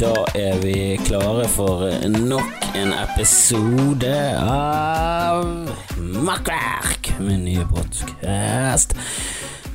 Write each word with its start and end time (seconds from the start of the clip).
Da 0.00 0.14
er 0.32 0.54
vi 0.62 0.96
klare 1.04 1.44
for 1.52 1.82
nok 2.08 2.68
en 2.72 2.94
episode 2.96 4.12
av 4.40 5.42
Makkverk 6.24 7.10
med 7.20 7.42
nye 7.44 7.66
podkast. 7.68 8.94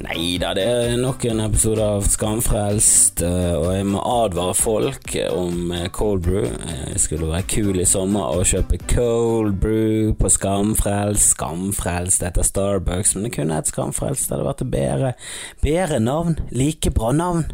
Nei 0.01 0.39
da, 0.41 0.55
det 0.57 0.63
er 0.65 0.95
nok 0.97 1.27
en 1.29 1.43
episode 1.43 1.85
av 1.85 2.07
Skamfrelst, 2.09 3.21
eh, 3.21 3.53
og 3.53 3.67
jeg 3.75 3.85
må 3.91 4.01
advare 4.01 4.55
folk 4.57 5.13
om 5.29 5.69
eh, 5.75 5.85
cold 5.93 6.23
brew. 6.25 6.47
Det 6.89 7.03
skulle 7.03 7.29
være 7.29 7.45
kul 7.51 7.83
i 7.83 7.85
sommer 7.85 8.33
å 8.33 8.47
kjøpe 8.49 8.79
cold 8.95 9.59
brew 9.61 10.15
på 10.17 10.31
Skamfrelst. 10.33 11.35
Skamfrelst 11.35 12.25
etter 12.25 12.49
Starbucks, 12.49 13.13
men 13.13 13.29
det 13.29 13.35
kunne 13.37 13.61
hett 13.61 13.69
Skamfrelst. 13.69 14.25
Det 14.25 14.39
hadde 14.39 14.49
vært 14.49 14.65
et 14.65 14.73
bedre, 14.73 15.13
bedre 15.61 16.01
navn. 16.01 16.39
Like 16.49 16.95
bra 16.97 17.13
navn. 17.13 17.45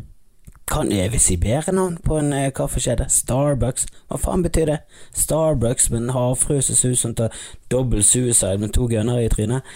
Kan 0.71 0.91
jeg 0.91 1.19
si 1.19 1.35
bedre 1.35 1.73
navn 1.75 1.97
på 1.99 2.15
en 2.21 2.31
eh, 2.33 2.51
kaffekjede? 2.55 3.09
Starbucks. 3.11 3.89
Hva 4.07 4.19
faen 4.23 4.43
betyr 4.45 4.69
det? 4.69 4.77
Starbucks 5.11 5.89
med 5.91 6.05
en 6.05 6.13
havfrue 6.15 6.63
sus 6.63 7.01
som 7.03 7.15
tar 7.15 7.35
dobbel 7.71 8.03
suicide 8.03 8.61
med 8.61 8.71
to 8.77 8.87
gunnere 8.87 9.25
i 9.25 9.31
trynet. 9.33 9.67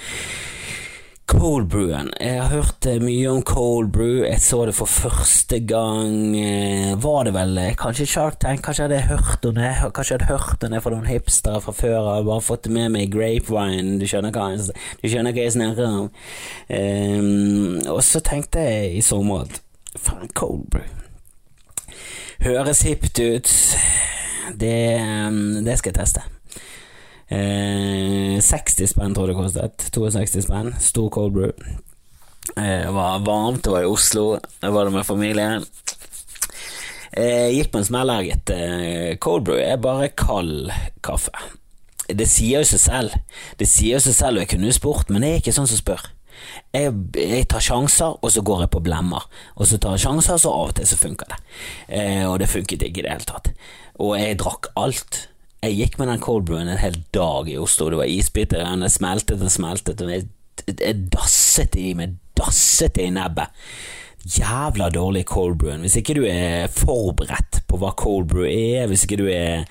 Cold 1.26 1.68
brewen. 1.74 2.12
Jeg 2.22 2.38
har 2.38 2.52
hørt 2.54 2.86
eh, 2.86 3.02
mye 3.02 3.32
om 3.32 3.42
cold 3.42 3.90
brew. 3.92 4.22
Jeg 4.24 4.40
så 4.46 4.60
det 4.70 4.76
for 4.78 4.86
første 4.86 5.58
gang 5.66 6.36
eh, 6.38 6.92
Var 7.02 7.24
det 7.26 7.34
vel 7.34 7.58
eh, 7.58 7.72
kanskje 7.82 8.06
Shark 8.06 8.38
Tank? 8.40 8.62
Kanskje 8.64 8.86
hadde 8.86 9.02
hørt 9.10 9.50
om 9.50 9.58
det 9.58 9.74
Kanskje 9.90 10.14
jeg 10.14 10.22
hadde 10.22 10.38
hørt 10.38 10.64
om 10.64 10.76
det 10.76 10.84
fra 10.86 10.94
noen 10.94 11.10
hipstere 11.10 11.64
fra 11.66 11.74
før 11.74 12.12
av. 12.14 12.30
Bare 12.30 12.46
fått 12.46 12.70
det 12.70 12.76
med 12.78 12.94
meg 12.94 13.10
i 13.10 13.12
grapevine. 13.18 13.98
Du 13.98 14.06
skjønner 14.08 14.32
hva 14.32 14.52
jeg, 14.54 14.80
du 15.02 15.10
skjønner 15.10 15.34
hva 15.34 15.48
jeg 15.50 15.58
snakker 15.58 16.00
om. 16.06 16.10
Um, 16.70 17.84
og 17.98 18.04
så 18.06 18.22
tenkte 18.24 18.64
jeg 18.64 18.94
i 19.02 19.04
sommer 19.04 19.48
at 19.48 19.65
faen, 20.00 20.30
cold 20.34 20.70
brew 20.70 20.88
høres 22.44 22.84
hipt 22.86 23.20
ut. 23.20 23.52
Det, 24.56 24.78
um, 25.02 25.66
det 25.66 25.78
skal 25.80 25.92
jeg 25.92 26.00
teste. 26.00 26.24
Eh, 27.26 28.38
60 28.44 28.92
spenn 28.92 29.16
tror 29.16 29.30
jeg 29.30 29.34
det 29.34 29.40
kostet. 29.40 29.88
62 29.96 30.46
spenn. 30.46 30.74
Stor 30.82 31.10
cold 31.14 31.36
brew. 31.36 31.54
Eh, 32.56 32.86
var 32.94 33.24
varmt, 33.26 33.64
det 33.66 33.74
var 33.74 33.84
i 33.84 33.90
Oslo, 33.90 34.38
det 34.62 34.70
var 34.72 34.86
det 34.86 34.94
med 34.94 35.08
familien. 35.08 35.66
Eh, 37.16 37.50
gikk 37.56 37.72
på 37.74 37.82
en 37.82 37.88
smell 37.88 38.12
her, 38.14 38.28
gitt. 38.28 38.52
Eh, 38.54 39.16
cold 39.18 39.48
brew 39.48 39.60
er 39.60 39.82
bare 39.82 40.12
kald 40.14 40.70
kaffe. 41.04 41.34
Det 42.06 42.28
sier 42.30 42.62
jo 42.62 42.70
seg 42.70 42.84
selv. 42.84 43.16
Det 43.58 43.66
sier 43.66 43.98
jo 43.98 44.04
seg 44.06 44.14
selv, 44.14 44.38
og 44.38 44.46
jeg 44.46 44.52
kunne 44.54 44.70
jo 44.70 44.78
spurt, 44.78 45.10
men 45.10 45.26
det 45.26 45.32
er 45.32 45.42
ikke 45.42 45.56
sånn 45.58 45.72
som 45.72 45.82
spør. 45.82 46.06
Jeg, 46.76 46.94
jeg, 47.20 47.46
tar 47.52 47.64
sjanser, 47.64 48.18
og 48.22 48.34
så 48.34 48.44
går 48.46 48.66
jeg 48.66 48.74
på 48.76 48.84
blemmer. 48.86 49.28
Og 49.56 49.70
så 49.70 49.80
tar 49.82 49.96
jeg 49.96 50.06
sjanser, 50.06 50.36
og 50.36 50.44
så 50.44 50.54
av 50.54 50.74
og 50.74 50.76
til 50.80 50.90
så 50.90 51.00
funker 51.00 51.32
det. 51.32 51.40
Eh, 51.88 52.24
og 52.28 52.40
det 52.42 52.52
funket 52.52 52.86
ikke 52.86 53.04
i 53.04 53.08
det 53.08 53.16
hele 53.16 53.30
tatt. 53.30 53.52
Og 54.04 54.16
jeg 54.20 54.40
drakk 54.42 54.72
alt. 54.80 55.26
Jeg 55.66 55.80
gikk 55.80 56.00
med 56.00 56.12
den 56.12 56.22
cold 56.22 56.46
brewen 56.46 56.70
en 56.70 56.82
hel 56.82 56.98
dag 57.16 57.50
i 57.50 57.58
Oslo. 57.58 57.90
Det 57.90 58.02
var 58.02 58.12
isbiter 58.12 58.66
Den 58.66 58.86
det 58.86 58.92
smeltet 58.94 59.42
og 59.42 59.52
smeltet. 59.52 60.02
Og 60.02 60.12
jeg, 60.12 60.28
jeg 60.68 61.06
dasset 61.14 61.78
i 61.80 61.94
meg, 61.98 62.20
dasset 62.38 63.00
i 63.02 63.10
nebbet. 63.14 63.54
Jævla 64.26 64.90
dårlig 64.90 65.26
cold 65.30 65.60
brew 65.62 65.78
Hvis 65.78 66.00
ikke 66.00 66.16
du 66.18 66.24
er 66.26 66.66
forberedt 66.74 67.62
på 67.70 67.78
hva 67.78 67.92
cold 67.94 68.26
brew 68.32 68.48
er, 68.50 68.88
hvis 68.90 69.06
ikke 69.06 69.20
du 69.22 69.28
er, 69.30 69.68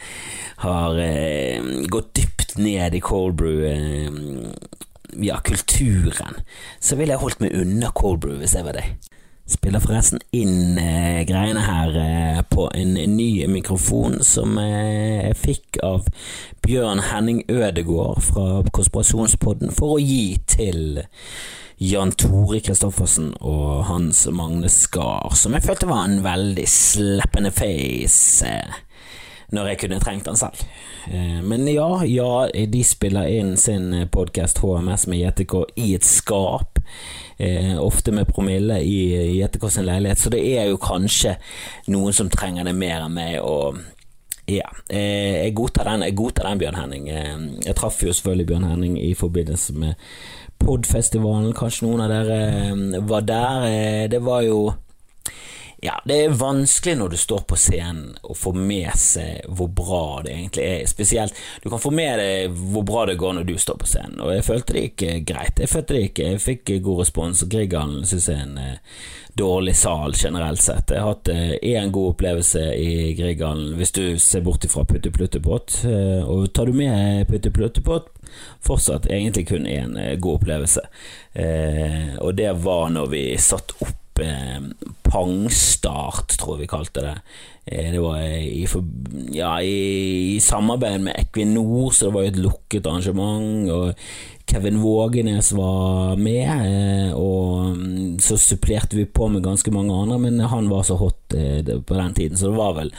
har 0.63 0.99
eh, 1.03 1.59
gått 1.91 2.13
dypt 2.15 2.55
ned 2.63 2.95
i 2.95 3.03
cold 3.03 3.35
brew 3.41 3.65
eh, 3.67 4.15
ja, 5.23 5.41
kulturen, 5.45 6.41
så 6.81 6.97
ville 6.99 7.15
jeg 7.15 7.23
holdt 7.23 7.43
meg 7.45 7.55
unna 7.61 7.93
coldbrew 7.95 8.39
hvis 8.41 8.57
jeg 8.59 8.67
var 8.67 8.79
deg. 8.79 9.11
Spiller 9.45 9.83
forresten 9.85 10.23
inn 10.33 10.79
eh, 10.81 11.21
greiene 11.29 11.67
her 11.67 11.97
eh, 12.01 12.39
på 12.49 12.65
en, 12.73 12.95
en, 12.97 13.17
ny 13.19 13.45
mikrofon 13.53 14.23
som 14.25 14.57
eh, 14.57 15.27
jeg 15.29 15.37
fikk 15.37 15.83
av 15.85 16.09
Bjørn 16.65 17.03
Henning 17.11 17.43
Ødegård 17.53 18.23
fra 18.25 18.47
Konspirasjonspodden 18.73 19.75
for 19.77 19.99
å 19.99 20.01
gi 20.01 20.39
til 20.49 20.97
Jan 21.85 22.15
Tore 22.17 22.63
Christoffersen 22.65 23.35
og 23.45 23.85
Hans 23.91 24.25
Magne 24.33 24.73
Skar, 24.73 25.35
som 25.37 25.53
jeg 25.53 25.67
følte 25.67 25.91
var 25.91 26.07
en 26.07 26.23
veldig 26.25 26.65
sleppende 26.71 27.53
face 27.53 28.49
eh, 28.49 28.81
når 29.55 29.73
jeg 29.73 29.81
kunne 29.85 30.01
trengt 30.03 30.29
den 30.29 30.39
selv. 30.39 30.63
Eh, 31.09 31.41
men 31.47 31.67
ja, 31.71 31.89
ja, 32.09 32.31
de 32.51 32.85
spiller 32.87 33.31
inn 33.31 33.55
sin 33.61 33.91
podkast 34.13 34.63
HMS 34.63 35.09
med 35.11 35.23
JTK 35.23 35.57
i 35.81 35.93
et 35.97 36.07
skap 36.07 36.81
eh, 37.39 37.75
ofte 37.81 38.15
med 38.15 38.29
promille 38.31 38.81
i 38.83 39.41
JTK 39.41 39.69
sin 39.71 39.89
leilighet, 39.89 40.21
så 40.21 40.33
det 40.35 40.45
er 40.55 40.71
jo 40.71 40.81
kanskje 40.83 41.37
noen 41.93 42.17
som 42.17 42.31
trenger 42.33 42.67
det 42.67 42.77
mer 42.79 43.07
enn 43.07 43.19
meg. 43.19 43.41
og 43.43 43.83
ja, 44.47 44.69
eh, 44.89 45.41
jeg 45.47 45.55
godtar 45.57 45.89
den, 45.89 46.03
jeg 46.05 46.17
godtar 46.17 46.51
den 46.51 46.59
Bjørn 46.61 46.77
Henning. 46.77 47.09
Eh, 47.09 47.39
jeg 47.65 47.77
traff 47.79 48.03
jo 48.05 48.13
selvfølgelig 48.13 48.47
Bjørn 48.47 48.67
Henning 48.69 48.99
i 49.01 49.15
forbindelse 49.17 49.73
med 49.73 49.95
Podfestivalen. 50.61 51.55
Kanskje 51.57 51.87
noen 51.87 52.05
av 52.05 52.13
dere 52.13 52.41
eh, 52.69 52.99
var 53.09 53.25
der. 53.25 54.09
Det 54.13 54.21
var 54.25 54.45
jo 54.45 54.59
ja, 55.85 56.03
det 56.05 56.17
er 56.25 56.37
vanskelig 56.41 56.95
når 56.97 57.09
du 57.13 57.17
står 57.21 57.43
på 57.45 57.57
scenen 57.61 58.15
å 58.25 58.33
få 58.33 58.55
med 58.57 58.95
seg 58.97 59.45
hvor 59.53 59.69
bra 59.69 60.23
det 60.25 60.33
egentlig 60.33 60.65
er. 60.65 60.87
Spesielt, 60.89 61.37
du 61.61 61.69
kan 61.69 61.83
få 61.83 61.91
med 61.93 62.23
deg 62.23 62.55
hvor 62.73 62.87
bra 62.89 63.03
det 63.11 63.19
går 63.21 63.35
når 63.37 63.45
du 63.51 63.59
står 63.61 63.77
på 63.83 63.89
scenen, 63.91 64.23
og 64.25 64.33
jeg 64.33 64.47
følte 64.47 64.77
det 64.77 64.85
gikk 64.87 65.27
greit. 65.29 65.61
Jeg 65.61 65.69
følte 65.69 65.93
det 65.93 66.07
gikk, 66.07 66.23
jeg 66.25 66.41
fikk 66.41 66.73
god 66.87 67.03
respons, 67.03 67.43
og 67.45 67.53
Grieghallen 67.53 68.07
syns 68.09 68.29
jeg 68.31 68.39
er 68.41 68.47
en 68.47 68.63
eh, 68.63 69.03
dårlig 69.37 69.75
sal 69.77 70.17
generelt 70.17 70.63
sett. 70.65 70.95
Jeg 70.95 71.05
har 71.05 71.13
hatt 71.13 71.29
én 71.35 71.59
eh, 71.83 71.91
god 71.93 72.15
opplevelse 72.15 72.63
i 72.81 72.95
Grieghallen, 73.19 73.75
hvis 73.77 73.93
du 73.99 74.05
ser 74.23 74.47
bort 74.47 74.65
ifra 74.65 74.87
Putte 74.89 75.13
Pluttepott, 75.13 75.83
eh, 75.91 76.23
og 76.25 76.47
tar 76.57 76.71
du 76.71 76.79
med 76.79 77.27
Putte 77.29 77.53
Pluttepott, 77.53 78.09
fortsatt 78.65 79.11
egentlig 79.11 79.51
kun 79.53 79.69
én 79.69 79.99
eh, 80.01 80.15
god 80.17 80.41
opplevelse, 80.41 80.87
eh, 81.45 82.17
og 82.25 82.33
det 82.41 82.55
var 82.65 82.89
når 82.97 83.13
vi 83.13 83.27
satt 83.37 83.77
opp 83.85 84.01
eh, 84.23 84.61
pangstart, 85.07 86.37
tror 86.39 86.57
jeg 86.57 86.63
vi 86.65 86.71
kalte 86.71 87.01
det. 87.05 87.17
Eh, 87.65 87.93
det 87.95 88.01
var 88.03 88.19
i, 88.21 88.69
ja, 89.33 89.61
i, 89.63 90.37
i, 90.37 90.41
samarbeid 90.41 91.01
med 91.01 91.15
Equinor, 91.19 91.93
så 91.93 92.07
det 92.07 92.15
var 92.15 92.23
jo 92.23 92.29
et 92.33 92.45
lukket 92.45 92.87
arrangement. 92.87 93.71
og 93.71 93.95
Kevin 94.47 94.83
Vågenes 94.83 95.53
var 95.57 96.17
med, 96.21 96.45
eh, 96.45 97.15
og 97.17 97.77
mm, 97.79 98.19
så 98.21 98.37
supplerte 98.37 98.97
vi 98.97 99.05
på 99.09 99.29
med 99.33 99.43
ganske 99.43 99.71
mange 99.73 99.95
andre, 99.97 100.19
men 100.21 100.41
han 100.41 100.71
var 100.71 100.83
så 100.85 100.95
hot 101.01 101.35
eh, 101.35 101.65
på 101.65 101.95
den 101.97 102.15
tiden, 102.15 102.37
så 102.37 102.47
det 102.51 102.57
var 102.59 102.73
vel 102.77 102.93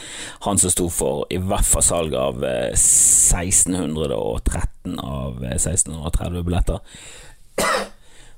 han 0.47 0.57
som 0.57 0.69
sto 0.73 0.89
for 0.89 1.25
i 1.29 1.37
hvert 1.37 1.65
fall 1.69 1.83
salg 1.85 2.13
av 2.17 2.43
1613 2.43 4.99
av 4.99 5.43
1630 5.53 6.43
billetter. 6.47 6.79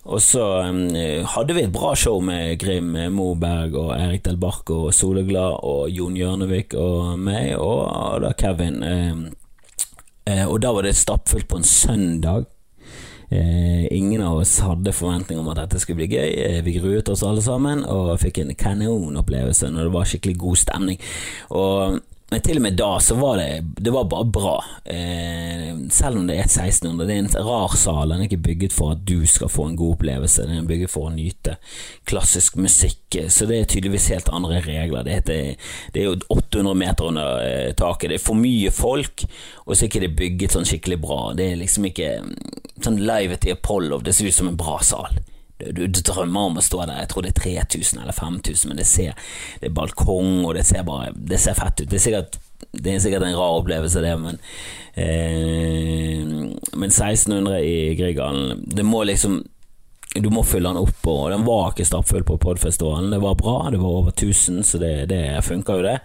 Og 0.07 0.22
så 0.23 0.44
um, 0.63 0.85
hadde 1.34 1.56
vi 1.56 1.66
et 1.66 1.73
bra 1.73 1.91
show 2.00 2.22
med 2.23 2.56
Grim 2.62 2.94
Moberg 3.12 3.75
og 3.75 3.90
Erik 3.97 4.23
Del 4.23 4.40
Barco 4.40 4.85
og 4.88 4.95
Soleglad 4.95 5.59
og 5.68 5.90
Jon 5.91 6.16
Hjørnevik 6.16 6.78
og 6.79 7.18
meg 7.19 7.57
og 7.59 8.22
da 8.23 8.31
Kevin. 8.40 8.79
Um, 8.84 9.25
uh, 10.29 10.46
og 10.47 10.62
da 10.63 10.72
var 10.75 10.88
det 10.88 10.96
stappfullt 10.96 11.50
på 11.51 11.59
en 11.59 11.67
søndag. 11.67 12.47
Uh, 13.28 13.84
ingen 13.91 14.23
av 14.23 14.40
oss 14.40 14.56
hadde 14.63 14.96
forventning 14.96 15.41
om 15.41 15.51
at 15.51 15.59
dette 15.66 15.84
skulle 15.84 16.06
bli 16.06 16.16
gøy. 16.16 16.62
Vi 16.63 16.78
gruet 16.79 17.12
oss 17.12 17.25
alle 17.28 17.44
sammen 17.44 17.84
og 17.84 18.16
fikk 18.23 18.46
en 18.46 18.56
kanonopplevelse 18.56 19.73
når 19.73 19.90
det 19.90 19.96
var 19.97 20.07
skikkelig 20.07 20.40
god 20.46 20.62
stemning. 20.63 21.03
Og 21.51 22.00
men 22.30 22.42
til 22.44 22.60
og 22.60 22.64
med 22.66 22.76
da 22.76 22.90
så 23.00 23.16
var 23.16 23.38
det 23.40 23.62
Det 23.79 23.91
var 23.94 24.03
bare 24.12 24.26
bra. 24.26 24.56
Eh, 24.84 25.78
selv 25.90 26.18
om 26.20 26.28
det 26.28 26.35
er 26.35 26.50
1600. 26.50 27.08
Det 27.08 27.16
er 27.16 27.22
en 27.24 27.46
rar 27.47 27.76
sal. 27.79 28.09
Den 28.09 28.20
er 28.20 28.28
ikke 28.28 28.44
bygget 28.50 28.76
for 28.76 28.91
at 28.96 29.06
du 29.08 29.26
skal 29.26 29.52
få 29.52 29.70
en 29.70 29.78
god 29.79 29.96
opplevelse. 29.96 30.47
Den 30.47 30.59
er 30.59 30.68
bygget 30.68 30.91
for 30.91 31.08
å 31.08 31.14
nyte 31.16 31.56
klassisk 32.09 32.58
musikk. 32.59 33.16
Så 33.32 33.47
det 33.47 33.62
er 33.62 33.72
tydeligvis 33.72 34.09
helt 34.12 34.34
andre 34.34 34.59
regler. 34.66 35.08
Det, 35.08 35.16
heter, 35.22 35.72
det 35.96 36.03
er 36.03 36.09
jo 36.09 36.18
800 36.35 36.76
meter 36.84 37.14
under 37.14 37.40
eh, 37.46 37.72
taket. 37.79 38.12
Det 38.12 38.20
er 38.20 38.28
for 38.28 38.44
mye 38.44 38.76
folk, 38.76 39.23
og 39.64 39.72
så 39.72 39.85
er 39.85 39.91
ikke 39.91 40.03
det 40.03 40.14
bygget 40.20 40.58
sånn 40.58 40.68
skikkelig 40.68 41.00
bra. 41.08 41.22
Det 41.38 41.47
er 41.47 41.64
liksom 41.64 41.88
ikke 41.88 42.12
sånn 42.84 43.00
live 43.08 43.40
til 43.40 43.56
Apollo. 43.56 44.03
Det 44.03 44.16
ser 44.18 44.28
ut 44.28 44.40
som 44.41 44.52
en 44.52 44.59
bra 44.59 44.82
sal 44.84 45.16
du, 45.58 45.88
du, 45.88 46.02
drømmer 46.06 46.52
om 46.52 46.59
å 46.59 46.64
stå 46.64 46.84
der. 46.86 47.02
Jeg 47.02 47.09
tror 47.12 47.26
det 47.26 47.34
er 47.34 47.66
3000 47.66 48.02
eller 48.04 48.14
5000, 48.14 48.70
men 48.70 48.78
det 48.78 48.86
ser 48.86 49.18
Det 49.59 49.72
er 49.72 49.76
balkong, 49.78 50.46
og 50.46 50.54
det 50.58 50.66
ser 50.70 50.86
bare 50.88 51.14
Det 51.16 51.40
ser 51.42 51.58
fett 51.58 51.82
ut. 51.82 51.90
Det 51.90 51.98
er 51.98 52.04
sikkert, 52.04 52.40
det 52.72 52.94
er 52.94 53.04
sikkert 53.04 53.26
en 53.26 53.38
rar 53.38 53.59
opplevelse, 53.62 54.04
det, 54.06 54.16
men 54.22 54.40
eh, 54.94 56.26
Men 56.78 56.90
1600 56.94 57.62
i 57.66 57.78
Grieghallen 57.98 58.66
Det 58.70 58.86
må 58.86 59.04
liksom 59.08 59.44
du 60.18 60.32
må 60.34 60.42
fylle 60.48 60.72
den 60.72 60.80
opp, 60.80 61.08
og 61.12 61.28
den 61.30 61.44
var 61.46 61.68
ikke 61.70 61.86
stappfull 61.86 62.24
på 62.26 62.40
Podfestivalen. 62.42 63.12
Det 63.12 63.20
var 63.22 63.36
bra, 63.38 63.68
det 63.70 63.78
var 63.78 63.98
over 64.00 64.16
1000, 64.16 64.64
så 64.66 64.80
det, 64.82 65.09
det 65.12 65.20
funka 65.46 65.76
jo, 65.78 65.84
det. 65.86 65.98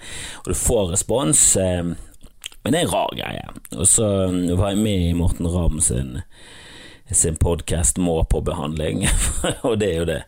Og 0.42 0.50
du 0.52 0.58
får 0.58 0.90
respons, 0.90 1.44
eh, 1.56 1.80
men 1.86 2.74
det 2.74 2.80
er 2.80 2.84
en 2.84 2.92
rar 2.92 3.14
greie. 3.16 3.46
Og 3.78 3.88
så 3.88 4.06
var 4.58 4.74
jeg 4.74 4.82
med 4.82 5.06
i 5.06 5.14
Morten 5.16 5.48
Ramm 5.48 5.80
sin 5.80 6.18
sin 7.12 7.36
podkast 7.36 7.98
må 7.98 8.24
på 8.24 8.40
behandling, 8.40 9.06
og 9.68 9.78
det 9.80 9.88
er 9.88 9.98
jo 9.98 10.04
det. 10.08 10.20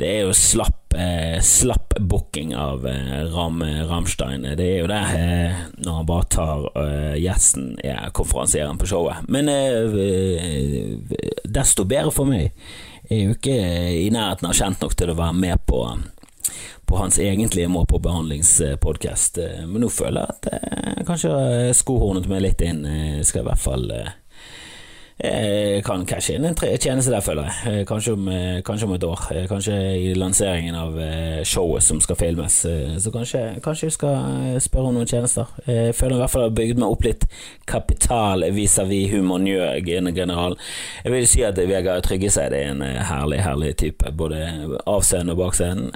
det 0.00 0.08
er 0.08 0.20
jo 0.26 0.32
slapp, 0.34 0.94
eh, 0.98 1.40
slapp 1.44 1.94
booking 2.00 2.54
av 2.58 2.86
eh, 2.86 3.26
Ram, 3.34 3.62
Ramstein. 3.62 4.46
Det 4.56 4.66
er 4.66 4.80
jo 4.80 4.88
det 4.90 5.02
eh, 5.18 5.60
når 5.84 5.98
han 5.98 6.08
bare 6.08 6.28
tar 6.32 6.64
eh, 6.80 7.18
gjesten 7.22 7.76
er 7.84 8.10
konferansieren 8.16 8.80
på 8.80 8.88
showet. 8.90 9.28
Men 9.28 9.50
eh, 9.52 10.96
desto 11.44 11.84
bedre 11.84 12.14
for 12.14 12.28
meg. 12.28 12.50
Jeg 13.08 13.18
er 13.18 13.28
jo 13.28 13.36
ikke 13.36 13.60
i 14.06 14.08
nærheten 14.14 14.48
av 14.48 14.56
kjent 14.56 14.82
nok 14.82 14.96
til 14.96 15.12
å 15.12 15.18
være 15.18 15.38
med 15.38 15.68
på 15.68 15.84
på 16.92 16.98
hans 16.98 17.16
egentlige 17.22 17.70
Må 17.72 17.86
på 17.88 17.96
behandlingspodkast, 18.04 19.38
men 19.64 19.80
nå 19.80 19.88
føler 19.88 20.26
jeg 20.26 20.34
at 20.34 20.48
jeg 20.98 21.06
kanskje 21.08 21.30
skohornet 21.78 22.26
meg 22.28 22.42
litt 22.44 22.64
inn. 22.66 22.82
Jeg 22.84 23.24
skal 23.24 23.46
i 23.46 23.48
hvert 23.48 23.62
fall 23.62 23.86
jeg 25.20 25.76
eh, 25.76 25.82
kan 25.84 26.06
cashe 26.08 26.34
inn 26.34 26.46
en 26.48 26.56
tjeneste 26.56 27.12
der, 27.12 27.20
føler 27.22 27.46
jeg. 27.46 27.56
Eh, 27.68 27.82
kanskje 27.86 28.14
om, 28.16 28.28
eh, 28.32 28.62
kanskje 28.64 28.86
om, 28.88 28.94
et 28.96 29.04
år. 29.04 29.20
Kanskje 29.48 29.74
i 30.00 30.14
lanseringen 30.16 30.74
av 30.74 30.96
showet 31.44 31.84
som 31.84 32.00
skal 32.00 32.16
filmes. 32.16 32.56
Så 32.98 33.12
kanskje, 33.12 33.42
kanskje 33.62 33.86
jeg 33.86 33.96
skal 33.98 34.60
spørre 34.60 34.88
om 34.88 34.96
noen 34.96 35.06
tjenester. 35.06 35.46
Jeg 35.66 35.94
føler 35.94 36.16
i 36.16 36.22
hvert 36.22 36.32
fall 36.32 36.42
jeg 36.42 36.50
har 36.50 36.56
bygd 36.56 36.80
meg 36.80 36.94
opp 36.94 37.04
litt 37.04 37.26
kapital 37.68 38.46
vis-à-vis 38.56 39.12
humornjø-general. 39.12 40.56
Jeg 41.04 41.12
vil 41.12 41.28
si 41.28 41.44
at 41.46 41.60
Vegard 41.60 42.02
Tryggeseid 42.08 42.56
er 42.56 42.72
en 42.72 42.82
herlig, 42.82 43.42
herlig 43.44 43.76
type, 43.76 44.14
både 44.16 44.40
avseende 44.86 45.36
og 45.36 45.44
bakscenen. 45.44 45.92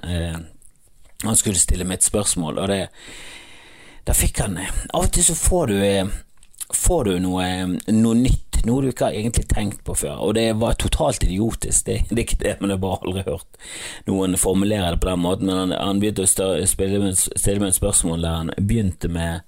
Han 1.25 1.41
skulle 1.41 1.59
stille 1.59 1.89
meg 1.89 2.03
et 2.03 2.11
spørsmål, 2.11 2.61
og 2.61 2.71
det 2.71 2.85
da 4.07 4.15
fikk 4.15 4.39
han 4.45 4.61
Av 4.61 5.01
og 5.01 5.11
til 5.11 5.25
så 5.27 5.35
får 5.35 5.73
du 5.73 5.79
får 6.75 7.05
du 7.05 7.19
noe, 7.23 7.47
noe, 7.93 8.19
nytt, 8.19 8.61
noe 8.67 8.83
du 8.83 8.91
ikke 8.91 9.09
har 9.09 9.17
egentlig 9.19 9.47
tenkt 9.51 9.83
på 9.87 9.95
før. 9.99 10.19
Og 10.27 10.35
det 10.39 10.49
var 10.61 10.79
totalt 10.81 11.25
idiotisk, 11.27 11.87
det, 11.87 11.99
det 12.11 12.19
er 12.19 12.25
ikke 12.25 12.43
det, 12.43 12.55
men 12.61 12.75
jeg 12.75 12.83
bare 12.83 13.01
aldri 13.07 13.27
hørt 13.27 13.61
noen 14.09 14.39
formulere 14.41 14.95
det 14.95 15.03
på 15.03 15.11
den 15.11 15.23
måten. 15.23 15.51
Men 15.51 15.61
han, 15.63 15.77
han 15.79 16.03
begynte 16.03 16.27
å 16.27 16.31
stille 16.31 17.03
meg, 17.03 17.19
stille 17.19 17.63
meg 17.63 17.75
et 17.75 17.79
spørsmål 17.79 18.27
der 18.27 18.41
han 18.41 18.55
begynte 18.59 19.13
med 19.13 19.47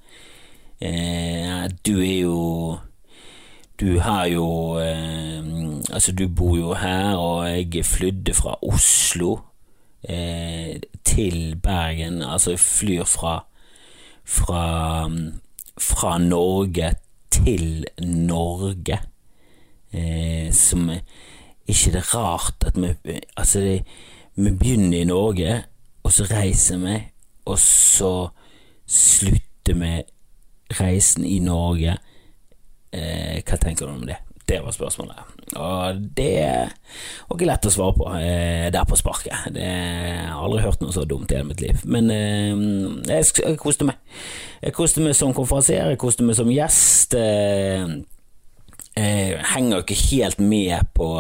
eh, 0.85 1.67
Du 1.83 1.99
er 1.99 2.21
jo 2.23 2.39
Du 3.79 3.99
har 4.03 4.27
jo 4.31 4.47
eh, 4.83 5.43
Altså, 5.91 6.13
du 6.13 6.27
bor 6.29 6.57
jo 6.59 6.73
her, 6.79 7.17
og 7.17 7.49
jeg 7.49 7.87
flydde 7.87 8.35
fra 8.37 8.59
Oslo 8.63 9.39
eh, 10.03 10.79
til 11.07 11.57
Bergen. 11.63 12.23
Altså, 12.23 12.55
jeg 12.55 12.63
flyr 12.63 13.07
fra 13.09 13.39
fra 14.29 15.09
fra 15.81 16.19
Norge 16.19 16.95
til 17.39 17.87
Norge, 18.03 19.01
eh, 19.93 20.53
som 20.55 20.91
ikke 21.69 21.93
det 21.93 22.03
er 22.03 22.15
rart 22.15 22.65
at 22.67 22.77
vi 22.77 23.21
Altså, 23.37 23.61
det, 23.61 23.85
vi 24.35 24.51
begynner 24.51 25.01
i 25.01 25.05
Norge, 25.05 25.65
og 26.03 26.13
så 26.13 26.25
reiser 26.25 26.79
vi, 26.79 26.99
og 27.45 27.59
så 27.59 28.29
slutter 28.87 29.75
vi 29.75 30.03
reisen 30.81 31.25
i 31.25 31.39
Norge. 31.39 31.99
Eh, 32.93 33.43
hva 33.45 33.57
tenker 33.61 33.87
du 33.87 33.93
om 33.93 34.07
det? 34.07 34.17
Det 34.49 34.63
var 34.65 34.73
spørsmålet. 34.73 35.38
Og 35.57 36.03
det 36.17 36.43
var 36.45 37.37
ikke 37.37 37.49
lett 37.49 37.69
å 37.69 37.73
svare 37.73 37.97
på 37.97 38.11
eh, 38.19 38.67
der 38.75 38.85
på 38.89 38.99
sparket. 38.99 39.49
Det, 39.55 39.65
jeg 39.65 40.29
har 40.29 40.45
aldri 40.45 40.65
hørt 40.65 40.85
noe 40.85 40.95
så 40.95 41.07
dumt 41.09 41.33
i 41.33 41.39
hele 41.39 41.49
mitt 41.49 41.63
liv. 41.65 41.81
Men 41.89 42.13
eh, 42.13 42.53
jeg, 43.09 43.31
jeg 43.41 43.59
koste 43.61 43.89
meg. 43.89 43.99
Jeg 44.61 44.77
koste 44.77 45.05
meg 45.05 45.17
som 45.17 45.35
konferansier, 45.37 45.93
jeg 45.93 46.01
koste 46.01 46.27
meg 46.27 46.39
som 46.39 46.53
gjest. 46.53 47.17
Eh, 47.19 47.99
jeg 48.99 49.45
henger 49.55 49.85
ikke 49.85 50.01
helt 50.09 50.41
med 50.43 50.89
på 50.97 51.13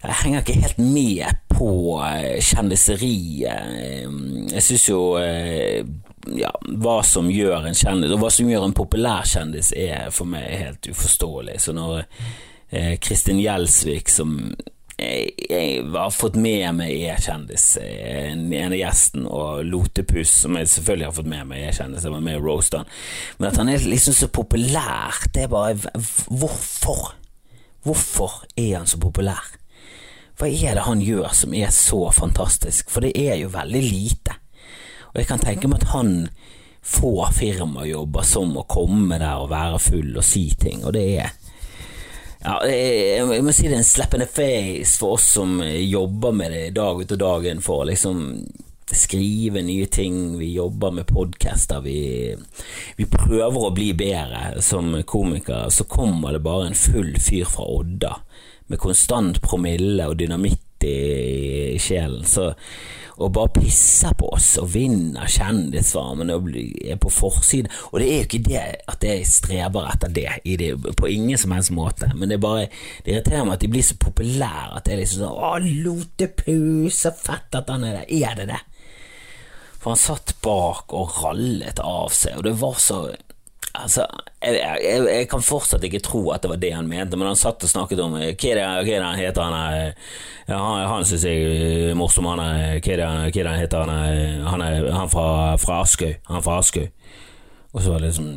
jeg 0.00 0.16
henger 0.22 0.40
ikke 0.40 0.60
helt 0.62 0.78
med 0.80 1.40
på 1.52 2.00
eh, 2.06 2.38
kjendiseriet. 2.40 3.74
Jeg 4.54 4.62
syns 4.64 4.86
jo 4.88 5.00
eh, 5.20 5.84
ja, 6.26 6.50
hva 6.80 7.00
som 7.06 7.30
gjør 7.32 7.68
en 7.68 7.76
kjendis, 7.76 8.12
og 8.14 8.22
hva 8.22 8.32
som 8.34 8.50
gjør 8.50 8.66
en 8.68 8.76
populær 8.76 9.28
kjendis, 9.28 9.72
er 9.76 10.10
for 10.14 10.28
meg 10.28 10.48
helt 10.60 10.90
uforståelig. 10.90 11.60
Så 11.64 11.74
når 11.76 12.02
eh, 12.02 12.96
Kristin 13.02 13.40
Gjelsvik, 13.40 14.12
som 14.12 14.36
jeg, 15.00 15.30
jeg, 15.48 15.84
har 15.94 16.10
fått 16.12 16.36
med 16.40 16.66
meg 16.76 16.92
E-kjendis, 16.92 17.70
en, 17.80 18.50
en 18.52 18.74
av 18.74 18.76
gjesten, 18.76 19.24
og 19.28 19.62
Lotepus, 19.64 20.32
som 20.42 20.58
jeg 20.58 20.68
selvfølgelig 20.74 21.08
har 21.08 21.16
fått 21.16 21.30
med 21.32 21.48
meg 21.52 21.70
E-kjendis, 21.70 22.04
jeg 22.04 22.14
var 22.14 22.26
med 22.26 22.36
i 22.36 22.42
Roastan, 22.42 22.90
men 23.38 23.48
at 23.50 23.62
han 23.62 23.72
er 23.72 23.88
liksom 23.88 24.16
så 24.16 24.28
populær, 24.32 25.22
det 25.32 25.46
er 25.46 25.52
bare 25.52 25.78
Hvorfor? 26.28 27.14
Hvorfor 27.80 28.42
er 28.60 28.76
han 28.76 28.90
så 28.90 29.00
populær? 29.00 29.56
Hva 30.36 30.48
er 30.48 30.76
det 30.76 30.84
han 30.86 31.00
gjør 31.04 31.32
som 31.36 31.54
er 31.56 31.72
så 31.72 32.06
fantastisk? 32.16 32.92
For 32.92 33.04
det 33.04 33.12
er 33.16 33.40
jo 33.40 33.50
veldig 33.52 33.82
lite. 33.84 34.36
Og 35.12 35.20
jeg 35.20 35.28
kan 35.28 35.42
tenke 35.42 35.68
meg 35.70 35.82
at 35.82 35.92
han 35.94 36.14
får 36.80 37.34
firmajobber 37.36 38.24
som 38.24 38.54
å 38.56 38.66
komme 38.70 39.18
der 39.20 39.42
og 39.42 39.50
være 39.52 39.82
full 39.82 40.14
og 40.16 40.24
si 40.24 40.46
ting, 40.58 40.84
og 40.84 40.94
det 40.96 41.06
er 41.20 41.36
ja, 42.40 42.54
jeg 42.64 43.44
må 43.44 43.52
si 43.52 43.66
det 43.68 43.74
er 43.74 43.82
en 43.82 43.84
slap 43.84 44.14
face 44.32 44.94
for 44.96 45.18
oss 45.18 45.26
som 45.34 45.58
jobber 45.60 46.32
med 46.32 46.54
det 46.54 46.70
dag 46.78 46.96
ut 46.96 47.12
og 47.12 47.20
dag 47.20 47.48
inn 47.50 47.60
for 47.60 47.82
å 47.82 47.88
liksom 47.90 48.22
skrive 48.90 49.62
nye 49.62 49.86
ting, 49.86 50.38
vi 50.38 50.54
jobber 50.54 50.90
med 50.90 51.06
podcaster, 51.06 51.80
vi, 51.80 52.34
vi 52.96 53.06
prøver 53.06 53.66
å 53.66 53.74
bli 53.74 53.92
bedre. 53.94 54.62
Som 54.62 54.96
komiker, 55.06 55.68
så 55.70 55.84
kommer 55.84 56.34
det 56.34 56.42
bare 56.42 56.70
en 56.70 56.78
full 56.78 57.12
fyr 57.20 57.46
fra 57.46 57.68
Odda 57.70 58.16
med 58.70 58.78
konstant 58.78 59.40
promille 59.42 60.06
og 60.10 60.18
dynamitt 60.20 60.86
i 60.86 61.76
sjelen, 61.82 62.24
så 62.24 62.52
og 63.20 63.32
bare 63.36 63.52
pisser 63.52 64.14
på 64.18 64.30
oss 64.32 64.54
og 64.60 64.70
vinner 64.72 65.28
Kjendisfarmen 65.30 66.32
og 66.32 66.48
er 66.56 66.98
på 67.00 67.12
forsiden. 67.12 67.68
Og 67.90 68.00
det 68.00 68.08
er 68.08 68.22
jo 68.22 68.28
ikke 68.28 68.42
det 68.46 68.62
at 68.90 69.04
jeg 69.04 69.28
streber 69.28 69.90
etter 69.92 70.12
det, 70.16 70.26
det, 70.60 70.70
på 70.96 71.10
ingen 71.10 71.38
som 71.40 71.54
helst 71.54 71.74
måte, 71.76 72.10
men 72.16 72.32
det 72.32 72.40
bare 72.40 72.68
Det 73.04 73.14
irriterer 73.14 73.44
meg 73.44 73.58
at 73.58 73.62
de 73.64 73.70
blir 73.72 73.84
så 73.84 73.96
populære 74.00 74.76
at 74.76 74.86
det 74.86 74.94
er 74.94 75.00
liksom 75.02 75.24
sånn 75.24 75.38
Å, 75.46 75.52
Lotepus, 75.84 76.98
så 77.02 77.12
fett 77.16 77.56
at 77.56 77.70
han 77.70 77.84
er 77.86 78.00
der. 78.00 78.10
Er 78.10 78.36
det 78.38 78.46
det? 78.52 78.60
For 79.80 79.94
han 79.94 80.00
satt 80.00 80.34
bak 80.44 80.92
og 80.96 81.20
rallet 81.22 81.80
av 81.80 82.12
seg, 82.12 82.36
og 82.36 82.44
det 82.44 82.56
var 82.60 82.80
så 82.82 83.00
Altså, 83.78 84.02
jeg, 84.42 84.56
jeg, 84.58 85.02
jeg, 85.06 85.26
kan 85.30 85.42
fortsatt 85.46 85.84
ikke 85.86 86.00
tro 86.02 86.24
at 86.34 86.42
det 86.42 86.50
var 86.50 86.58
det 86.58 86.72
han 86.74 86.88
mente, 86.90 87.18
men 87.18 87.28
han 87.30 87.38
satt 87.38 87.62
og 87.62 87.70
snakket 87.70 88.00
om 88.02 88.16
eh, 88.18 88.32
hva 88.34 88.54
hva 88.56 88.80
er 88.82 88.88
det 88.88 89.04
han 89.04 89.20
heter, 89.20 89.42
han 89.46 89.54
er 89.54 89.92
Han, 90.50 90.86
han 90.90 91.04
syns 91.06 91.26
jeg 91.28 91.90
er 91.90 91.94
morsom, 91.94 92.26
han 92.26 92.42
er 92.42 92.80
Hva 92.80 92.94
er 92.96 92.98
det, 92.98 93.04
hva 93.06 93.28
er 93.28 93.36
det 93.36 93.52
han 93.52 93.60
heter, 93.60 93.84
han 93.84 93.92
er 93.94 94.48
Han 94.50 94.64
er 94.66 94.88
han 94.90 95.12
fra, 95.12 95.28
fra 95.62 95.82
Askøy. 95.84 96.16
Han 96.26 96.42
fra 96.42 96.58
Askøy. 96.58 96.88
Og 97.70 97.82
så 97.82 97.92
var 97.92 98.02
det 98.02 98.10
liksom 98.10 98.32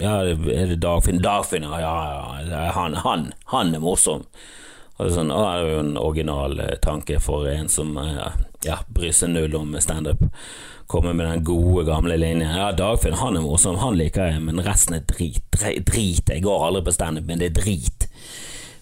Ja, 0.00 0.16
er 0.26 0.66
det 0.72 0.80
Dagfinn? 0.82 1.22
Dagfinn, 1.22 1.68
ja, 1.68 1.78
ja, 1.78 2.64
han, 2.74 2.98
han, 3.04 3.28
han 3.52 3.74
er 3.74 3.84
morsom. 3.84 4.26
Og 5.02 5.10
er 5.10 5.16
sånn, 5.16 5.32
det 5.32 5.46
er 5.48 5.64
jo 5.66 5.78
en 5.82 5.96
original 5.98 6.60
eh, 6.62 6.76
tanke 6.82 7.18
for 7.22 7.48
en 7.50 7.70
som 7.72 7.96
eh, 7.98 8.36
ja, 8.62 8.78
bryr 8.94 9.14
seg 9.16 9.32
null 9.34 9.56
om 9.58 9.74
standup 9.82 10.22
komme 10.92 11.14
med 11.16 11.26
den 11.26 11.44
gode, 11.46 11.86
gamle 11.88 12.18
linjen. 12.20 12.52
Ja, 12.52 12.68
Dagfinn 12.76 13.16
han 13.16 13.38
er 13.38 13.42
morsom, 13.42 13.78
han 13.80 13.96
liker 13.96 14.28
jeg, 14.28 14.42
men 14.44 14.60
resten 14.62 14.98
er 14.98 15.06
drit. 15.08 15.40
Drit. 15.56 16.28
Jeg 16.28 16.44
går 16.44 16.66
aldri 16.66 16.84
på 16.86 16.94
standup, 16.94 17.24
men 17.26 17.40
det 17.40 17.48
er 17.48 17.56
drit. 17.56 18.06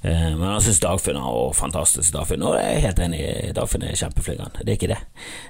Eh, 0.03 0.33
men 0.35 0.45
han 0.49 0.65
syns 0.65 0.83
Dagfinn 0.83 1.21
er 1.21 1.55
fantastisk, 1.57 2.12
Dagfinn, 2.17 2.45
og 2.45 2.59
jeg 2.59 2.75
er 2.75 2.85
helt 2.89 3.03
enig, 3.07 3.23
Dagfinn 3.57 3.87
er 3.87 3.97
kjempeflink, 4.00 4.61
det 4.61 4.67
er 4.67 4.77
ikke 4.77 4.93
det. 4.93 5.00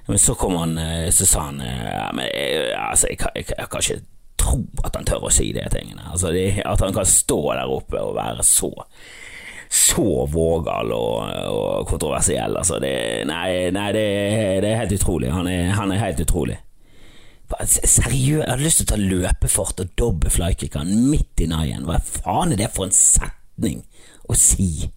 Men 0.07 0.23
så 0.23 0.37
kom 0.39 0.59
han, 0.61 0.77
så 1.17 1.27
sa 1.27 1.49
han 1.49 1.65
ja, 1.65 2.11
men, 2.15 2.29
altså, 2.77 3.11
jeg, 3.11 3.25
jeg, 3.25 3.33
jeg, 3.41 3.57
jeg, 3.57 3.73
kan 3.73 3.87
ikke 3.87 4.03
tro 4.41 4.61
at 4.85 5.01
han 5.01 5.09
tør 5.09 5.27
å 5.27 5.33
si 5.33 5.51
de 5.57 5.65
tingene. 5.73 6.05
Altså, 6.13 6.31
det, 6.37 6.61
at 6.67 6.85
han 6.85 6.95
kan 6.95 7.09
stå 7.09 7.41
der 7.55 7.73
oppe 7.73 8.05
og 8.05 8.15
være 8.21 8.47
så 8.47 8.71
så 9.71 10.27
vågal 10.27 10.91
og, 10.93 11.21
og 11.51 11.87
kontroversiell. 11.89 12.57
Altså, 12.59 12.81
det, 12.83 12.93
nei, 13.31 13.71
nei 13.75 13.87
det, 13.95 14.07
det, 14.65 14.73
er 14.73 14.83
helt 14.83 14.97
utrolig. 14.99 15.31
Han 15.31 15.47
er, 15.47 15.71
han 15.79 15.95
er 15.95 16.03
helt 16.03 16.23
utrolig. 16.25 16.59
Seriøst, 17.51 18.45
jeg 18.45 18.47
hadde 18.47 18.63
lyst 18.63 18.83
til 18.83 18.87
å 18.87 18.91
ta 18.93 18.99
løpefart 18.99 19.83
og 19.83 19.93
dobbe 19.99 20.31
flykickeren 20.31 20.91
midt 21.11 21.43
i 21.43 21.49
naien. 21.51 21.87
Hva 21.87 21.99
faen 22.03 22.55
er 22.55 22.65
det 22.65 22.71
for 22.75 22.87
en 22.87 22.95
setning 22.95 23.85
å 24.31 24.39
si? 24.39 24.91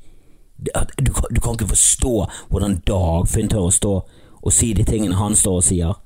Du, 0.57 0.69
du, 1.01 1.39
kan 1.41 1.57
ikke 1.57 1.73
forstå 1.73 2.13
hvordan 2.49 2.79
Dagfinn 2.87 3.49
tør 3.51 3.67
å 3.67 3.73
stå 3.73 3.95
og 4.43 4.53
si 4.53 4.71
de 4.77 4.85
tingene 4.87 5.17
han 5.17 5.37
står 5.37 5.59
og 5.59 5.65
sier. 5.65 5.97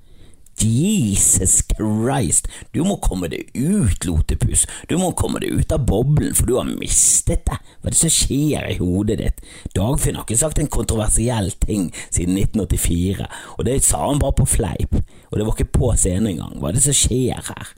Jesus 0.64 1.62
Christ, 1.70 2.48
du 2.74 2.82
må 2.88 2.98
komme 3.04 3.30
deg 3.30 3.52
ut, 3.54 4.06
Lotepus, 4.08 4.66
du 4.90 4.96
må 4.98 5.12
komme 5.18 5.42
deg 5.44 5.54
ut 5.60 5.74
av 5.76 5.86
boblen, 5.86 6.34
for 6.38 6.50
du 6.50 6.56
har 6.58 6.70
mistet 6.70 7.46
det. 7.46 7.60
Hva 7.82 7.90
er 7.90 7.96
det 7.96 8.00
som 8.00 8.14
skjer 8.14 8.70
i 8.72 8.78
hodet 8.80 9.20
ditt? 9.22 9.44
Dagfinn 9.78 10.18
har 10.18 10.26
ikke 10.26 10.40
sagt 10.40 10.62
en 10.62 10.72
kontroversiell 10.74 11.52
ting 11.62 11.92
siden 12.10 12.40
1984, 12.42 13.28
og 13.58 13.68
det 13.68 13.82
sa 13.86 14.02
han 14.08 14.22
bare 14.24 14.40
på 14.40 14.50
fleip, 14.58 14.98
og 15.30 15.38
det 15.38 15.46
var 15.46 15.54
ikke 15.54 15.78
på 15.78 15.92
scenen 16.00 16.34
engang. 16.34 16.58
Hva 16.58 16.72
er 16.72 16.80
det 16.80 16.88
som 16.88 16.98
skjer 16.98 17.44
her? 17.52 17.76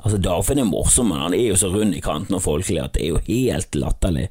Altså, 0.00 0.20
Dagfinn 0.20 0.60
er 0.62 0.68
morsom, 0.68 1.10
men 1.12 1.20
han 1.24 1.36
er 1.36 1.50
jo 1.50 1.58
så 1.60 1.68
rund 1.72 1.96
i 1.96 2.04
kanten 2.04 2.36
og 2.36 2.44
folkelig 2.44 2.82
at 2.84 2.96
det 2.96 3.04
er 3.04 3.14
jo 3.14 3.24
helt 3.26 3.76
latterlig. 3.76 4.28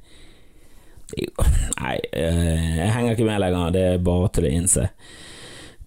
Nei, 1.79 1.95
eh, 2.13 2.77
jeg 2.77 2.93
henger 2.93 3.15
ikke 3.15 3.25
med 3.25 3.41
lenger. 3.41 3.73
Det 3.73 3.83
er 3.85 4.05
bare 4.05 4.29
til 4.33 4.45
å 4.45 4.53
innse. 4.53 4.87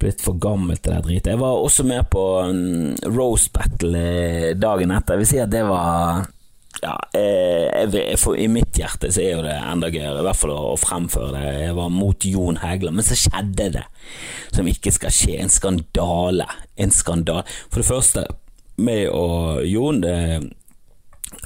Blitt 0.03 0.23
for 0.25 0.39
gammel 0.43 0.79
til 0.83 0.97
det 0.97 1.03
dritet. 1.07 1.33
Jeg 1.35 1.41
var 1.41 1.63
også 1.63 1.87
med 1.87 2.09
på 2.11 2.23
um, 2.43 2.93
Roast 3.15 3.53
Battle 3.55 3.99
eh, 3.99 4.53
dagen 4.59 4.91
etter. 4.91 5.15
Jeg 5.15 5.23
vil 5.23 5.31
si 5.31 5.43
at 5.43 5.53
det 5.53 5.63
var 5.69 6.25
ja, 6.83 6.97
jeg, 7.15 8.17
for, 8.19 8.35
I 8.35 8.49
mitt 8.51 8.75
hjerte 8.75 9.13
så 9.13 9.23
er 9.23 9.37
jo 9.37 9.45
det 9.45 9.55
enda 9.55 9.91
gøyere, 9.93 10.23
i 10.23 10.27
hvert 10.27 10.41
fall 10.41 10.55
å, 10.55 10.73
å 10.73 10.79
fremføre 10.81 11.35
det. 11.37 11.43
Jeg 11.69 11.77
var 11.79 11.93
mot 11.95 12.27
Jon 12.27 12.59
Hegler 12.63 12.95
men 12.97 13.07
så 13.07 13.19
skjedde 13.19 13.69
det 13.77 13.85
som 14.51 14.71
ikke 14.71 14.95
skal 14.95 15.15
skje. 15.15 15.37
En 15.45 15.53
skandale. 15.53 16.49
En 16.81 16.95
skandale. 16.95 17.45
For 17.69 17.83
det 17.83 17.91
første, 17.91 18.25
meg 18.83 19.07
og 19.13 19.63
Jon 19.69 20.03
det 20.03 20.17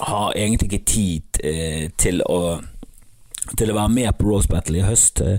har 0.01 0.33
egentlig 0.33 0.71
ikke 0.71 0.89
tid 0.89 1.43
eh, 1.45 1.85
til 1.99 2.25
å 2.25 2.41
til 3.57 3.71
å 3.71 3.77
være 3.77 3.93
med 3.95 4.17
på 4.19 4.27
Rose 4.27 4.51
Battle 4.51 4.81
i 4.81 4.87
høst. 4.87 5.21
Eh, 5.23 5.39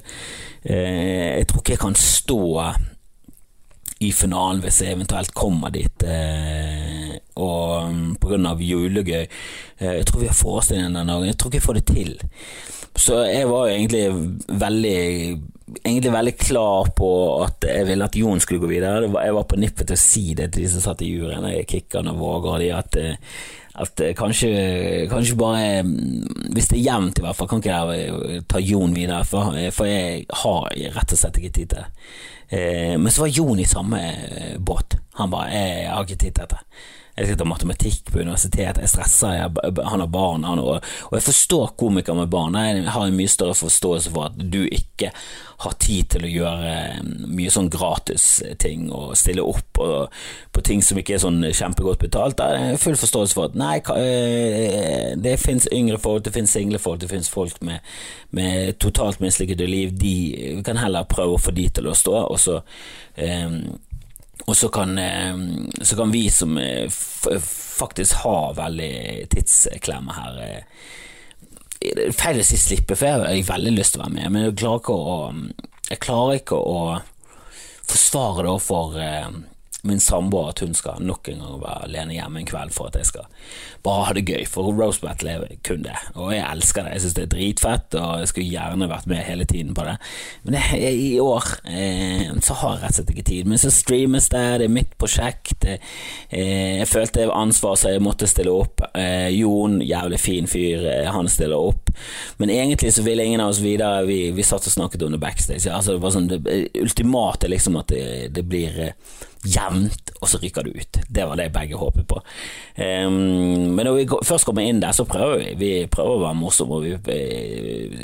jeg 0.64 1.48
tror 1.50 1.64
ikke 1.64 1.74
jeg 1.76 1.82
kan 1.82 1.98
stå 2.00 2.42
i 4.06 4.12
finalen 4.14 4.62
hvis 4.62 4.82
jeg 4.84 4.96
eventuelt 4.96 5.34
kommer 5.38 5.74
dit. 5.74 6.04
Eh, 6.06 7.18
og 7.38 8.18
pga. 8.22 8.56
julegøy. 8.60 9.26
Eh, 9.80 9.94
jeg 10.00 10.06
tror 10.06 10.22
vi 10.22 10.32
har 10.32 10.38
forestillingen 10.38 10.96
den 10.96 11.08
dagen. 11.08 11.30
Jeg 11.32 11.38
tror 11.38 11.50
ikke 11.50 11.62
jeg 11.62 11.68
får 11.68 11.80
det 11.80 11.86
til. 11.86 12.18
Så 12.98 13.22
jeg 13.30 13.50
var 13.50 13.70
egentlig 13.70 14.08
veldig 14.48 14.98
Egentlig 15.84 16.12
veldig 16.14 16.32
klar 16.40 16.88
på 16.96 17.08
at 17.44 17.66
jeg 17.68 17.88
ville 17.90 18.06
at 18.06 18.16
Jon 18.16 18.40
skulle 18.40 18.62
gå 18.62 18.70
videre. 18.72 19.02
Jeg 19.04 19.34
var 19.36 19.44
på 19.44 19.58
nippet 19.60 19.90
til 19.90 19.98
å 19.98 20.00
si 20.00 20.22
det 20.34 20.54
til 20.54 20.64
de 20.64 20.70
som 20.72 20.80
satt 20.86 21.02
i 21.04 21.10
juryen. 21.12 21.44
Jeg 21.52 21.68
kicker 21.68 22.08
og 22.08 22.22
våger 22.22 22.62
de 22.62 22.70
at 22.72 22.96
at 23.78 24.02
eh, 24.02 24.14
kanskje, 24.18 24.52
kanskje 25.12 25.38
bare 25.38 25.84
mm, 25.84 26.50
Hvis 26.54 26.70
det 26.72 26.80
er 26.80 26.86
jevnt, 26.92 27.20
i 27.20 27.26
hvert 27.26 27.38
fall, 27.38 27.50
kan 27.50 27.62
ikke 27.62 27.76
jeg 27.76 28.10
eh, 28.10 28.42
ta 28.50 28.62
Jon 28.64 28.96
videre, 28.96 29.24
for, 29.28 29.54
eh, 29.58 29.70
for, 29.74 29.90
jeg 29.90 30.26
har 30.44 30.70
rett 30.98 31.14
og 31.14 31.22
slett 31.22 31.40
ikke 31.42 31.54
tid 31.60 31.74
til 31.74 31.84
det. 31.84 31.90
Men 32.48 33.12
så 33.12 33.26
var 33.26 33.34
Jon 33.36 33.60
i 33.60 33.66
samme 33.68 33.98
båt. 34.64 34.96
Han 35.20 35.30
bare 35.30 35.50
'Jeg 35.52 35.90
har 35.92 36.06
ikke 36.06 36.16
tid 36.16 36.32
til 36.32 36.44
dette'. 36.44 36.64
Jeg 37.18 37.32
skal 37.32 37.38
ta 37.40 37.48
matematikk 37.50 38.12
på 38.12 38.22
universitetet, 38.22 38.84
jeg 38.84 38.92
stresser, 38.92 39.40
jeg, 39.40 39.74
han 39.90 40.04
har 40.04 40.10
barn, 40.14 40.44
han, 40.46 40.62
og, 40.62 40.84
og, 41.10 41.16
jeg 41.18 41.26
forstår 41.26 41.72
komikere 41.80 42.14
med 42.20 42.30
barn. 42.30 42.58
Jeg 42.62 42.84
har 42.94 43.08
en 43.08 43.18
mye 43.18 43.32
større 43.32 43.58
forståelse 43.58 44.14
for 44.14 44.30
at 44.30 44.38
du 44.38 44.62
ikke 44.68 45.10
har 45.64 45.74
tid 45.82 46.12
til 46.14 46.28
å 46.28 46.30
gjøre 46.30 46.74
mm, 47.02 47.24
mye 47.34 47.54
sånn 47.54 47.72
gratis-ting 47.74 48.92
og 48.94 49.16
stille 49.18 49.42
opp 49.42 49.82
og, 49.82 50.14
på 50.54 50.64
ting 50.66 50.84
som 50.86 51.00
ikke 51.02 51.16
er 51.16 51.24
sånn 51.24 51.42
kjempegodt 51.48 52.04
betalt. 52.06 52.38
Det 52.38 52.62
har 52.62 52.78
full 52.82 53.00
forståelse 53.02 53.38
for 53.38 53.50
at 53.50 53.58
nei, 53.58 53.80
eh, 53.98 55.16
det 55.18 55.40
finnes 55.42 55.66
yngre 55.74 55.98
folk, 56.02 56.28
det 56.28 56.36
finnes 56.38 56.54
single 56.54 56.82
folk, 56.82 57.02
det 57.02 57.10
finnes 57.10 57.34
folk 57.34 57.58
med, 57.66 57.82
med 58.38 58.78
totalt 58.84 59.24
mislykkede 59.24 59.70
liv. 59.70 59.98
De 59.98 60.62
kan 60.68 60.78
heller 60.78 61.10
prøve 61.10 61.40
å 61.40 61.42
få 61.42 61.56
de 61.58 61.66
til 61.74 61.90
å 61.90 61.98
stå, 61.98 62.16
og 62.28 62.38
så 62.42 62.60
um, 62.62 63.62
og 64.48 64.56
så 64.56 64.70
kan, 64.72 64.98
eh, 64.98 65.36
så 65.82 65.98
kan, 66.00 66.12
vi 66.12 66.30
som 66.32 66.58
eh, 66.58 66.88
faktisk 67.78 68.24
har 68.24 68.56
veldig 68.58 69.28
tidsklemme 69.34 70.16
her 70.16 70.40
er 70.48 70.64
feil 72.18 72.40
å 72.42 72.46
si 72.46 72.58
slippe, 72.58 72.96
for 72.98 73.06
jeg 73.06 73.44
har 73.44 73.52
veldig 73.52 73.76
lyst 73.76 73.94
til 73.94 74.02
å 74.02 74.08
være 74.08 74.16
med, 74.16 74.32
men 74.34 74.48
jeg 74.48 74.56
klarer 74.58 74.82
ikke 74.82 74.96
å, 74.98 75.18
klarer 76.02 76.40
ikke 76.40 76.58
å 76.58 76.80
forsvare 77.88 78.48
det 78.48 78.54
overfor 78.56 78.98
min 79.88 80.02
samboer 80.04 80.52
at 80.52 80.62
hun 80.64 80.76
skal 80.78 81.02
nok 81.04 81.30
en 81.32 81.42
gang 81.44 81.62
være 81.62 81.88
alene 81.88 82.18
hjemme 82.18 82.42
en 82.42 82.50
kveld 82.50 82.74
for 82.76 82.92
at 82.92 83.00
jeg 83.00 83.10
skal 83.10 83.28
bare 83.86 84.08
ha 84.10 84.16
det 84.18 84.26
gøy, 84.28 84.44
for 84.50 84.72
Roast 84.76 85.04
Battle 85.04 85.34
er 85.38 85.60
kun 85.66 85.86
det, 85.86 85.96
og 86.16 86.34
jeg 86.34 86.44
elsker 86.44 86.84
det. 86.84 86.94
Jeg 86.96 87.04
synes 87.04 87.18
det 87.18 87.24
er 87.24 87.32
dritfett, 87.34 87.98
og 88.00 88.22
jeg 88.22 88.32
skulle 88.32 88.52
gjerne 88.52 88.90
vært 88.92 89.08
med 89.10 89.24
hele 89.28 89.48
tiden 89.48 89.74
på 89.78 89.86
det, 89.88 89.96
men 90.44 90.58
jeg, 90.60 90.94
i 90.98 91.20
år 91.24 91.52
eh, 91.70 92.34
så 92.44 92.58
har 92.62 92.76
jeg 92.76 92.84
rett 92.84 92.94
og 92.94 92.98
slett 93.00 93.14
ikke 93.14 93.28
tid. 93.32 93.50
Men 93.50 93.62
så 93.62 93.72
streames 93.74 94.30
det, 94.34 94.44
det 94.62 94.68
er 94.68 94.76
mitt 94.80 94.96
prosjekt, 95.00 95.68
eh, 95.68 95.80
jeg 96.82 96.90
følte 96.90 97.28
ansvar 97.32 97.78
så 97.80 97.94
jeg 97.94 98.04
måtte 98.04 98.30
stille 98.30 98.54
opp. 98.54 98.84
Eh, 98.98 99.30
Jon, 99.38 99.80
jævlig 99.86 100.20
fin 100.22 100.50
fyr, 100.50 100.86
eh, 100.92 101.12
han 101.14 101.30
stiller 101.32 101.72
opp, 101.72 101.87
men 102.38 102.54
egentlig 102.54 102.94
så 102.94 103.06
ville 103.06 103.26
ingen 103.26 103.44
av 103.44 103.54
oss 103.54 103.64
videre, 103.64 104.06
vi, 104.08 104.20
vi 104.36 104.46
satt 104.46 104.68
og 104.68 104.74
snakket 104.74 105.08
under 105.08 105.22
backstage, 105.22 105.70
altså 105.72 105.96
det 105.96 106.04
var 106.04 106.16
sånn 106.16 106.30
det 106.32 106.42
ultimate 106.82 107.50
liksom 107.52 107.80
at 107.80 107.92
det, 107.94 108.06
det 108.36 108.46
blir 108.48 108.80
eh, 108.90 108.96
jevnt, 109.48 110.12
og 110.20 110.30
så 110.30 110.40
ryker 110.42 110.66
du 110.66 110.74
ut. 110.76 111.00
Det 111.10 111.26
var 111.26 111.38
det 111.40 111.50
begge 111.56 111.78
håpet 111.78 112.08
på. 112.10 112.20
Um, 112.76 113.76
men 113.76 113.86
når 113.86 113.98
vi 114.00 114.06
først 114.26 114.48
kommer 114.48 114.66
inn 114.66 114.82
der, 114.82 114.96
så 114.96 115.06
prøver 115.08 115.42
vi. 115.42 115.52
Vi 115.60 115.72
prøver 115.92 116.16
å 116.16 116.24
være 116.26 116.40
morsomme. 116.40 116.80
Vi, 116.84 117.20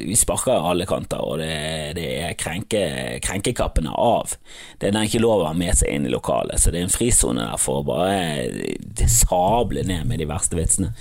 vi 0.10 0.18
sparker 0.20 0.70
alle 0.70 0.88
kanter, 0.90 1.24
og 1.24 1.42
det, 1.42 1.52
det 1.98 2.08
er 2.28 2.38
krenke, 2.40 2.84
krenkekappene 3.24 3.94
av. 3.94 4.36
Det 4.80 4.92
er 4.92 5.02
ikke 5.04 5.24
lov 5.24 5.44
å 5.44 5.52
ha 5.52 5.58
med 5.58 5.76
seg 5.80 5.94
inn 5.94 6.08
i 6.08 6.14
lokalet, 6.14 6.62
så 6.62 6.74
det 6.74 6.82
er 6.82 6.88
en 6.88 6.94
frisone 6.94 7.48
der 7.50 7.62
for 7.62 7.82
å 7.82 7.88
bare 7.88 9.08
sable 9.10 9.86
ned 9.88 10.08
med 10.10 10.22
de 10.22 10.30
verste 10.30 10.60
vitsene. 10.60 10.94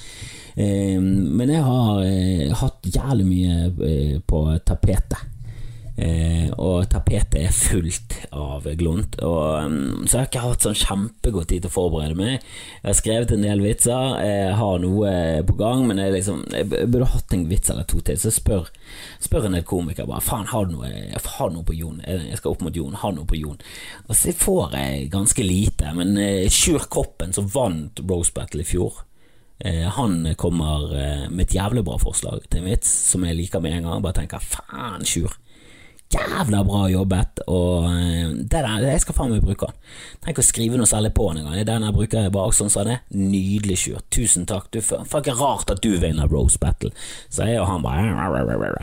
Um, 0.53 1.05
men 1.39 1.53
jeg 1.53 1.65
har 1.65 2.03
uh, 2.05 2.57
hatt 2.61 2.89
jævlig 2.93 3.29
mye 3.29 3.61
uh, 3.73 4.17
på 4.29 4.47
tapetet. 4.67 5.29
Eh, 5.93 6.49
og 6.57 6.87
tapetet 6.89 7.35
er 7.37 7.53
fullt 7.53 8.15
av 8.33 8.65
glunt. 8.81 9.19
Og, 9.21 9.67
um, 9.67 10.07
så 10.07 10.17
jeg 10.17 10.23
har 10.23 10.31
ikke 10.31 10.45
hatt 10.47 10.65
sånn 10.65 10.79
kjempegod 10.79 11.51
tid 11.51 11.67
til 11.67 11.69
å 11.69 11.75
forberede 11.75 12.17
meg. 12.17 12.47
Jeg 12.81 12.89
har 12.89 12.97
skrevet 12.97 13.35
en 13.37 13.45
del 13.45 13.61
vitser, 13.61 14.17
jeg 14.25 14.57
har 14.57 14.81
noe 14.81 15.13
på 15.47 15.59
gang, 15.61 15.85
men 15.91 16.01
jeg, 16.01 16.15
liksom, 16.17 16.43
jeg 16.49 16.71
burde 16.73 17.11
hatt 17.13 17.37
en 17.37 17.45
vits 17.51 17.75
eller 17.75 17.87
to 17.89 18.01
til. 18.01 18.19
Så 18.19 18.33
spør, 18.33 18.73
spør 19.23 19.51
en 19.51 19.59
del 19.59 19.69
komikere 19.69 20.09
bare 20.09 20.25
faen, 20.25 20.49
har 20.55 20.67
du 20.67 20.79
noe, 20.79 20.91
har 21.37 21.53
noe 21.53 21.69
på 21.69 21.77
Jon? 21.77 22.01
Jeg 22.09 22.41
skal 22.41 22.57
opp 22.57 22.65
mot 22.65 22.81
Jon, 22.81 22.99
har 23.05 23.13
noe 23.19 23.29
på 23.29 23.43
Jon? 23.43 23.61
Og 24.09 24.17
så 24.17 24.33
får 24.33 24.79
jeg 24.81 25.09
ganske 25.13 25.45
lite, 25.47 25.93
men 25.99 26.17
uh, 26.17 26.49
Sjur 26.49 26.89
Koppen 26.93 27.37
som 27.37 27.53
vant 27.53 28.01
Rose 28.09 28.33
Battle 28.35 28.65
i 28.65 28.69
fjor 28.69 28.97
eh, 28.97 29.12
han 29.63 30.35
kommer 30.37 30.91
eh, 30.99 31.29
med 31.31 31.47
et 31.47 31.55
jævlig 31.55 31.85
bra 31.87 31.99
forslag 32.03 32.43
til 32.49 32.63
en 32.63 32.71
vits 32.73 32.91
som 33.13 33.23
jeg 33.27 33.39
liker 33.39 33.63
med 33.63 33.77
en 33.77 33.89
gang. 33.89 34.03
Bare 34.03 34.17
tenker 34.23 34.43
faen, 34.43 35.05
Sjur, 35.07 35.37
jævla 36.13 36.63
bra 36.67 36.81
jobbet, 36.91 37.43
og 37.47 37.87
eh, 37.89 38.33
det 38.43 38.63
der, 38.65 38.87
jeg 38.89 39.03
skal 39.05 39.17
faen 39.17 39.33
meg 39.33 39.45
bruke 39.45 39.69
den. 39.71 39.79
Tenk 40.25 40.41
å 40.43 40.45
skrive 40.47 40.81
noe 40.81 40.89
særlig 40.89 41.13
på 41.17 41.29
den 41.33 41.47
gang 41.47 41.63
Den 41.67 41.87
jeg 41.87 41.97
bruker 41.97 42.27
jeg 42.27 42.35
bare 42.35 42.55
sånn 42.57 42.73
som 42.73 42.89
det. 42.89 42.99
Nydelig 43.15 43.79
Sjur. 43.85 44.03
Tusen 44.13 44.47
takk. 44.51 44.69
Du 44.73 44.81
ikke 44.81 45.37
rart 45.39 45.71
at 45.73 45.83
du 45.85 45.93
vinner 46.03 46.31
Rose 46.31 46.59
Battle. 46.61 46.93
Så 47.31 47.47
jeg 47.49 47.61
og 47.63 47.69
han 47.71 47.85
bare 47.85 48.83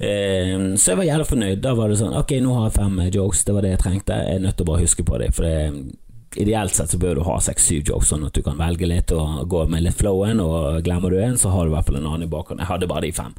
eh, 0.00 0.54
Så 0.76 0.92
jeg 0.92 1.00
var 1.00 1.10
jævlig 1.10 1.28
fornøyd. 1.30 1.60
Da 1.64 1.74
var 1.78 1.92
det 1.92 2.00
sånn 2.00 2.16
Ok, 2.16 2.36
nå 2.42 2.56
har 2.58 2.70
jeg 2.70 2.78
fem 2.78 3.02
jokes. 3.08 3.44
Det 3.44 3.56
var 3.56 3.66
det 3.66 3.74
jeg 3.76 3.84
trengte. 3.84 4.22
Jeg 4.24 4.40
er 4.40 4.46
nødt 4.46 4.58
til 4.58 4.66
å 4.66 4.72
bare 4.72 4.86
huske 4.86 5.06
på 5.06 5.20
det, 5.20 5.30
for 5.36 5.46
det 5.46 6.00
Ideelt 6.40 6.74
sett 6.74 6.90
så 6.90 6.98
bør 6.98 7.18
du 7.18 7.22
ha 7.28 7.36
seks-syv 7.42 7.84
jokes, 7.92 8.08
sånn 8.10 8.24
at 8.26 8.34
du 8.34 8.42
kan 8.42 8.58
velge 8.58 8.88
litt 8.90 9.12
og 9.14 9.44
gå 9.50 9.60
med 9.70 9.84
litt 9.84 9.98
flowen, 9.98 10.42
og 10.42 10.80
glemmer 10.86 11.14
du 11.14 11.20
en, 11.22 11.38
så 11.38 11.52
har 11.52 11.64
du 11.64 11.70
i 11.70 11.76
hvert 11.76 11.86
fall 11.90 12.00
en 12.00 12.08
annen 12.10 12.26
i 12.26 12.32
bakgrunnen. 12.32 12.64
Jeg 12.64 12.72
hadde 12.72 12.90
bare 12.90 13.06
de 13.06 13.12
fem. 13.14 13.36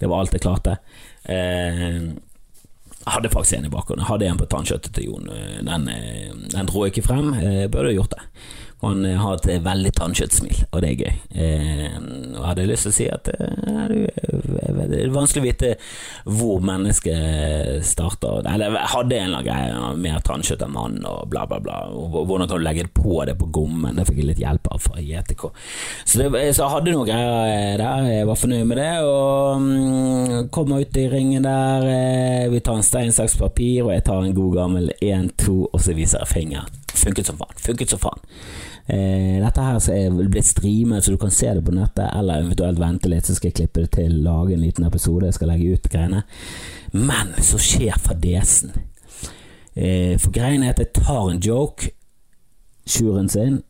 Det 0.00 0.08
var 0.08 0.22
alt 0.22 0.36
jeg 0.36 0.44
klarte. 0.46 0.78
Eh, 1.28 1.98
jeg 2.98 3.14
hadde 3.14 3.32
faktisk 3.32 3.58
en 3.58 3.68
i 3.68 3.72
bakgrunnen. 3.72 4.04
Jeg 4.04 4.12
hadde 4.12 4.30
en 4.30 4.40
på 4.40 4.48
tannkjøttet 4.52 4.96
til 4.96 5.10
Jon. 5.10 5.28
Den, 5.68 5.88
eh, 5.92 6.32
den 6.54 6.70
dro 6.70 6.86
ikke 6.88 7.04
frem. 7.04 7.34
Jeg 7.40 7.70
burde 7.72 7.94
gjort 7.94 8.16
det. 8.16 8.24
Han 8.82 9.04
eh, 9.04 9.18
har 9.18 9.38
et 9.38 9.64
veldig 9.64 9.92
tannkjøttsmil, 9.96 10.64
og 10.70 10.82
det 10.82 10.90
er 10.90 11.00
gøy. 11.02 11.14
Eh, 11.34 11.86
jeg 11.88 12.44
hadde 12.44 12.66
lyst 12.68 12.86
til 12.86 12.92
å 12.92 12.98
si 12.98 13.08
at 13.10 13.30
det 14.86 15.00
er 15.02 15.14
vanskelig 15.14 15.42
å 15.42 15.46
vite 15.48 15.72
hvor 16.38 16.62
mennesket 16.64 17.84
starter. 17.86 18.46
Eller 18.48 18.76
jeg 18.76 18.92
hadde 18.94 19.18
en 19.18 19.26
eller 19.26 19.40
annen 19.40 19.48
greie 19.48 19.92
mer 20.04 20.24
tannkjøtt 20.26 20.64
enn 20.64 20.74
mann, 20.74 20.98
og 21.08 21.28
bla, 21.32 21.44
bla, 21.50 21.60
bla. 21.64 21.80
Hvordan 21.90 22.48
kan 22.48 22.60
du 22.60 22.66
legge 22.66 22.86
det 22.86 22.94
på 22.96 23.18
det 23.28 23.36
på 23.40 23.50
gommen? 23.54 23.98
Det 23.98 24.06
fikk 24.08 24.22
jeg 24.22 24.30
litt 24.32 24.42
hjelp 24.42 24.70
av 24.72 24.82
fra 24.84 25.02
JTK. 25.02 25.46
Så, 26.04 26.20
det, 26.22 26.44
så 26.54 26.64
jeg 26.64 26.74
hadde 26.76 26.94
noen 26.94 27.10
greier 27.10 27.82
der. 27.82 28.10
Jeg 28.12 28.28
var 28.30 28.42
fornøyd 28.42 28.66
med 28.70 28.82
det, 28.82 28.90
og 29.04 29.62
um, 29.62 30.48
kom 30.54 30.74
ut 30.76 31.00
i 31.00 31.08
ringen 31.12 31.46
der. 31.46 31.88
Vi 32.52 32.62
tar 32.64 32.80
en 32.80 32.86
stein, 32.86 33.14
saks, 33.14 33.38
papir, 33.40 33.84
og 33.86 33.94
jeg 33.94 34.06
tar 34.08 34.24
en 34.24 34.36
god 34.36 34.60
gammel 34.62 34.92
én, 35.02 35.30
to, 35.38 35.64
og 35.72 35.82
så 35.82 35.96
viser 35.96 36.22
jeg 36.24 36.34
finger. 36.34 36.68
Funket 36.98 37.30
som 37.30 37.38
faen. 37.38 37.60
Funket 37.62 37.92
som 37.94 38.00
faen. 38.02 38.24
Eh, 38.88 39.38
dette 39.42 39.64
her 39.64 39.78
er 39.94 40.16
blitt 40.16 40.48
streamet, 40.48 41.04
så 41.04 41.12
du 41.12 41.20
kan 41.20 41.32
se 41.34 41.52
det 41.54 41.64
på 41.64 41.74
nettet, 41.76 42.08
eller 42.16 42.42
eventuelt 42.42 42.80
vente 42.80 43.10
litt, 43.12 43.28
så 43.28 43.36
skal 43.36 43.50
jeg 43.50 43.58
klippe 43.60 43.84
det 43.84 43.92
til, 43.98 44.18
lage 44.24 44.56
en 44.56 44.64
liten 44.64 44.86
episode, 44.88 45.28
jeg 45.28 45.36
skal 45.36 45.52
legge 45.52 45.76
ut 45.76 45.90
greiene. 45.92 46.22
Men 46.96 47.34
så 47.44 47.60
skjer 47.60 48.00
fadesen. 48.00 48.72
Eh, 49.76 50.16
for 50.18 50.32
greiene 50.34 50.66
er 50.66 50.76
at 50.76 50.82
jeg 50.82 50.94
tar 51.02 51.28
en 51.28 51.42
joke, 51.44 51.92
sjuren 52.88 53.28
sin, 53.28 53.62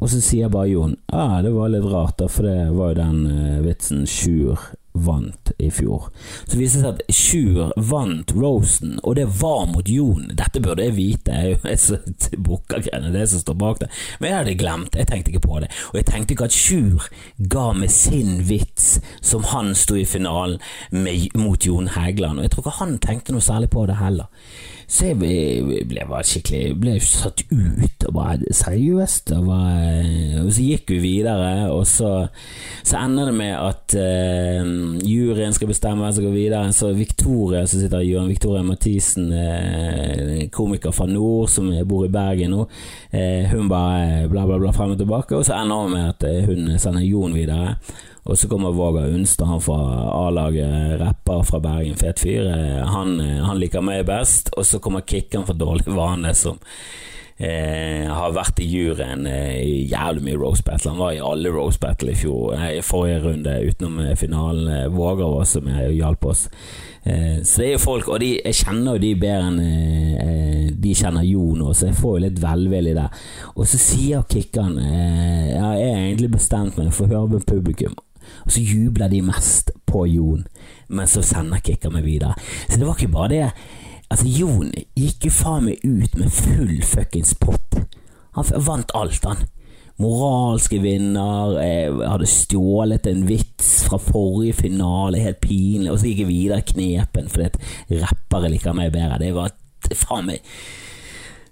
og 0.00 0.10
så 0.12 0.20
sier 0.20 0.50
bare 0.52 0.68
Jon 0.68 0.96
ah, 1.08 1.38
det 1.44 1.52
var 1.54 1.70
litt 1.72 1.86
rart, 1.88 2.18
da, 2.20 2.28
for 2.28 2.44
det 2.44 2.72
var 2.76 2.92
jo 2.92 2.98
den 2.98 3.20
eh, 3.30 3.60
vitsen 3.64 4.04
Sjur 4.08 4.60
vant 5.06 5.52
i 5.58 5.70
fjor. 5.70 6.08
Så 6.46 6.58
viser 6.58 6.82
det 6.82 6.84
seg 6.84 6.92
at 6.92 7.16
Sjur 7.16 7.72
vant 7.90 8.32
Rosen, 8.36 8.96
og 9.02 9.16
det 9.18 9.26
var 9.40 9.66
mot 9.70 9.88
Jon. 9.88 10.30
Dette 10.38 10.62
burde 10.64 10.86
jeg 10.86 10.96
vite, 10.96 11.34
jeg 11.36 11.58
er 11.62 11.80
så 11.80 11.98
bukkagreiene, 12.36 13.12
det 13.14 13.26
som 13.30 13.42
står 13.42 13.58
bak 13.60 13.82
det. 13.82 13.90
Men 14.20 14.30
jeg 14.30 14.38
hadde 14.40 14.56
glemt, 14.60 14.98
jeg 14.98 15.10
tenkte 15.10 15.32
ikke 15.32 15.46
på 15.48 15.60
det. 15.64 15.70
Og 15.92 16.00
jeg 16.00 16.08
tenkte 16.10 16.36
ikke 16.36 16.48
at 16.50 16.56
Sjur 16.56 17.08
ga 17.56 17.66
med 17.76 17.92
sin 17.92 18.40
vits 18.48 18.96
som 19.20 19.46
han 19.52 19.74
sto 19.78 19.98
i 19.98 20.06
finalen 20.08 20.60
med, 20.90 21.28
mot 21.38 21.66
Jon 21.66 21.92
Hægeland, 21.96 22.38
og 22.38 22.46
jeg 22.46 22.54
tror 22.54 22.66
ikke 22.66 22.78
han 22.80 22.98
tenkte 23.02 23.36
noe 23.36 23.44
særlig 23.44 23.70
på 23.72 23.86
det 23.88 24.00
heller. 24.00 24.30
Så 24.86 25.08
jeg 25.08 25.16
ble, 25.18 26.02
bare 26.06 26.22
skikkelig 26.22 26.76
ble 26.78 26.92
satt 27.02 27.42
ut 27.50 28.04
og 28.06 28.12
bare 28.14 28.54
seriøst. 28.54 29.32
Og, 29.34 29.48
bare, 29.48 30.44
og 30.44 30.52
så 30.54 30.62
gikk 30.62 30.92
vi 30.94 31.00
videre, 31.02 31.66
og 31.74 31.82
så, 31.90 32.12
så 32.86 33.00
ender 33.02 33.32
det 33.32 33.34
med 33.34 33.52
at 33.58 33.96
uh, 33.98 34.70
juryen 35.02 35.56
skal 35.56 35.72
bestemme 35.72 36.04
hvem 36.04 36.14
som 36.14 36.28
går 36.28 36.36
videre. 36.36 36.70
Så 36.76 36.92
Victoria 36.94 37.64
som 37.66 37.82
sitter 37.82 38.04
i 38.04 38.12
juryen, 38.12 38.30
Victoria 38.30 38.62
Mathisen, 38.66 39.32
uh, 39.34 40.46
komiker 40.54 40.94
fra 40.94 41.10
nord 41.10 41.50
som 41.50 41.72
bor 41.88 42.06
i 42.06 42.12
Bergen 42.14 42.54
nå, 42.54 42.68
uh, 42.70 43.44
hun 43.50 43.70
bare 43.72 44.28
bla, 44.30 44.46
bla, 44.46 44.60
bla 44.62 44.74
frem 44.76 44.94
og 44.94 45.02
tilbake, 45.02 45.34
og 45.34 45.48
så 45.48 45.58
ender 45.58 45.82
det 45.82 45.96
med 45.96 46.12
at 46.14 46.46
hun 46.46 46.76
sender 46.78 47.02
Jon 47.02 47.34
videre. 47.34 47.74
Og 48.26 48.38
så 48.38 48.48
kommer 48.50 48.74
Vågar 48.74 49.12
Unstad, 49.14 49.46
han 49.46 49.62
fra 49.62 49.78
A-laget, 50.26 51.00
rapper 51.00 51.44
fra 51.46 51.60
Bergen, 51.62 51.98
fet 51.98 52.22
fyr. 52.22 52.48
Han, 52.90 53.20
han, 53.20 53.60
liker 53.62 53.84
meg 53.84 54.06
best. 54.08 54.50
Og 54.56 54.66
så 54.66 54.82
kommer 54.82 55.06
Kikkan 55.06 55.46
fra 55.46 55.54
Dårlig 55.54 55.94
vane, 55.94 56.34
som 56.34 56.58
eh, 57.38 58.10
har 58.10 58.34
vært 58.34 58.58
i 58.64 58.66
juryen 58.66 59.28
eh, 59.30 59.86
jævlig 59.92 60.26
mye 60.26 60.40
Rose 60.40 60.66
Battle. 60.66 60.96
Han 60.96 61.04
var 61.04 61.14
i 61.14 61.22
alle 61.22 61.54
Rose 61.54 61.78
Battle 61.80 62.12
i 62.12 62.18
fjor, 62.18 62.56
nei, 62.58 62.74
forrige 62.82 63.22
runde, 63.28 63.56
utenom 63.70 64.02
finalen. 64.18 64.90
Vågar 64.96 65.30
var 65.30 65.46
også 65.46 65.62
med 65.64 65.84
og 65.86 65.96
hjalp 66.00 66.30
oss. 66.34 66.46
Eh, 67.06 67.42
så 67.44 67.62
det 67.62 67.68
er 67.68 67.72
jo 67.76 67.82
folk, 67.84 68.08
og 68.08 68.18
de, 68.20 68.32
jeg 68.42 68.58
kjenner 68.64 68.96
jo 68.96 69.02
de 69.04 69.12
bedre 69.20 69.50
enn 69.52 69.60
eh, 69.62 70.72
de 70.74 70.94
kjenner 70.98 71.22
Jo 71.26 71.52
nå, 71.54 71.70
så 71.70 71.92
jeg 71.92 71.98
får 72.00 72.16
jo 72.16 72.22
litt 72.24 72.40
velvillig 72.42 72.96
der. 72.96 73.20
Og 73.54 73.68
så 73.70 73.78
sier 73.78 74.26
Kikkan 74.30 74.74
eh, 74.82 75.52
ja, 75.52 75.70
jeg 75.78 75.92
er 75.92 76.02
egentlig 76.08 76.32
bestemt 76.34 76.80
meg 76.80 76.90
for 76.96 77.06
å 77.06 77.12
høre 77.12 77.36
med 77.36 77.46
publikum. 77.46 77.94
Og 78.44 78.54
så 78.54 78.62
jubler 78.62 79.10
de 79.12 79.22
mest 79.26 79.72
på 79.86 80.04
Jon, 80.10 80.46
men 80.88 81.10
så 81.10 81.22
sender 81.24 81.62
kikker 81.64 81.92
meg 81.94 82.06
videre. 82.06 82.36
Så 82.68 82.78
det 82.78 82.86
var 82.86 82.98
ikke 82.98 83.14
bare 83.14 83.32
det. 83.32 83.50
Altså, 84.06 84.28
Jon 84.30 84.70
gikk 84.94 85.26
jo 85.28 85.34
faen 85.34 85.66
meg 85.66 85.82
ut 85.82 86.14
med 86.18 86.32
full 86.32 86.78
fuckings 86.86 87.34
pott. 87.42 87.78
Han 88.36 88.50
vant 88.66 88.92
alt, 88.94 89.24
han. 89.26 89.46
Moralske 89.96 90.78
vinner, 90.82 91.54
jeg 91.56 91.92
hadde 92.04 92.28
stjålet 92.28 93.06
en 93.08 93.22
vits 93.28 93.70
fra 93.86 93.96
forrige 94.02 94.58
finale, 94.58 95.22
helt 95.24 95.40
pinlig, 95.40 95.88
og 95.88 96.02
så 96.02 96.10
gikk 96.10 96.26
jeg 96.26 96.28
videre 96.28 96.66
knepen 96.68 97.30
fordi 97.32 98.02
rappere 98.02 98.50
liker 98.52 98.76
meg 98.76 98.92
bedre. 98.92 99.22
Det 99.22 99.32
var 99.36 99.54
faen 99.96 100.28
meg 100.28 100.44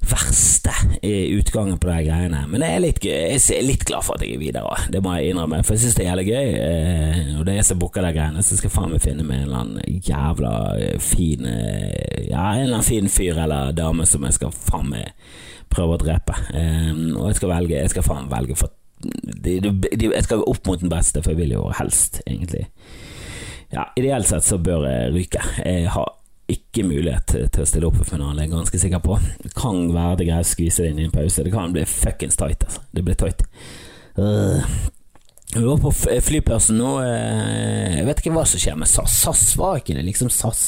verste 0.08 0.72
utgangen 1.02 1.78
på 1.78 1.88
de 1.88 1.96
greiene. 2.06 2.42
Men 2.50 2.64
jeg 2.64 2.76
er, 2.76 2.82
litt, 2.82 3.00
jeg 3.04 3.40
er 3.56 3.66
litt 3.66 3.84
glad 3.88 4.04
for 4.06 4.16
at 4.16 4.24
jeg 4.24 4.36
er 4.36 4.42
videre, 4.42 4.76
det 4.92 5.02
må 5.04 5.14
jeg 5.16 5.32
innrømme. 5.32 5.62
For 5.66 5.76
jeg 5.76 5.84
syns 5.84 5.98
det 5.98 6.04
er 6.04 6.10
jævlig 6.10 6.26
gøy. 6.28 6.52
Eh, 6.60 7.32
og 7.38 7.44
det 7.46 7.54
er 7.54 7.58
jeg 7.60 7.68
som 7.70 7.80
booker 7.82 8.06
de 8.06 8.12
greiene, 8.16 8.44
så 8.44 8.58
skal 8.58 8.70
jeg 8.70 8.76
faen 8.76 8.94
meg 8.94 9.04
finne 9.04 9.26
meg 9.26 9.42
en 9.42 9.48
eller 9.48 9.62
annen 9.62 10.00
jævla 10.08 10.54
eh, 10.78 10.96
fin 11.02 11.48
eh, 11.50 12.24
Ja, 12.30 12.46
en 12.52 12.66
eller 12.66 12.78
annen 12.78 12.88
fin 12.88 13.10
fyr 13.12 13.42
eller 13.44 13.74
dame 13.76 14.06
som 14.08 14.24
jeg 14.26 14.38
skal 14.38 14.54
faen 14.54 14.90
meg 14.92 15.12
prøve 15.74 15.96
å 15.96 16.00
drepe. 16.00 16.36
Og 16.54 17.24
jeg 17.28 17.38
skal 17.40 17.50
velge 17.50 17.80
Jeg 17.80 17.90
skal 17.90 18.04
faen 18.06 18.28
velge 18.30 18.54
for 18.58 18.70
Jeg 19.44 20.26
skal 20.26 20.44
opp 20.46 20.68
mot 20.68 20.80
den 20.80 20.92
beste, 20.92 21.22
for 21.22 21.34
jeg 21.34 21.40
vil 21.40 21.56
jo 21.56 21.64
helst, 21.80 22.20
egentlig 22.28 22.68
Ja, 23.74 23.88
ideelt 23.98 24.28
sett 24.30 24.46
så 24.46 24.60
bør 24.62 24.86
jeg 24.86 25.14
ryke. 25.16 25.42
Jeg 25.64 25.88
har 25.90 26.12
ikke 26.50 26.84
mulighet 26.84 27.30
til 27.54 27.62
å 27.62 27.68
stille 27.68 27.88
opp 27.88 28.02
for 28.04 28.20
er 28.20 28.50
ganske 28.50 28.80
sikker 28.80 29.00
på. 29.04 29.16
Det 29.40 29.54
kan 29.56 29.86
være 29.94 30.18
det 30.20 30.26
greier 30.28 30.44
å 30.44 30.48
skvise 30.48 30.84
det 30.84 30.90
inn 30.92 31.00
i 31.00 31.06
en 31.08 31.14
pause. 31.14 31.44
Det 31.44 31.52
kan 31.52 31.72
bli 31.72 31.86
fuckings 31.88 32.36
tight, 32.36 32.66
altså. 32.66 32.82
Det 32.92 33.04
blir 33.04 33.16
tight. 33.18 33.46
Uh. 34.18 34.60
Vi 35.54 35.62
var 35.62 35.78
på 35.78 35.92
flyplassen 36.26 36.80
nå. 36.80 36.90
Uh, 37.00 37.94
jeg 37.96 38.04
vet 38.08 38.20
ikke 38.20 38.34
hva 38.34 38.44
som 38.48 38.60
skjer 38.60 38.76
med 38.80 38.90
SAS. 38.90 39.16
SAS 39.22 39.46
var 39.60 39.80
ikke 39.80 39.96
det, 39.96 40.04
liksom 40.04 40.32
SAS. 40.32 40.64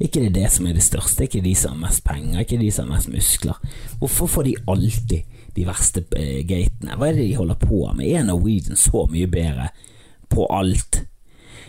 Ikke 0.00 0.24
det 0.24 0.32
det 0.38 0.48
som 0.54 0.68
er 0.70 0.78
det 0.78 0.86
største, 0.86 1.26
ikke 1.26 1.44
de 1.44 1.52
som 1.58 1.76
har 1.76 1.90
mest 1.90 2.04
penger, 2.06 2.40
ikke 2.40 2.60
de 2.62 2.72
som 2.72 2.88
har 2.88 2.96
mest 2.96 3.12
muskler. 3.12 3.60
Hvorfor 4.00 4.30
får 4.38 4.48
de 4.48 4.56
alltid 4.72 5.38
de 5.56 5.68
verste 5.68 6.06
uh, 6.14 6.40
gatene? 6.48 6.96
Hva 6.96 7.10
er 7.10 7.20
det 7.20 7.28
de 7.28 7.38
holder 7.42 7.60
på 7.60 7.84
med? 7.92 8.08
Er 8.08 8.24
Norwegian 8.24 8.80
så 8.80 9.04
mye 9.12 9.28
bedre 9.28 9.68
på 10.32 10.48
alt? 10.48 11.02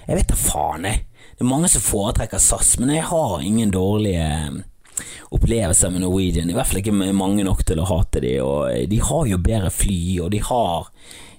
Jeg 0.07 0.17
vet 0.21 0.31
da 0.31 0.39
faen, 0.39 0.87
jeg. 0.87 1.03
Det 1.41 1.45
er 1.47 1.49
mange 1.49 1.69
som 1.73 1.81
foretrekker 1.81 2.37
SAS, 2.37 2.75
men 2.77 2.91
jeg 2.93 3.01
har 3.09 3.41
ingen 3.41 3.71
dårlige 3.73 4.21
eh, 4.21 5.05
opplevelser 5.33 5.89
med 5.89 6.03
Norwegian. 6.03 6.51
I 6.51 6.53
hvert 6.53 6.69
fall 6.69 6.83
ikke 6.83 6.93
mange 6.93 7.41
nok 7.47 7.63
til 7.65 7.81
å 7.81 7.87
hate 7.89 8.21
de, 8.21 8.35
og 8.45 8.67
eh, 8.69 8.83
de 8.85 8.99
har 9.01 9.25
jo 9.25 9.39
bedre 9.41 9.71
fly, 9.73 10.01
og 10.21 10.29
de 10.35 10.43
har 10.45 10.91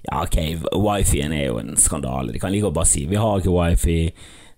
Ja, 0.03 0.25
ok, 0.25 0.67
wifien 0.75 1.31
er 1.31 1.45
jo 1.45 1.61
en 1.61 1.79
skandale. 1.79 2.35
De 2.35 2.43
kan 2.43 2.51
like 2.51 2.67
godt 2.67 2.81
bare 2.81 2.91
si 2.91 3.05
vi 3.07 3.21
har 3.23 3.39
ikke 3.39 3.55
wifi 3.55 4.01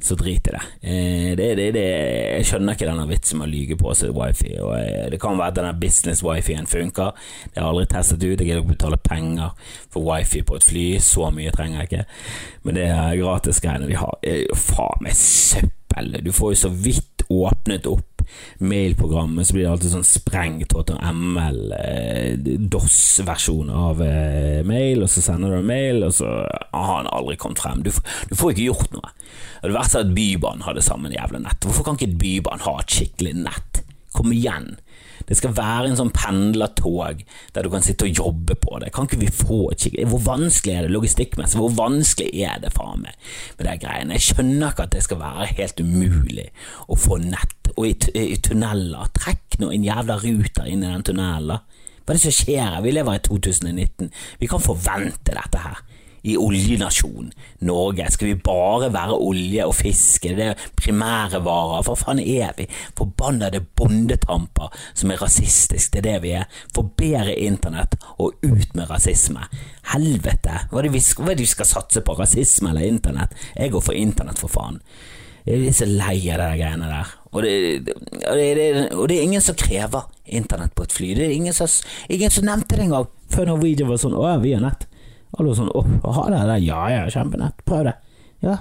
så 0.01 0.17
drit 0.19 0.49
i 0.49 0.55
det. 0.55 0.63
Eh, 0.83 1.31
det, 1.39 1.49
det, 1.59 1.69
det. 1.77 1.85
Jeg 2.39 2.49
skjønner 2.49 2.77
ikke 2.77 2.89
denne 2.89 3.07
vitsen 3.09 3.41
med 3.41 3.49
å 3.49 3.53
lyge 3.53 3.79
på 3.81 3.95
seg 3.97 4.15
wifi. 4.17 4.55
Og 4.61 4.75
eh, 4.79 5.07
det 5.13 5.21
kan 5.23 5.39
være 5.39 5.53
at 5.53 5.59
denne 5.61 5.75
business-wifien 5.81 6.69
funker. 6.71 7.15
Det 7.51 7.59
har 7.59 7.69
jeg 7.69 7.71
aldri 7.71 7.87
testet 7.93 8.25
ut. 8.25 8.29
Jeg 8.35 8.49
gidder 8.49 8.63
ikke 8.63 8.75
betale 8.75 9.01
penger 9.05 9.71
for 9.93 10.07
wifi 10.09 10.45
på 10.47 10.59
et 10.59 10.69
fly. 10.69 10.87
Så 11.05 11.31
mye 11.35 11.55
trenger 11.55 11.83
jeg 11.83 11.91
ikke. 11.91 12.05
Men 12.65 12.81
det 12.81 12.91
gratis-greiene 13.21 13.91
de 13.91 14.01
har, 14.01 14.19
er 14.23 14.45
jo 14.45 14.59
faen 14.59 15.07
meg 15.07 15.19
søppel. 15.19 16.19
Du 16.25 16.33
får 16.35 16.55
jo 16.55 16.63
så 16.67 16.75
vidt 16.75 17.27
åpnet 17.33 17.89
opp 17.89 18.14
mailprogrammet, 18.63 19.47
så 19.47 19.57
blir 19.57 19.67
det 19.67 19.73
alltid 19.73 19.95
sånn 19.95 20.07
sprengt 20.09 20.75
HTML, 20.77 21.61
eh, 21.79 22.53
DOS-versjon 22.75 23.73
av 23.75 24.03
eh, 24.05 24.61
mail, 24.67 25.05
og 25.05 25.13
så 25.13 25.25
sender 25.25 25.55
du 25.55 25.61
en 25.61 25.69
mail, 25.69 26.05
og 26.07 26.15
så 26.17 26.31
har 26.75 26.93
han 26.97 27.11
aldri 27.13 27.39
kommet 27.41 27.63
frem. 27.63 27.85
Du, 27.87 27.91
du 28.31 28.37
får 28.39 28.55
ikke 28.55 28.69
gjort 28.71 28.97
noe. 28.97 29.15
Det 29.65 29.73
vært 29.73 29.97
er 29.97 30.05
at 30.05 30.15
Bybanen 30.17 30.67
hadde 30.67 30.85
samme 30.85 31.13
jævla 31.13 31.41
nett. 31.41 31.65
Hvorfor 31.65 31.87
kan 31.87 31.97
ikke 31.99 32.11
et 32.13 32.19
bybane 32.21 32.67
ha 32.67 32.75
et 32.81 32.97
skikkelig 32.99 33.35
nett? 33.47 33.81
Kom 34.15 34.33
igjen. 34.35 34.75
Det 35.29 35.39
skal 35.39 35.55
være 35.57 35.91
en 35.91 35.99
sånn 35.99 36.13
pendlertog 36.15 37.23
der 37.55 37.65
du 37.65 37.71
kan 37.73 37.85
sitte 37.85 38.09
og 38.09 38.21
jobbe 38.21 38.57
på 38.61 38.81
det. 38.83 38.93
Kan 38.95 39.09
ikke 39.09 39.23
vi 39.23 39.31
få 39.33 39.61
et 39.73 39.85
skikkelig 39.85 40.09
Hvor 40.13 40.25
vanskelig 40.27 40.75
er 40.75 40.87
det 40.87 40.95
logistikkmessig? 40.95 41.61
Hvor 41.63 41.77
vanskelig 41.79 42.45
er 42.45 42.61
det 42.63 42.75
faen 42.77 43.05
meg 43.07 43.31
med 43.59 43.69
de 43.69 43.77
greiene? 43.83 44.19
Jeg 44.19 44.29
skjønner 44.29 44.75
ikke 44.75 44.89
at 44.89 44.95
det 44.97 45.05
skal 45.07 45.23
være 45.23 45.51
helt 45.55 45.81
umulig 45.81 46.49
å 46.89 46.99
få 46.99 47.21
nett. 47.23 47.73
Og 47.75 47.89
i, 47.89 47.95
i 48.21 48.37
tunneler, 48.45 49.11
trekk 49.17 49.59
nå 49.63 49.73
en 49.73 49.87
jævla 49.87 50.21
ruter 50.23 50.69
inn 50.69 50.85
i 50.85 50.93
den 50.93 51.07
tunnelen. 51.07 51.65
Hva 52.05 52.13
er 52.13 52.19
det 52.19 52.27
som 52.27 52.37
skjer 52.37 52.61
her? 52.69 52.83
Vi 52.85 52.93
lever 52.93 53.17
i 53.17 53.25
2019. 53.25 54.11
Vi 54.43 54.49
kan 54.51 54.63
forvente 54.63 55.33
dette 55.33 55.63
her 55.65 55.81
i 56.25 56.37
oljenasjon 56.41 57.31
Norge? 57.69 58.07
Skal 58.11 58.31
vi 58.31 58.37
bare 58.47 58.91
være 58.95 59.19
olje 59.21 59.67
og 59.69 59.75
fiske? 59.77 60.33
Det 60.37 60.47
er 60.53 60.67
primære 60.79 61.43
varer. 61.45 61.85
For 61.87 62.01
faen 62.01 62.23
er 62.23 62.55
vi? 62.59 62.67
Forbannede 62.97 63.61
bondetramper 63.77 64.73
som 64.95 65.13
er 65.13 65.21
rasistiske. 65.23 66.01
Det 66.01 66.01
er 66.01 66.09
det 66.09 66.23
vi 66.25 66.37
er. 66.39 66.47
Få 66.75 66.87
bedre 66.97 67.37
internett 67.37 67.99
og 68.19 68.39
ut 68.43 68.73
med 68.75 68.89
rasisme. 68.91 69.45
Helvete! 69.93 70.65
Hva 70.71 70.81
er 70.81 70.89
det 70.89 70.95
vi 70.97 71.05
skal, 71.05 71.27
hva 71.27 71.35
er 71.35 71.41
det 71.41 71.47
vi 71.47 71.53
skal 71.53 71.69
satse 71.69 72.05
på? 72.05 72.17
Rasisme 72.19 72.73
eller 72.73 72.89
internett? 72.89 73.37
Jeg 73.57 73.75
går 73.75 73.85
for 73.85 73.99
internett, 73.99 74.41
for 74.41 74.53
faen. 74.53 74.81
Jeg 75.45 75.61
er 75.69 75.77
så 75.77 75.85
lei 75.85 76.17
av 76.33 76.41
de 76.41 76.49
greiene 76.57 76.89
der. 76.89 77.13
Og 77.35 77.43
det, 77.45 77.53
og, 78.31 78.39
det, 78.39 78.69
og 78.95 79.09
det, 79.11 79.19
er 79.19 79.27
ingen 79.27 79.43
som 79.45 79.57
krever 79.59 80.07
internett 80.25 80.73
på 80.73 80.87
et 80.87 80.95
fly. 80.95 81.13
Det 81.19 81.27
er 81.27 81.37
ingen 81.37 81.57
som, 81.57 81.69
ingen 82.09 82.33
som 82.33 82.47
nevnte 82.49 82.79
det 82.79 82.87
engang, 82.87 83.11
før 83.29 83.51
Norwegian 83.51 83.91
var 83.91 84.01
sånn 84.01 84.17
Å 84.17 84.37
vi 84.41 84.55
har 84.57 84.65
nett. 84.65 84.87
Alle 85.39 85.57
sånn 85.57 85.73
'Å, 85.73 85.83
har 86.15 86.31
dere 86.31 86.47
det?' 86.55 86.65
'Ja 86.67 86.83
ja, 86.91 87.03
kjempenett. 87.11 87.65
Prøv 87.67 87.85
det.' 87.89 87.97
'Ja, 88.43 88.59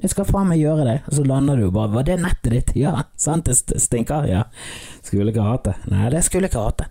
jeg 0.00 0.10
skal 0.10 0.24
faen 0.24 0.48
meg 0.48 0.60
gjøre 0.60 0.84
det.' 0.84 1.02
Og 1.08 1.14
så 1.18 1.24
lander 1.26 1.56
du 1.56 1.70
bare 1.70 1.92
'Var 1.92 2.04
det 2.04 2.20
nettet 2.20 2.52
ditt?' 2.52 2.76
'Ja, 2.76 3.04
sant 3.16 3.44
det 3.44 3.56
stinker?' 3.56 4.28
'Ja.' 4.28 4.44
Skulle 5.02 5.32
ikke 5.32 5.42
hatt 5.42 5.64
det. 5.64 5.74
Nei, 5.88 6.10
det 6.10 6.24
skulle 6.24 6.48
ikke 6.48 6.64
hatt 6.64 6.78
det. 6.78 6.88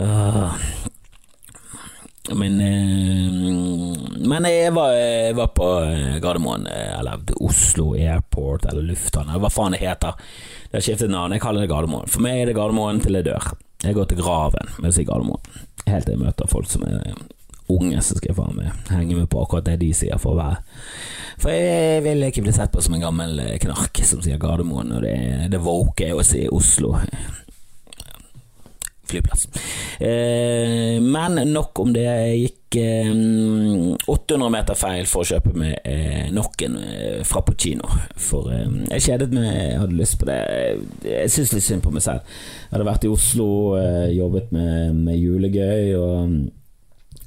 Uh, 0.00 0.56
men 2.34 2.60
uh, 2.60 3.96
Men 4.28 4.44
jeg 4.44 4.72
var, 4.72 4.92
jeg 4.92 5.34
var 5.36 5.50
på 5.56 5.66
uh, 5.66 6.20
Gardermoen, 6.20 6.66
uh, 6.66 6.98
eller 7.00 7.18
Oslo 7.40 7.94
Airport, 7.94 8.64
eller 8.70 8.82
lufthavn, 8.82 9.32
hva 9.40 9.50
faen 9.50 9.72
det 9.72 9.80
heter. 9.80 10.12
Det 10.70 10.78
har 10.78 10.86
skiftet 10.86 11.10
navn. 11.10 11.32
Jeg 11.32 11.42
kaller 11.42 11.64
det 11.64 11.72
Gardermoen. 11.72 12.08
For 12.08 12.22
meg 12.24 12.42
er 12.42 12.46
det 12.50 12.56
Gardermoen 12.56 13.00
til 13.00 13.18
jeg 13.18 13.28
dør. 13.28 13.52
Jeg 13.82 13.96
går 13.96 14.08
til 14.08 14.20
graven 14.20 14.72
med 14.78 14.92
å 14.92 14.94
si 14.94 15.04
Gardermoen. 15.08 15.60
Helt 15.88 16.06
til 16.06 16.16
jeg 16.16 16.22
møter 16.22 16.50
folk 16.50 16.68
som 16.70 16.84
er 16.86 17.00
unge, 17.76 18.02
så 18.02 18.16
skal 18.18 18.32
jeg 18.32 18.38
faen 18.38 18.56
meg 18.58 18.92
henge 18.92 19.18
med 19.18 19.28
på 19.30 19.42
akkurat 19.42 19.66
det 19.68 19.78
de 19.82 19.92
sier 19.96 20.20
for 20.20 20.34
å 20.34 20.40
være 20.40 20.62
For 21.40 21.54
jeg 21.54 22.04
vil 22.04 22.26
ikke 22.28 22.44
bli 22.44 22.54
sett 22.56 22.72
på 22.72 22.82
som 22.84 22.96
en 22.96 23.04
gammel 23.04 23.38
eh, 23.44 23.58
knark 23.62 24.02
som 24.06 24.22
sier 24.24 24.40
Gardermoen, 24.40 24.96
og 24.96 25.04
det, 25.06 25.16
det 25.52 25.62
woke 25.64 26.10
er 26.10 26.18
å 26.18 26.26
si 26.26 26.46
Oslo. 26.50 26.96
flyplass. 29.10 29.48
Eh, 29.98 31.02
men 31.02 31.52
nok 31.52 31.78
om 31.78 31.92
det. 31.92 32.06
Jeg 32.06 32.38
gikk 32.44 32.78
eh, 32.80 33.10
800 34.06 34.52
meter 34.52 34.78
feil 34.78 35.08
for 35.10 35.24
å 35.24 35.30
kjøpe 35.32 35.54
meg 35.58 35.74
eh, 35.84 36.30
nok 36.34 36.64
en 36.66 36.78
eh, 36.80 37.18
frappuccino. 37.26 37.90
For 38.20 38.52
eh, 38.54 38.68
jeg 38.94 39.06
kjedet 39.08 39.32
meg, 39.34 39.50
jeg 39.50 39.82
hadde 39.82 39.98
lyst 39.98 40.18
på 40.20 40.30
det. 40.30 40.38
Jeg 41.06 41.34
syns 41.34 41.54
litt 41.56 41.66
synd 41.66 41.84
på 41.86 41.94
meg 41.94 42.06
selv. 42.06 42.38
Jeg 42.68 42.76
hadde 42.76 42.88
vært 42.92 43.08
i 43.08 43.12
Oslo, 43.12 43.50
jobbet 44.14 44.54
med, 44.54 44.96
med 45.08 45.20
julegøy, 45.20 45.94
og, 45.98 46.40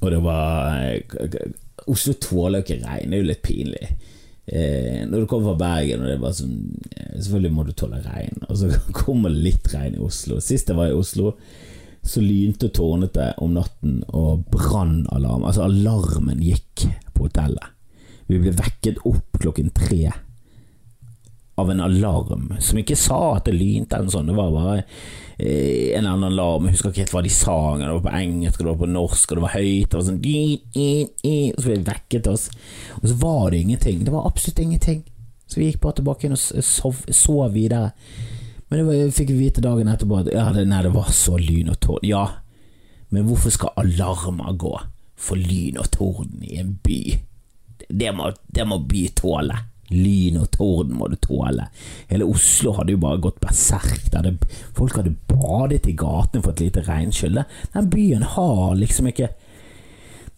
og 0.04 0.10
det 0.12 0.20
var 0.24 0.74
eh, 0.84 1.52
Oslo 1.90 2.14
tåler 2.20 2.60
jo 2.60 2.64
ikke 2.66 2.82
regn, 2.84 3.10
det 3.10 3.16
er 3.16 3.22
jo 3.22 3.30
litt 3.30 3.44
pinlig. 3.44 3.88
Eh, 4.46 5.04
når 5.08 5.24
du 5.24 5.28
kommer 5.28 5.52
fra 5.52 5.60
Bergen, 5.62 6.02
og 6.02 6.08
det 6.08 6.16
er 6.18 6.20
bare 6.20 6.36
sånn 6.36 6.56
eh, 6.92 7.14
Selvfølgelig 7.16 7.52
må 7.56 7.62
du 7.64 7.70
tåle 7.72 8.00
regn, 8.04 8.42
og 8.44 8.58
så 8.60 8.68
kommer 9.04 9.32
det 9.32 9.44
litt 9.46 9.70
regn 9.72 9.96
i 9.98 10.02
Oslo. 10.04 10.40
Sist 10.44 10.68
jeg 10.70 10.78
var 10.78 10.92
i 10.92 10.96
Oslo, 10.96 11.34
så 12.04 12.20
lynte 12.20 12.68
og 12.68 12.76
tårnet 12.76 13.14
det 13.16 13.30
om 13.40 13.54
natten, 13.56 14.02
og 14.12 14.44
brannalarm 14.52 15.46
Altså, 15.48 15.64
alarmen 15.64 16.42
gikk 16.44 16.84
på 17.16 17.28
hotellet. 17.28 17.72
Vi 18.28 18.40
ble 18.40 18.52
vekket 18.56 19.00
opp 19.08 19.40
klokken 19.40 19.72
tre 19.76 20.12
av 21.54 21.70
en 21.70 21.80
alarm 21.80 22.48
som 22.60 22.78
ikke 22.80 22.96
sa 22.98 23.36
at 23.36 23.46
det 23.46 23.54
lynte 23.54 23.94
eller 23.94 24.08
noe 24.08 24.14
sånt. 24.14 24.30
Det 24.30 24.36
var 24.36 24.52
bare 24.54 24.76
eh, 25.38 25.94
en 25.98 26.08
annen 26.08 26.32
alarm. 26.32 26.66
Jeg 26.66 26.76
husker 26.76 26.90
ikke 26.90 27.04
helt 27.04 27.14
hva 27.14 27.24
de 27.26 27.32
sa. 27.32 27.56
Det 27.78 27.90
var 27.92 28.04
på 28.06 28.14
engelsk, 28.18 28.60
det 28.60 28.70
var 28.70 28.78
på 28.80 28.90
norsk, 28.90 29.26
og 29.30 29.38
det 29.38 29.44
var 29.44 29.54
høyt. 29.54 29.88
Det 29.88 29.98
var 29.98 30.06
sånn 30.08 30.20
Og 31.54 31.58
så 31.60 31.66
ble 31.68 31.76
vi 31.78 31.88
vekket 31.90 32.30
oss. 32.30 32.46
Og 33.00 33.10
så 33.10 33.18
var 33.22 33.44
det 33.52 33.60
ingenting. 33.62 34.00
Det 34.06 34.14
var 34.14 34.26
absolutt 34.26 34.64
ingenting. 34.64 35.04
Så 35.46 35.60
vi 35.60 35.68
gikk 35.68 35.82
bare 35.84 36.00
tilbake 36.00 36.26
inn 36.26 36.34
og 36.34 36.64
sov, 36.66 37.04
sov 37.14 37.52
videre. 37.54 37.92
Men 38.68 38.80
det 38.80 38.86
var, 38.88 39.12
fikk 39.14 39.30
vi 39.30 39.44
vite 39.44 39.62
dagen 39.62 39.90
etterpå 39.92 40.24
at 40.24 40.32
ja, 40.34 40.48
det, 40.56 40.64
nei, 40.66 40.80
det 40.82 40.94
var 40.96 41.12
så 41.14 41.36
lyn 41.38 41.70
og 41.70 41.78
torden. 41.84 42.08
Ja, 42.10 42.24
men 43.14 43.28
hvorfor 43.28 43.54
skal 43.54 43.76
alarmer 43.78 44.56
gå 44.58 44.74
for 45.14 45.38
lyn 45.38 45.78
og 45.78 45.92
torden 45.94 46.42
i 46.42 46.58
en 46.58 46.74
by? 46.82 46.98
Det 47.86 48.10
må, 48.16 48.32
det 48.50 48.66
må 48.66 48.80
by 48.82 49.04
tåle. 49.14 49.60
Lyn 49.94 50.40
og 50.42 50.50
torden 50.54 50.98
må 50.98 51.08
du 51.12 51.16
tåle. 51.22 51.68
Hele 52.10 52.28
Oslo 52.28 52.74
hadde 52.78 52.96
jo 52.96 53.02
bare 53.04 53.22
gått 53.24 53.40
berserk. 53.42 54.10
Folk 54.74 54.98
hadde 54.98 55.16
badet 55.30 55.88
i 55.90 55.96
gatene 55.98 56.42
for 56.42 56.54
et 56.54 56.62
lite 56.66 56.84
regnskyll. 56.86 57.42
Den 57.74 57.90
byen 57.92 58.26
har 58.34 58.76
liksom 58.78 59.10
ikke 59.10 59.32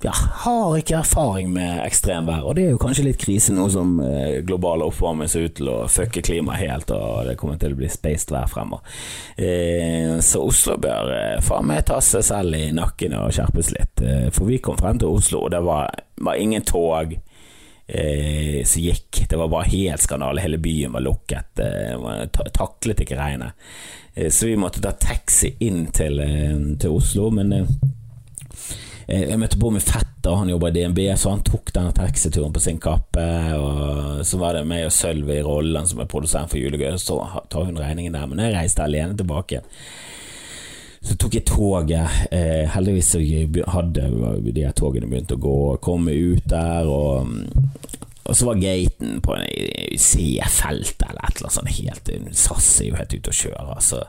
ja, 0.05 0.13
har 0.13 0.77
ikke 0.77 0.99
erfaring 0.99 1.49
med 1.55 1.81
ekstremvær, 1.87 2.45
og 2.45 2.57
det 2.59 2.67
er 2.67 2.75
jo 2.75 2.81
kanskje 2.81 3.07
litt 3.07 3.21
krise 3.21 3.55
nå 3.57 3.65
som 3.73 3.95
eh, 4.05 4.43
global 4.45 4.85
oppvarming 4.85 5.31
ser 5.31 5.47
ut 5.49 5.55
til 5.57 5.71
å 5.73 5.77
fucke 5.89 6.21
klimaet 6.27 6.61
helt, 6.61 6.93
og 6.93 7.25
det 7.25 7.37
kommer 7.41 7.57
til 7.61 7.73
å 7.73 7.79
bli 7.79 7.89
spaced 7.91 8.35
vær 8.35 8.51
fremover. 8.53 8.85
Eh, 9.41 10.19
så 10.21 10.45
Oslo 10.45 10.77
bør 10.83 11.15
eh, 11.17 11.39
faen 11.45 11.71
meg 11.71 11.87
ta 11.89 12.03
seg 12.05 12.27
selv 12.29 12.59
i 12.59 12.69
nakken 12.77 13.17
og 13.17 13.33
skjerpes 13.37 13.73
litt, 13.73 14.05
eh, 14.05 14.29
for 14.37 14.51
vi 14.51 14.61
kom 14.61 14.77
frem 14.81 15.01
til 15.01 15.17
Oslo, 15.17 15.47
og 15.47 15.55
det 15.57 15.65
var, 15.65 15.89
var 16.21 16.45
ingen 16.45 16.67
tog 16.67 17.17
eh, 17.87 18.65
som 18.65 18.83
gikk. 18.83 19.27
Det 19.29 19.37
var 19.37 19.49
bare 19.49 19.69
helt 19.71 20.01
skandale. 20.01 20.41
Hele 20.41 20.59
byen 20.59 20.93
var 20.93 21.01
lukket. 21.01 21.59
Eh, 21.59 22.25
taklet 22.53 23.01
ikke 23.01 23.19
regnet. 23.19 23.53
Eh, 24.15 24.31
så 24.31 24.47
vi 24.47 24.57
måtte 24.57 24.83
ta 24.83 24.93
taxi 24.93 25.57
inn 25.61 25.87
til, 25.87 26.21
eh, 26.21 26.57
til 26.81 26.97
Oslo. 26.97 27.31
Men 27.31 27.53
eh, 27.53 27.71
eh, 29.09 29.29
jeg 29.31 29.39
møtte 29.39 29.61
på 29.61 29.71
min 29.73 29.85
fetter, 29.85 30.35
han 30.35 30.51
jobber 30.51 30.73
i 30.73 30.81
DNB, 30.81 31.01
så 31.17 31.31
han 31.31 31.45
tok 31.47 31.73
denne 31.73 31.95
taxituren 31.95 32.53
på 32.53 32.63
sin 32.63 32.83
kappe. 32.83 33.29
Og 33.55 34.27
så 34.27 34.41
var 34.43 34.59
det 34.59 34.67
meg 34.67 34.89
og 34.89 34.95
Sølvi 34.95 35.39
i 35.39 35.47
rollen 35.47 35.87
som 35.87 36.03
er 36.03 36.11
produsent 36.11 36.51
for 36.51 36.59
Julegøy, 36.59 36.97
så 36.99 37.21
tar 37.51 37.69
hun 37.69 37.79
regningen 37.79 38.19
der. 38.19 38.27
Men 38.27 38.47
jeg 38.47 38.57
reiste 38.59 38.85
alene 38.85 39.17
tilbake. 39.17 39.63
Så 41.07 41.15
tok 41.15 41.37
jeg 41.39 41.47
toget. 41.47 42.17
Eh, 42.35 42.65
heldigvis 42.73 43.13
hadde 43.71 44.09
de 44.51 44.65
togene 44.75 45.07
begynt 45.07 45.35
å 45.37 45.39
gå, 45.39 45.59
komme 45.85 46.15
ut 46.15 46.49
der, 46.51 46.89
og, 46.91 47.31
og 48.27 48.37
så 48.37 48.49
var 48.49 48.61
gaten 48.61 49.21
på 49.25 49.37
C-felt 49.97 51.03
eller 51.07 51.23
et 51.23 51.37
eller 51.37 51.47
annet 51.47 51.57
sånt 51.57 51.75
helt 51.77 52.11
SAS 52.37 52.69
er 52.83 52.91
jo 52.91 52.99
helt 52.99 53.15
ute 53.15 53.33
å 53.33 53.37
kjøre. 53.41 53.77
Så, 53.85 54.01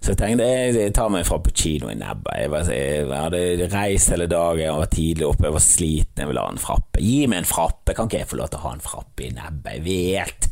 så 0.00 0.12
jeg 0.12 0.20
tenkte 0.20 0.48
jeg, 0.48 0.74
jeg 0.78 0.94
tar 0.96 1.12
meg 1.12 1.26
frappuccino 1.28 1.90
i 1.92 1.96
nebbet. 1.98 2.32
Jeg, 2.42 2.52
var, 2.52 2.70
jeg, 2.70 3.06
hadde 3.10 3.70
reist 3.72 4.12
hele 4.12 4.28
dagen, 4.30 4.62
jeg 4.64 4.76
var 4.78 4.92
tidlig 4.92 5.28
oppe, 5.28 5.48
jeg 5.48 5.56
var 5.56 5.64
sliten, 5.64 6.22
jeg 6.22 6.30
ville 6.30 6.44
ha 6.44 6.52
en 6.52 6.62
frappe. 6.62 7.02
Gi 7.04 7.18
meg 7.30 7.42
en 7.42 7.48
frappe, 7.48 7.96
kan 7.96 8.10
ikke 8.10 8.22
jeg 8.22 8.30
få 8.30 8.40
lov 8.40 8.52
til 8.52 8.60
å 8.60 8.66
ha 8.66 8.74
en 8.76 8.84
frappe 8.84 9.26
i 9.26 9.32
nebbet? 9.34 9.72
Jeg 9.74 9.84
vet 9.88 10.50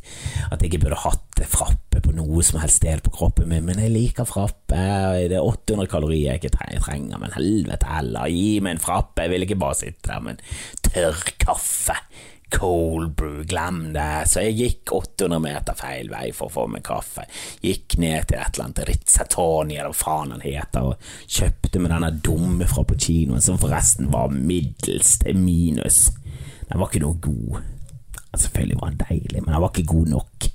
at 0.49 0.63
jeg 0.63 0.73
ikke 0.73 0.85
burde 0.87 1.03
hatt 1.05 1.43
frappe 1.53 2.03
på 2.03 2.13
noe 2.15 2.43
som 2.47 2.61
helst 2.63 2.83
sted 2.83 3.03
på 3.05 3.13
kroppen 3.15 3.49
min, 3.51 3.65
men 3.67 3.81
jeg 3.83 3.93
liker 3.93 4.29
frappe. 4.29 4.79
Det 5.29 5.37
er 5.37 5.43
800 5.43 5.91
kalorier 5.91 6.33
jeg 6.33 6.43
ikke 6.43 6.57
trenger, 6.59 7.19
men 7.21 7.35
helvete 7.37 7.89
heller, 7.91 8.31
gi 8.33 8.61
meg 8.65 8.77
en 8.77 8.85
frappe. 8.85 9.25
Jeg 9.25 9.35
vil 9.35 9.47
ikke 9.47 9.61
bare 9.63 9.79
sitte 9.79 10.09
der 10.09 10.23
med 10.25 10.39
en 10.39 10.45
tørr 10.89 11.25
kaffe. 11.43 11.99
Cold 12.53 13.15
brew, 13.17 13.43
glem 13.49 13.93
det. 13.95 14.29
Så 14.31 14.45
jeg 14.45 14.57
gikk 14.59 14.93
800 14.95 15.41
meter 15.43 15.77
feil 15.79 16.11
vei 16.13 16.29
for 16.37 16.51
å 16.51 16.55
få 16.57 16.67
meg 16.71 16.85
kaffe. 16.87 17.25
Gikk 17.65 17.97
ned 18.03 18.29
til 18.29 18.39
et 18.39 18.55
eller 18.55 18.69
annet 18.69 18.83
Rizzatoni, 18.91 19.79
eller 19.79 19.95
hva 19.95 20.01
faen 20.03 20.35
han 20.37 20.45
heter, 20.45 20.93
og 20.93 21.13
kjøpte 21.27 21.83
med 21.83 21.95
denne 21.95 22.13
dumme 22.25 22.69
frappuccinoen, 22.71 23.43
som 23.45 23.61
forresten 23.61 24.13
var 24.13 24.33
middels 24.35 25.17
til 25.25 25.39
minus. 25.41 26.05
Den 26.69 26.81
var 26.81 26.91
ikke 26.91 27.05
noe 27.05 27.21
god. 27.23 27.63
Selvfølgelig 28.33 28.81
var 28.81 28.93
den 28.93 29.03
deilig, 29.07 29.41
men 29.43 29.53
den 29.53 29.61
var 29.61 29.73
ikke 29.73 29.91
god 29.93 30.13
nok 30.15 30.51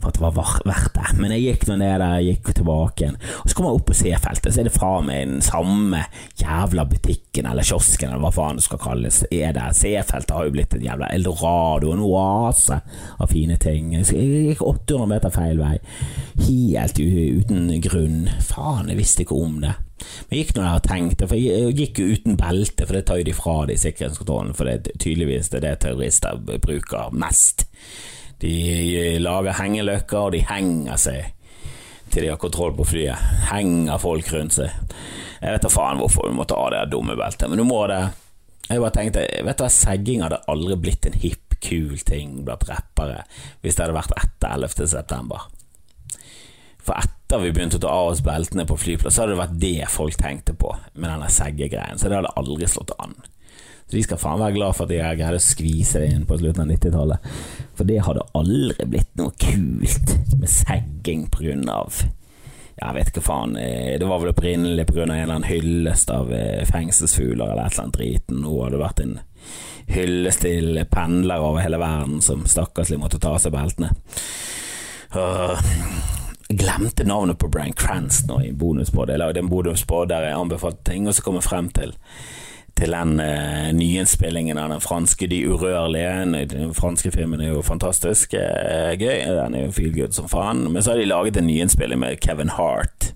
for 0.00 0.10
at 0.10 0.18
det 0.18 0.24
var 0.24 0.34
verdt 0.68 0.94
det. 0.96 1.14
Men 1.20 1.34
jeg 1.34 1.44
gikk 1.44 1.66
nå 1.68 1.78
ned 1.80 2.02
der, 2.02 2.16
gikk 2.24 2.50
tilbake 2.56 3.04
igjen. 3.04 3.18
Og 3.42 3.48
så 3.48 3.56
kommer 3.56 3.70
jeg 3.72 3.80
opp 3.80 3.86
på 3.90 3.98
C-feltet, 3.98 4.50
så 4.54 4.62
er 4.62 4.68
det 4.68 4.74
fra 4.74 4.92
meg 5.04 5.22
den 5.28 5.44
samme 5.44 6.04
jævla 6.40 6.86
butikken 6.90 7.48
eller 7.50 7.66
kiosken 7.66 8.10
eller 8.10 8.24
hva 8.24 8.32
faen 8.34 8.60
det 8.60 8.66
skal 8.66 8.82
kalles, 8.82 9.22
er 9.30 9.54
der. 9.56 9.76
C-feltet 9.76 10.34
har 10.34 10.48
jo 10.48 10.54
blitt 10.56 10.76
en 10.76 10.86
jævla 10.86 11.10
eldorado, 11.14 11.92
en 11.94 12.04
oase 12.04 12.80
av 13.18 13.32
fine 13.32 13.58
ting. 13.62 13.94
Så 14.04 14.18
jeg 14.18 14.50
gikk 14.52 14.66
800 14.66 15.10
meter 15.14 15.34
feil 15.34 15.60
vei, 15.62 15.78
helt 16.44 17.00
uten 17.00 17.66
grunn. 17.84 18.22
Faen, 18.44 18.92
jeg 18.92 19.00
visste 19.00 19.24
ikke 19.24 19.40
om 19.40 19.60
det. 19.64 19.74
Men 20.04 20.36
jeg 20.36 20.44
gikk 20.44 20.56
nå 20.56 20.64
der 20.64 20.78
og 20.80 20.88
tenkte, 20.88 21.28
for 21.30 21.40
jeg 21.40 21.76
gikk 21.78 22.00
jo 22.00 22.08
uten 22.16 22.38
belte, 22.40 22.86
for 22.86 22.96
det 22.96 23.04
tar 23.08 23.20
jo 23.20 23.28
de 23.28 23.36
fra 23.36 23.56
de 23.70 23.78
sikkerhetskontrollen, 23.80 24.54
for 24.56 24.68
det 24.68 24.74
er 24.74 24.98
tydeligvis 24.98 25.52
det 25.52 25.60
er 25.60 25.66
det 25.68 25.74
terrorister 25.84 26.42
bruker 26.44 27.14
mest. 27.14 27.66
De 28.44 29.16
lager 29.24 29.56
hengeløkker, 29.56 30.26
og 30.26 30.34
de 30.34 30.42
henger 30.44 31.00
seg 31.00 31.30
til 32.12 32.26
de 32.26 32.30
har 32.30 32.38
kontroll 32.38 32.74
på 32.76 32.86
flyet. 32.86 33.30
Henger 33.50 33.98
folk 34.02 34.28
rundt 34.34 34.58
seg. 34.58 34.74
Jeg 35.40 35.56
vet 35.56 35.64
da 35.64 35.70
faen 35.72 35.98
hvorfor 36.00 36.28
du 36.28 36.36
måtte 36.36 36.58
ha 36.58 36.68
det 36.72 36.84
dumme 36.92 37.16
beltet, 37.18 37.48
men 37.50 37.60
du 37.60 37.66
må 37.66 37.80
det. 37.90 38.02
Jeg 38.68 38.80
bare 38.80 38.94
tenkte, 38.94 39.24
vet 39.44 39.58
du 39.58 39.64
hva, 39.64 39.72
segging 39.72 40.22
hadde 40.24 40.40
aldri 40.48 40.78
blitt 40.80 41.08
en 41.08 41.18
hipp, 41.20 41.58
kul 41.64 41.96
ting 42.04 42.42
blant 42.44 42.66
rappere 42.68 43.22
hvis 43.62 43.76
det 43.76 43.86
hadde 43.86 43.96
vært 43.96 44.16
etter 44.20 44.52
11. 44.52 44.88
september. 44.90 45.46
For 46.84 47.00
etter 47.00 47.40
vi 47.40 47.52
begynte 47.56 47.78
å 47.80 47.84
ta 47.84 47.92
av 47.92 48.10
oss 48.10 48.20
beltene 48.24 48.66
på 48.68 48.76
flyplass, 48.76 49.16
så 49.16 49.24
hadde 49.24 49.32
det 49.32 49.40
vært 49.40 49.60
det 49.62 49.92
folk 49.92 50.18
tenkte 50.20 50.56
på 50.60 50.74
med 50.92 51.08
denne 51.08 51.30
seggegreien. 51.32 52.00
Så 52.00 52.10
det 52.12 52.18
hadde 52.20 52.34
aldri 52.36 52.68
slått 52.68 52.92
an. 53.00 53.16
Så 53.84 53.98
vi 53.98 54.02
skal 54.06 54.20
faen 54.20 54.40
være 54.40 54.56
glad 54.56 54.76
for 54.76 54.88
at 54.88 54.94
jeg 54.96 55.20
greide 55.20 55.40
å 55.40 55.44
skvise 55.44 56.00
det 56.00 56.10
inn 56.14 56.26
på 56.28 56.38
slutten 56.40 56.64
av 56.64 56.70
90-tallet. 56.72 57.30
For 57.76 57.88
det 57.88 58.00
hadde 58.06 58.26
aldri 58.38 58.86
blitt 58.88 59.12
noe 59.20 59.34
kult 59.40 60.14
med 60.38 60.50
segging 60.50 61.26
på 61.32 61.44
grunn 61.44 61.68
av 61.68 62.04
Jeg 62.74 62.94
vet 62.96 63.10
ikke 63.12 63.22
faen. 63.22 63.54
Eh, 63.60 63.94
det 64.00 64.08
var 64.08 64.18
vel 64.22 64.32
opprinnelig 64.32 64.88
på 64.88 64.96
grunn 64.96 65.12
av 65.12 65.18
en 65.18 65.22
eller 65.22 65.36
annen 65.36 65.50
hyllest 65.50 66.10
av 66.10 66.32
eh, 66.34 66.64
fengselsfugler 66.66 67.52
eller 67.52 67.62
et 67.68 67.76
eller 67.76 67.84
annet 67.84 67.98
driten. 68.00 68.40
Nå 68.42 68.56
hadde 68.58 68.74
det 68.74 68.82
vært 68.82 69.04
en 69.04 69.14
hyllest 69.94 70.42
til 70.42 70.80
pendlere 70.90 71.44
over 71.44 71.62
hele 71.62 71.78
verden 71.78 72.18
som 72.24 72.46
stakkarslig 72.48 72.98
måtte 72.98 73.20
ta 73.22 73.36
av 73.36 73.42
seg 73.44 73.54
beltene. 73.54 73.92
Uh, 75.14 75.54
glemte 76.48 77.04
navnet 77.06 77.38
på 77.38 77.48
Brian 77.48 77.76
Cranston 77.78 78.42
i 78.42 78.52
bonuspod. 78.52 79.12
Jeg 79.12 79.22
lagde 79.22 79.44
en 79.44 79.52
bonuspod 79.52 80.10
der 80.10 80.26
jeg 80.26 80.40
anbefalte 80.40 80.90
ting, 80.90 81.06
og 81.06 81.14
så 81.14 81.22
kom 81.22 81.38
jeg 81.38 81.46
frem 81.46 81.70
til 81.76 81.94
til 82.74 82.94
den 82.94 83.20
uh, 83.22 83.70
nyinnspillingen 83.76 84.58
av 84.58 84.72
den 84.74 84.82
franske 84.82 85.28
De 85.30 85.40
urørlige. 85.46 86.46
Den 86.50 86.74
franske 86.74 87.12
filmen 87.14 87.40
er 87.40 87.52
jo 87.52 87.62
fantastisk 87.62 88.34
uh, 88.34 88.92
gøy. 88.98 89.24
Den 89.30 89.54
er 89.54 89.66
jo 89.66 89.74
feel 89.74 89.94
good 89.94 90.16
som 90.16 90.28
faen. 90.30 90.66
Men 90.72 90.82
så 90.82 90.94
har 90.94 91.02
de 91.02 91.08
laget 91.10 91.38
en 91.38 91.46
nyinnspilling 91.50 92.00
med 92.02 92.20
Kevin 92.24 92.52
Hart 92.56 93.12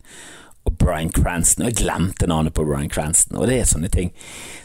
og 0.68 0.76
Brian 0.78 1.12
Cranston. 1.12 1.64
Og 1.64 1.72
jeg 1.72 1.82
glemte 1.82 2.28
navnet 2.30 2.54
på 2.54 2.64
Brian 2.64 2.90
Cranston. 2.90 3.38
Og 3.40 3.48
det 3.50 3.60
er 3.60 3.70
sånne 3.70 3.90
ting 3.92 4.12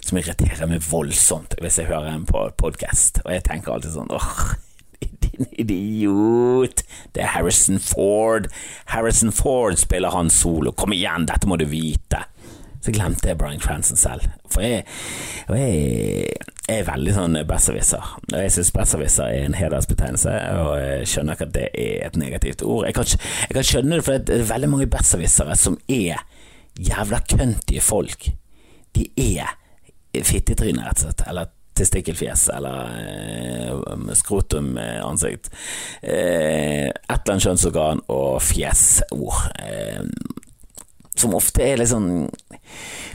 som 0.03 0.19
irriterer 0.19 0.69
meg 0.69 0.85
voldsomt 0.85 1.57
hvis 1.63 1.79
jeg 1.81 1.89
hører 1.89 2.13
en 2.13 2.27
på 2.29 2.45
podkast. 2.59 3.23
Og 3.25 3.33
jeg 3.33 3.45
tenker 3.47 3.73
alltid 3.73 3.95
sånn 3.95 4.13
åh, 4.13 4.53
din 5.23 5.49
idiot. 5.57 6.83
Det 7.15 7.23
er 7.23 7.33
Harrison 7.33 7.79
Ford. 7.81 8.49
Harrison 8.93 9.31
Ford 9.31 9.79
spiller 9.81 10.13
han 10.13 10.31
solo. 10.33 10.75
Kom 10.75 10.95
igjen, 10.95 11.27
dette 11.29 11.49
må 11.49 11.57
du 11.59 11.65
vite. 11.69 12.25
Så 12.83 12.91
glemte 12.91 13.29
jeg 13.29 13.39
Brian 13.39 13.61
Cranston 13.63 13.97
selv. 13.99 14.27
For 14.51 14.65
jeg, 14.65 14.83
jeg, 15.47 16.27
jeg 16.67 16.81
er 16.81 16.87
veldig 16.89 17.15
sånn 17.15 17.39
besserwisser. 17.47 18.13
Jeg 18.33 18.51
syns 18.51 18.73
besserwisser 18.75 19.31
er 19.31 19.47
en 19.47 19.57
hedersbetegnelse, 19.57 20.35
og 20.59 20.75
jeg 20.81 21.09
skjønner 21.13 21.37
ikke 21.37 21.47
at 21.47 21.55
det 21.55 21.65
er 21.71 22.05
et 22.09 22.19
negativt 22.19 22.65
ord. 22.67 22.85
Jeg 22.89 22.97
kan, 22.99 23.15
jeg 23.47 23.57
kan 23.57 23.69
skjønne 23.71 23.97
det, 23.97 24.05
for 24.07 24.27
det 24.27 24.37
er 24.37 24.47
veldig 24.51 24.71
mange 24.75 24.91
besserwissere 24.91 25.57
som 25.59 25.79
er 25.87 26.23
jævla 26.79 27.23
køntige 27.29 27.81
folk, 27.81 28.31
de 28.95 29.07
er 29.17 29.55
fittetryner, 30.21 30.85
rett 30.85 30.99
og 30.99 31.07
slett. 31.07 31.27
Eller 31.29 31.51
testikkelfjes, 31.73 32.49
eller 32.53 32.91
eh, 32.99 34.13
skrotumansikt. 34.19 35.49
Eh, 36.01 36.89
et 36.89 37.09
eller 37.09 37.33
annet 37.33 37.47
kjønnsorgan 37.47 38.03
og 38.13 38.41
fjesord. 38.45 39.39
Eh, 39.57 40.03
som 41.19 41.35
ofte 41.37 41.63
er 41.65 41.83
sånn 41.85 42.29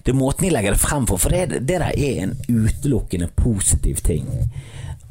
Det 0.04 0.12
er 0.12 0.18
måten 0.18 0.46
de 0.46 0.52
legger 0.54 0.74
det 0.74 0.82
frem 0.82 1.06
på, 1.08 1.18
for 1.20 1.34
det, 1.34 1.60
det 1.66 1.78
der 1.80 1.90
er 1.90 2.20
en 2.22 2.36
utelukkende 2.48 3.28
positiv 3.36 4.02
ting. 4.06 4.28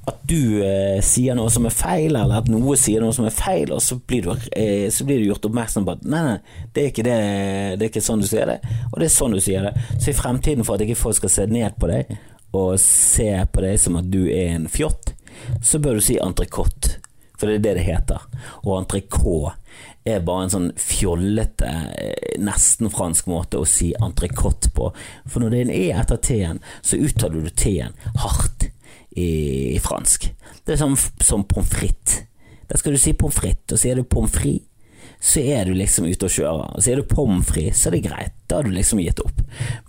At 0.08 0.22
du 0.24 0.64
eh, 0.64 1.02
sier 1.04 1.36
noe 1.36 1.52
som 1.52 1.68
er 1.68 1.76
feil, 1.76 2.16
eller 2.16 2.40
at 2.40 2.48
noe 2.48 2.78
sier 2.80 3.04
noe 3.04 3.16
som 3.16 3.28
er 3.28 3.36
feil, 3.36 3.74
og 3.76 3.82
så 3.84 3.98
blir 4.00 4.24
du, 4.24 4.32
eh, 4.56 4.88
så 4.94 5.04
blir 5.08 5.20
du 5.20 5.28
gjort 5.28 5.50
oppmerksom 5.50 5.86
på 5.88 5.98
at 5.98 6.08
nei, 6.08 6.24
nei, 6.30 6.64
det 6.72 6.84
er, 6.84 6.94
ikke 6.94 7.06
det, 7.06 7.18
det 7.76 7.86
er 7.86 7.92
ikke 7.92 8.06
sånn 8.08 8.24
du 8.24 8.30
sier 8.30 8.48
det, 8.48 8.58
og 8.94 9.02
det 9.02 9.10
er 9.10 9.14
sånn 9.18 9.36
du 9.36 9.42
sier 9.44 9.68
det. 9.68 9.74
Så 9.98 10.14
i 10.14 10.18
fremtiden, 10.18 10.64
for 10.64 10.78
at 10.78 10.88
ikke 10.88 11.00
folk 11.00 11.20
skal 11.20 11.34
se 11.34 11.48
ned 11.52 11.76
på 11.82 11.92
deg, 11.92 12.16
og 12.56 12.78
se 12.82 13.30
på 13.52 13.66
deg 13.68 13.76
som 13.84 14.00
at 14.00 14.08
du 14.08 14.24
er 14.32 14.56
en 14.56 14.72
fjott, 14.72 15.12
så 15.62 15.84
bør 15.84 16.00
du 16.00 16.08
si 16.08 16.16
entrecôte, 16.24 17.02
for 17.38 17.50
det 17.50 17.60
er 17.60 17.66
det 17.66 17.76
det 17.80 17.86
heter. 17.88 18.26
Og 18.66 18.78
entrecôte 18.80 19.56
er 20.08 20.24
bare 20.26 20.46
en 20.46 20.54
sånn 20.54 20.70
fjollete, 20.80 21.68
eh, 21.68 22.38
nesten 22.42 22.92
fransk 22.94 23.28
måte 23.32 23.60
å 23.60 23.68
si 23.68 23.92
entrecôte 24.00 24.72
på. 24.74 24.92
For 25.28 25.44
når 25.44 25.54
det 25.54 25.60
er 25.60 25.68
en 25.68 25.76
E 25.76 25.86
etter 26.02 26.22
T-en, 26.30 26.62
så 26.82 27.00
uttaler 27.02 27.44
du 27.44 27.50
T-en 27.50 27.94
hardt 28.24 28.70
i, 29.12 29.76
i, 29.76 29.80
fransk. 29.84 30.32
Det 30.66 30.76
er 30.76 30.82
som, 30.82 30.96
som 30.96 31.46
pommes 31.50 31.70
frites. 31.70 32.24
Da 32.68 32.80
skal 32.80 32.96
du 32.96 33.02
si 33.02 33.14
pommes 33.14 33.36
frites, 33.36 33.76
og 33.76 33.82
sier 33.82 34.00
du 34.00 34.08
pommes 34.08 34.34
frites 34.34 34.66
så 35.20 35.42
er 35.42 35.66
du 35.66 35.74
liksom 35.74 36.06
ute 36.06 36.28
og 36.28 36.34
kjører. 36.34 36.76
Og 36.78 36.84
sier 36.86 37.00
du 37.00 37.08
pommes 37.10 37.48
frites, 37.48 37.80
så 37.82 37.90
er 37.90 37.96
det 37.96 38.04
greit. 38.06 38.36
Da 38.46 38.60
har 38.60 38.68
du 38.68 38.74
liksom 38.76 39.00
gitt 39.02 39.22
opp. 39.24 39.40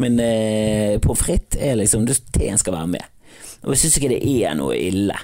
Men 0.01 0.17
eh, 0.25 0.97
pommes 1.05 1.21
frites 1.21 1.61
er 1.61 1.77
liksom 1.77 2.07
T-en 2.09 2.61
skal 2.61 2.79
være 2.79 2.93
med. 2.95 3.35
Og 3.67 3.75
jeg 3.75 3.83
syns 3.83 3.99
ikke 3.99 4.15
det 4.15 4.23
er 4.25 4.57
noe 4.57 4.79
ille 4.79 5.19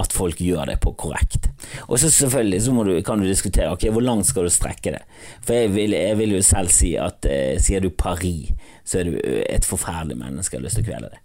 at 0.00 0.14
folk 0.14 0.40
gjør 0.42 0.70
det 0.72 0.78
på 0.82 0.92
korrekt. 0.98 1.48
Og 1.88 1.98
så 2.00 2.10
selvfølgelig 2.10 2.62
så 2.64 2.84
du, 2.86 2.92
kan 3.06 3.20
du 3.20 3.28
diskutere 3.28 3.72
ok, 3.72 3.88
hvor 3.94 4.04
langt 4.04 4.28
skal 4.28 4.46
du 4.46 4.52
strekke 4.52 4.94
det. 4.96 5.02
For 5.46 5.56
jeg 5.56 5.74
vil, 5.74 5.96
jeg 5.96 6.18
vil 6.18 6.36
jo 6.36 6.42
selv 6.46 6.72
si 6.74 6.94
at 7.00 7.26
eh, 7.28 7.56
sier 7.62 7.84
du 7.84 7.90
Paris, 7.90 8.52
så 8.84 9.00
er 9.00 9.10
du 9.10 9.18
et 9.22 9.66
forferdelig 9.66 10.18
menneske 10.18 10.56
og 10.56 10.62
har 10.62 10.68
lyst 10.68 10.80
til 10.80 10.86
å 10.86 10.90
kvele 10.90 11.12
det. 11.12 11.20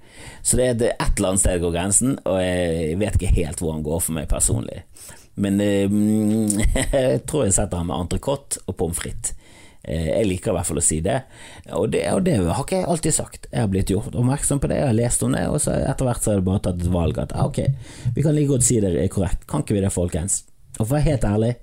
Så 0.46 0.60
det 0.60 0.68
er 0.68 0.76
et 0.94 1.18
eller 1.18 1.34
annet 1.34 1.44
sted 1.44 1.64
går 1.64 1.74
grensen, 1.76 2.18
og 2.24 2.40
jeg 2.44 3.00
vet 3.02 3.18
ikke 3.18 3.36
helt 3.40 3.64
hvor 3.64 3.76
han 3.76 3.86
går 3.86 4.04
for 4.04 4.18
meg 4.18 4.30
personlig. 4.32 4.84
Men 5.36 5.60
eh, 5.64 5.90
jeg 6.96 7.26
tror 7.28 7.48
jeg 7.48 7.58
setter 7.58 7.82
ham 7.82 7.92
med 7.92 8.06
entrecôte 8.06 8.62
og 8.66 8.78
pommes 8.80 9.00
frites. 9.00 9.36
Eh, 9.88 10.08
jeg 10.10 10.30
liker 10.30 10.52
i 10.52 10.56
hvert 10.58 10.70
fall 10.70 10.82
å 10.82 10.86
si 10.86 10.98
det. 11.06 11.20
Og, 11.78 11.88
det, 11.94 12.02
og 12.14 12.24
det 12.26 12.40
har 12.42 12.64
ikke 12.64 12.82
jeg 12.82 12.90
alltid 12.90 13.16
sagt. 13.16 13.48
Jeg 13.52 13.62
har 13.62 13.70
blitt 13.72 13.94
gjort 13.94 14.16
oppmerksom 14.16 14.62
på 14.62 14.72
det, 14.72 14.80
jeg 14.82 14.90
har 14.90 14.98
lest 14.98 15.26
om 15.26 15.36
det, 15.36 15.46
og 15.52 15.62
så 15.62 15.76
etter 15.78 16.10
hvert 16.10 16.24
så 16.24 16.32
har 16.32 16.40
jeg 16.40 16.48
bare 16.50 16.64
tatt 16.66 16.82
et 16.82 16.92
valg 16.94 17.22
at 17.22 17.36
ah, 17.38 17.46
ok, 17.50 17.62
vi 18.16 18.26
kan 18.26 18.36
like 18.36 18.50
godt 18.50 18.66
si 18.66 18.80
det 18.82 18.96
er 18.98 19.14
korrekt. 19.14 19.46
Kan 19.50 19.66
ikke 19.66 19.78
vi 19.78 19.86
det, 19.86 19.94
folkens? 19.94 20.42
Og 20.80 20.82
for 20.82 20.90
å 20.90 20.98
være 20.98 21.08
helt 21.12 21.30
ærlig, 21.30 21.54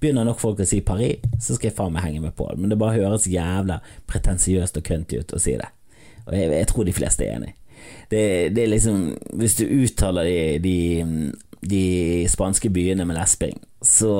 begynner 0.00 0.28
nok 0.28 0.40
folk 0.40 0.60
å 0.60 0.68
si 0.68 0.82
Paris, 0.84 1.22
så 1.40 1.56
skal 1.56 1.70
jeg 1.70 1.76
faen 1.76 1.94
meg 1.94 2.06
henge 2.06 2.24
meg 2.24 2.34
på. 2.38 2.48
Men 2.56 2.72
det 2.72 2.80
bare 2.80 2.98
høres 2.98 3.28
jævla 3.30 3.80
pretensiøst 4.08 4.80
og 4.80 4.86
kønty 4.86 5.20
ut 5.20 5.36
å 5.36 5.40
si 5.40 5.56
det. 5.60 5.68
Og 6.26 6.34
jeg, 6.34 6.50
jeg, 6.52 6.68
tror 6.72 6.88
de 6.88 6.96
fleste 6.96 7.26
er 7.26 7.36
enig. 7.36 7.54
Det, 8.10 8.22
det, 8.54 8.62
er 8.62 8.70
liksom 8.70 9.02
Hvis 9.38 9.58
du 9.58 9.64
uttaler 9.66 10.26
de, 10.26 10.38
de, 10.64 10.76
de 11.60 11.82
spanske 12.30 12.70
byene 12.72 13.06
med 13.06 13.18
lesping, 13.18 13.60
så 13.84 14.14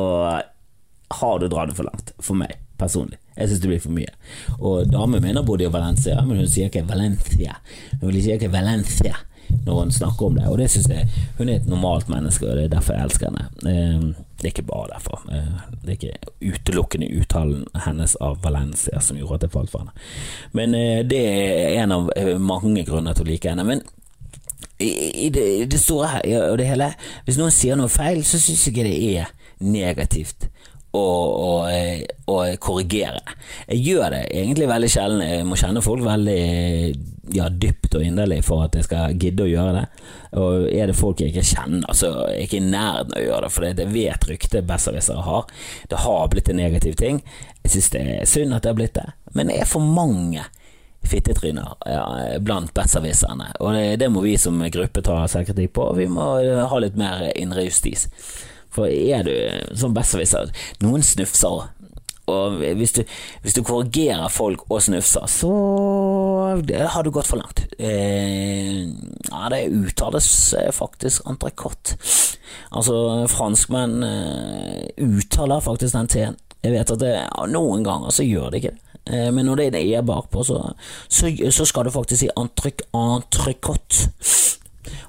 har 1.17 1.39
du 1.41 1.49
dratt 1.49 1.73
det 1.73 1.79
for 1.79 1.89
langt. 1.89 2.13
For 2.23 2.39
meg, 2.39 2.59
personlig. 2.79 3.19
Jeg 3.37 3.51
syns 3.51 3.63
det 3.63 3.71
blir 3.71 3.85
for 3.85 3.95
mye. 3.97 4.13
Og 4.59 4.91
damen 4.91 5.23
min 5.23 5.39
har 5.39 5.47
bodd 5.47 5.65
i 5.65 5.71
Valencia, 5.73 6.19
men 6.25 6.41
hun 6.41 6.51
sier 6.51 6.71
ikke 6.71 6.87
Valencia. 6.89 7.59
Hun 8.01 8.09
vil 8.09 8.21
ikke 8.37 8.53
Valencia 8.53 9.17
når 9.67 9.81
hun 9.81 9.93
snakker 9.93 10.27
om 10.27 10.35
det, 10.35 10.47
og 10.51 10.59
det 10.59 10.69
syns 10.71 10.89
jeg 10.91 11.09
Hun 11.39 11.49
er 11.49 11.61
et 11.61 11.69
normalt 11.69 12.09
menneske, 12.09 12.47
og 12.49 12.57
det 12.57 12.65
er 12.65 12.73
derfor 12.73 12.95
jeg 12.95 13.05
elsker 13.05 13.29
henne. 13.31 13.45
Ehm, 13.71 14.15
det 14.37 14.45
er 14.45 14.55
ikke 14.55 14.63
bare 14.63 14.89
derfor. 14.95 15.23
Eh, 15.33 15.61
det 15.83 15.89
er 15.89 15.99
ikke 15.99 16.55
utelukkende 16.55 17.11
uttalen 17.21 17.67
hennes 17.85 18.17
av 18.21 18.39
Valencia 18.43 19.01
som 19.01 19.17
gjorde 19.17 19.35
at 19.35 19.47
jeg 19.47 19.55
falt 19.55 19.71
for 19.71 19.85
henne. 19.85 19.95
Men 20.53 20.75
eh, 20.75 21.05
det 21.07 21.23
er 21.29 21.83
en 21.83 21.93
av 21.93 22.11
eh, 22.17 22.35
mange 22.39 22.85
grunner 22.85 23.15
til 23.15 23.27
å 23.27 23.31
like 23.31 23.51
henne. 23.51 23.65
Men 23.65 23.83
i, 24.79 25.31
det, 25.33 25.47
i 25.63 25.65
det, 25.65 25.81
store 25.81 26.21
og 26.51 26.59
det 26.61 26.67
hele 26.69 26.91
Hvis 27.25 27.39
noen 27.41 27.53
sier 27.55 27.79
noe 27.81 27.89
feil, 27.89 28.21
så 28.25 28.37
syns 28.37 28.67
jeg 28.67 28.75
ikke 28.75 28.85
det 28.85 28.99
er 29.17 29.31
negativt 29.65 30.51
å, 30.95 31.67
å, 32.27 32.37
korrigere. 32.63 33.21
Jeg 33.69 33.83
gjør 33.85 34.15
det 34.15 34.23
egentlig 34.31 34.69
veldig 34.71 34.91
sjelden. 34.91 35.25
Jeg 35.27 35.47
må 35.49 35.59
kjenne 35.59 35.83
folk 35.85 36.05
veldig 36.07 36.41
ja, 37.35 37.49
dypt 37.51 37.97
og 37.99 38.05
inderlig 38.07 38.43
for 38.47 38.67
at 38.67 38.77
jeg 38.79 38.87
skal 38.87 39.17
gidde 39.19 39.47
å 39.47 39.51
gjøre 39.51 39.75
det. 39.81 39.87
Og 40.41 40.69
er 40.71 40.91
det 40.91 40.99
folk 40.99 41.21
jeg 41.23 41.33
ikke 41.33 41.47
kjenner, 41.47 41.97
så 41.97 42.13
er 42.27 42.35
jeg 42.37 42.49
ikke 42.49 42.61
i 42.61 42.67
nærheten 42.69 43.17
av 43.17 43.21
å 43.21 43.25
gjøre 43.25 43.47
det, 43.47 43.53
for 43.55 43.79
det 43.81 43.89
vet 43.93 44.29
ryktet 44.31 44.69
besserwissere 44.69 45.25
har. 45.27 45.49
Det 45.91 46.03
har 46.05 46.29
blitt 46.33 46.53
en 46.53 46.61
negativ 46.61 46.99
ting. 47.01 47.23
Jeg 47.65 47.75
synes 47.75 47.91
det 47.95 48.05
er 48.17 48.31
synd 48.31 48.57
at 48.57 48.67
det 48.67 48.73
har 48.73 48.79
blitt 48.79 48.99
det, 48.99 49.09
men 49.35 49.51
det 49.51 49.61
er 49.61 49.71
for 49.71 49.85
mange 49.85 50.45
fittetryner 51.07 51.77
ja, 51.87 52.05
blant 52.43 52.73
besserwisserne, 52.75 53.53
og 53.61 53.77
det, 53.77 53.85
det, 54.03 54.09
må 54.11 54.25
vi 54.25 54.35
som 54.41 54.59
gruppe 54.75 55.05
ta 55.07 55.21
selvkritikk 55.31 55.77
på. 55.79 55.87
Vi 55.99 56.09
må 56.11 56.33
ha 56.71 56.81
litt 56.83 56.99
mer 56.99 57.29
indre 57.39 57.67
justis. 57.69 58.09
For 58.77 58.93
er 58.93 59.25
du 59.27 59.33
sånn 59.79 59.97
besserwisser 59.97 60.53
Noen 60.85 61.05
snufser. 61.07 61.73
Og 62.27 62.57
hvis 62.59 62.97
du, 62.97 63.05
hvis 63.45 63.55
du, 63.55 63.61
korrigerer 63.63 64.27
folk 64.35 64.65
og 64.67 64.81
snufser, 64.83 65.29
så 65.31 65.51
har 66.59 67.07
du 67.07 67.13
gått 67.15 67.29
for 67.31 67.39
langt. 67.39 67.63
Eh, 67.79 68.83
ja, 69.31 69.45
det 69.53 69.69
uttales 69.71 70.29
eh, 70.59 70.73
faktisk 70.75 71.23
entrecôte. 71.31 71.95
Altså, 72.75 72.97
franskmenn 73.31 74.03
eh, 74.03 74.91
uttaler 75.07 75.63
faktisk 75.63 75.95
den 75.95 76.11
T-en. 76.11 76.41
Jeg 76.67 76.75
vet 76.75 76.91
at 76.97 76.99
det, 76.99 77.13
ja, 77.15 77.47
noen 77.47 77.87
ganger 77.87 78.11
så 78.11 78.27
gjør 78.27 78.51
de 78.51 78.59
ikke 78.59 78.75
det. 78.75 78.83
Eh, 79.07 79.31
men 79.31 79.47
når 79.47 79.61
det 79.61 79.67
er 79.67 79.77
det 79.77 79.85
E 79.87 80.03
bakpå, 80.03 80.43
så, 80.49 80.59
så, 81.07 81.31
så, 81.31 81.65
skal 81.69 81.87
du 81.87 81.95
faktisk 81.95 82.25
si 82.25 82.31
entrecôte. 82.35 84.11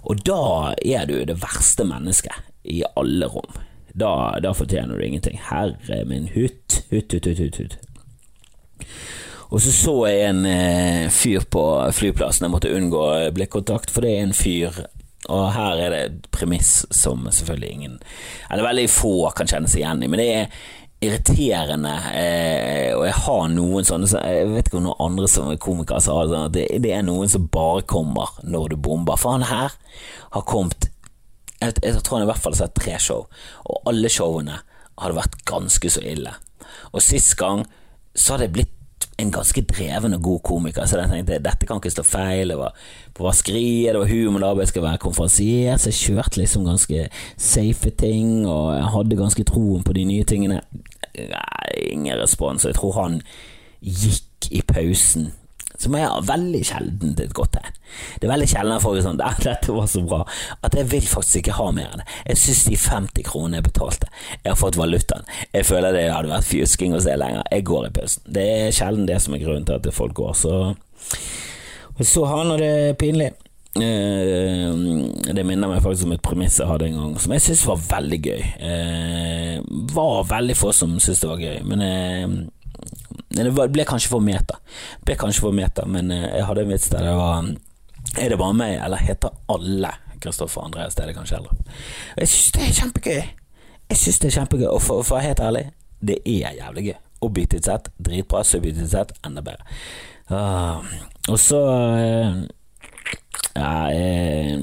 Og 0.07 0.21
da 0.25 0.73
er 0.85 1.09
du 1.09 1.17
det 1.25 1.41
verste 1.41 1.83
mennesket 1.87 2.45
i 2.67 2.83
alle 2.95 3.29
rom. 3.31 3.57
Da, 3.97 4.37
da 4.43 4.53
fortjener 4.53 4.97
du 4.97 5.05
ingenting. 5.05 5.39
Herre 5.49 6.03
min 6.05 6.29
hutt, 6.35 6.83
hutt, 6.91 7.13
hutt, 7.13 7.39
hutt. 7.39 7.57
hutt. 7.57 7.77
Og 9.47 9.61
så 9.63 9.71
så 9.71 9.95
jeg 10.09 10.27
en 10.27 10.45
eh, 10.45 11.07
fyr 11.13 11.47
på 11.47 11.63
flyplassen, 11.95 12.45
jeg 12.45 12.51
måtte 12.51 12.73
unngå 12.75 13.03
blikkontakt, 13.35 13.93
for 13.93 14.03
det 14.03 14.11
er 14.17 14.25
en 14.25 14.35
fyr 14.35 14.81
og 15.27 15.47
her 15.51 15.79
er 15.81 15.91
det 15.91 16.01
et 16.05 16.27
premiss 16.31 16.85
som 16.93 17.25
selvfølgelig 17.25 17.71
ingen 17.73 17.95
Eller 18.51 18.63
veldig 18.63 18.89
få 18.91 19.31
kan 19.35 19.49
kjenne 19.49 19.69
seg 19.71 19.81
igjen 19.81 20.03
i, 20.05 20.09
men 20.11 20.21
det 20.21 20.27
er 20.33 20.59
irriterende, 20.97 21.93
eh, 22.17 22.95
og 22.97 23.03
jeg 23.05 23.17
har 23.21 23.49
noen 23.53 23.85
sånne 23.85 24.21
Jeg 24.23 24.47
vet 24.49 24.69
ikke 24.69 24.79
om 24.79 24.87
noen 24.87 25.03
andre 25.05 25.27
som 25.29 25.51
er 25.51 25.59
komikere 25.61 25.99
det, 26.01 26.05
sånn 26.07 26.55
det, 26.55 26.63
det 26.81 26.93
er 26.95 27.03
noen 27.05 27.29
som 27.29 27.45
bare 27.53 27.83
kommer 27.85 28.31
når 28.41 28.73
du 28.73 28.79
bomber. 28.81 29.19
For 29.21 29.35
han 29.35 29.45
her 29.45 29.75
har 30.33 30.47
kommet 30.49 30.89
jeg, 31.61 31.77
jeg, 31.83 32.01
tror 32.03 32.19
han 32.19 32.27
i 32.27 32.31
hvert 32.31 32.41
fall 32.41 32.55
har 32.55 32.65
sett 32.65 32.77
tre 32.77 32.97
show, 33.01 33.27
og 33.65 33.89
alle 33.89 34.11
showene 34.13 34.59
hadde 34.97 35.17
vært 35.17 35.37
ganske 35.49 35.91
så 35.93 36.03
ille. 36.05 36.33
Og 36.93 37.03
sist 37.03 37.35
gang 37.39 37.65
så 38.17 38.35
hadde 38.35 38.47
jeg 38.47 38.55
blitt 38.57 38.73
en 39.21 39.31
ganske 39.33 39.61
dreven 39.65 40.13
og 40.13 40.21
god 40.25 40.41
komiker, 40.45 40.85
så 40.85 40.99
jeg 41.01 41.09
tenkte 41.09 41.39
dette 41.41 41.65
kan 41.65 41.79
ikke 41.81 41.93
stå 41.93 42.03
feil. 42.05 42.53
Det 42.53 42.57
var 42.59 42.75
på 43.17 43.25
vaskeriet, 43.25 43.95
det 43.95 44.01
var 44.03 44.11
humor, 44.11 44.45
jeg 44.61 44.71
skal 44.71 44.85
være 44.85 45.01
konferansier, 45.01 45.77
så 45.77 45.89
jeg 45.89 46.01
kjørte 46.03 46.41
liksom 46.41 46.67
ganske 46.67 47.07
safe 47.37 47.93
ting, 47.97 48.45
og 48.45 48.75
jeg 48.77 48.91
hadde 48.93 49.19
ganske 49.21 49.47
troen 49.49 49.85
på 49.85 49.97
de 49.97 50.05
nye 50.09 50.27
tingene. 50.29 50.61
Nei, 51.17 51.73
ingen 51.89 52.21
respons, 52.21 52.65
og 52.65 52.73
jeg 52.73 52.77
tror 52.77 52.97
han 53.01 53.19
gikk 53.81 54.51
i 54.53 54.61
pausen 54.69 55.31
som 55.77 55.95
er 55.97 56.09
veldig 56.25 56.61
sjelden 56.65 57.15
et 57.21 57.33
godt 57.37 57.55
tegn. 57.57 57.79
Det 58.17 58.27
er 58.27 58.33
veldig 58.33 58.49
sjelden 58.51 58.73
jeg 58.73 58.99
er 58.99 59.05
sånn 59.05 59.19
'Dette 59.21 59.73
var 59.73 59.87
så 59.87 60.03
bra', 60.03 60.25
at 60.63 60.75
jeg 60.75 60.91
vil 60.91 61.07
faktisk 61.07 61.41
ikke 61.41 61.57
ha 61.59 61.71
mer 61.71 61.89
enn 61.93 62.03
det. 62.03 62.07
Jeg 62.27 62.37
syns 62.43 62.63
de 62.65 62.77
50 62.77 63.23
kronene 63.23 63.61
jeg 63.61 63.67
betalte, 63.69 64.07
jeg 64.43 64.51
har 64.51 64.59
fått 64.59 64.77
valutaen. 64.77 65.25
Jeg 65.53 65.65
føler 65.65 65.93
det 65.93 66.11
hadde 66.11 66.33
vært 66.33 66.49
fjusking 66.49 66.95
å 66.95 67.01
se 67.01 67.15
lenger. 67.15 67.43
Jeg 67.51 67.63
går 67.63 67.87
i 67.87 67.95
pausen. 67.95 68.23
Det 68.27 68.43
er 68.43 68.71
sjelden 68.71 69.07
det 69.07 69.21
som 69.21 69.33
er 69.33 69.43
grunnen 69.43 69.65
til 69.65 69.75
at 69.79 69.93
folk 69.93 70.13
går, 70.13 70.33
så 70.33 70.53
så 71.97 72.25
han, 72.29 72.51
og 72.53 72.59
det 72.61 72.97
pinlig. 72.99 73.31
Eh, 73.77 74.73
det 75.33 75.43
minner 75.45 75.69
meg 75.69 75.83
faktisk 75.83 76.07
om 76.07 76.13
et 76.15 76.23
premiss 76.25 76.59
jeg 76.59 76.69
hadde 76.69 76.87
en 76.87 76.97
gang, 76.97 77.15
som 77.21 77.33
jeg 77.33 77.43
syntes 77.45 77.65
var 77.67 77.81
veldig 77.89 78.19
gøy. 78.21 78.43
Det 78.61 79.57
uh, 79.61 79.93
var 79.93 80.29
veldig 80.29 80.55
få 80.57 80.71
som 80.73 80.95
syntes 80.97 81.21
det 81.23 81.31
var 81.31 81.43
gøy, 81.43 81.57
men 81.67 81.83
uh, 81.83 82.37
det 83.45 83.69
ble 83.73 83.85
kanskje 83.85 84.09
for 84.09 84.23
meta. 84.23 84.57
Ble 85.05 85.15
kanskje 85.19 85.45
for 85.45 85.55
meta, 85.55 85.85
men 85.85 86.11
eh, 86.11 86.27
jeg 86.39 86.47
hadde 86.49 86.65
en 86.65 86.73
vits 86.73 86.89
der 86.93 87.05
det 87.05 87.15
var 87.17 87.49
Er 88.17 88.29
det 88.29 88.37
bare 88.39 88.55
meg, 88.55 88.77
eller 88.83 88.97
heter 89.03 89.33
alle 89.51 89.91
Kristoffer 90.23 90.63
Andreas 90.65 90.95
det 90.95 91.13
kanskje 91.13 91.37
heller 91.37 91.51
Jeg 92.17 92.27
syns 92.27 92.51
det 92.51 92.61
er 92.63 92.77
kjempegøy. 92.81 93.23
Jeg 93.89 93.97
syns 93.97 94.19
det 94.19 94.29
er 94.29 94.37
kjempegøy, 94.39 94.69
og 94.71 94.81
for 94.81 95.01
å 95.01 95.07
være 95.07 95.27
helt 95.27 95.43
ærlig, 95.43 95.65
det 95.99 96.17
er 96.25 96.57
jævlig 96.57 96.85
gøy. 96.89 96.97
objektivt 97.21 97.65
sett 97.65 97.89
dritbra, 97.97 98.43
subjektivt 98.43 98.91
sett 98.91 99.11
enda 99.25 99.41
bedre. 99.41 99.65
Uh, 100.29 100.83
og 101.29 101.39
så 101.39 101.61
uh, 101.65 102.43
Ja 103.55 103.87
eh, 103.89 104.59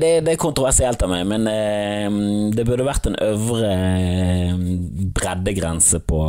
det, 0.00 0.10
det, 0.26 0.32
er 0.32 0.40
kontroversielt 0.40 1.02
av 1.04 1.12
meg, 1.12 1.24
men 1.28 1.46
eh, 1.50 2.08
det 2.54 2.64
burde 2.66 2.86
vært 2.86 3.08
en 3.10 3.18
øvre 3.22 3.70
eh, 3.70 4.58
breddegrense 5.16 6.00
på, 6.08 6.20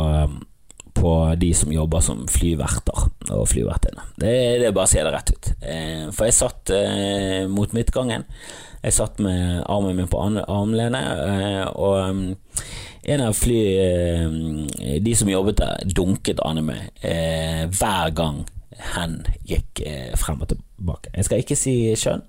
på 0.96 1.12
de 1.40 1.50
som 1.56 1.72
jobber 1.74 2.04
som 2.04 2.24
flyverter 2.30 3.06
og 3.34 3.46
flyvertinne. 3.50 4.06
Det, 4.16 4.34
det 4.62 4.70
er 4.70 4.76
bare 4.76 4.88
å 4.88 4.92
si 4.92 5.02
det 5.02 5.14
rett 5.14 5.34
ut. 5.34 5.52
Eh, 5.60 6.06
for 6.16 6.28
jeg 6.28 6.38
satt 6.38 6.74
eh, 6.74 7.44
mot 7.50 7.76
midtgangen. 7.76 8.26
Jeg 8.80 8.96
satt 8.96 9.20
med 9.20 9.60
armen 9.68 9.98
min 9.98 10.08
på 10.08 10.22
armlenet, 10.24 11.74
og 11.76 12.32
en 13.10 13.22
av 13.26 13.34
fly 13.36 13.58
De 15.04 15.12
som 15.16 15.28
jobbet 15.28 15.60
der, 15.60 15.84
dunket 15.96 16.40
Anne 16.40 16.62
med 16.64 17.04
hver 17.76 18.14
gang 18.16 18.40
hen 18.94 19.18
gikk 19.44 19.82
frem 20.16 20.40
og 20.40 20.54
tilbake. 20.54 21.12
Jeg 21.12 21.28
skal 21.28 21.44
ikke 21.44 21.58
si 21.60 21.74
kjønn, 21.92 22.24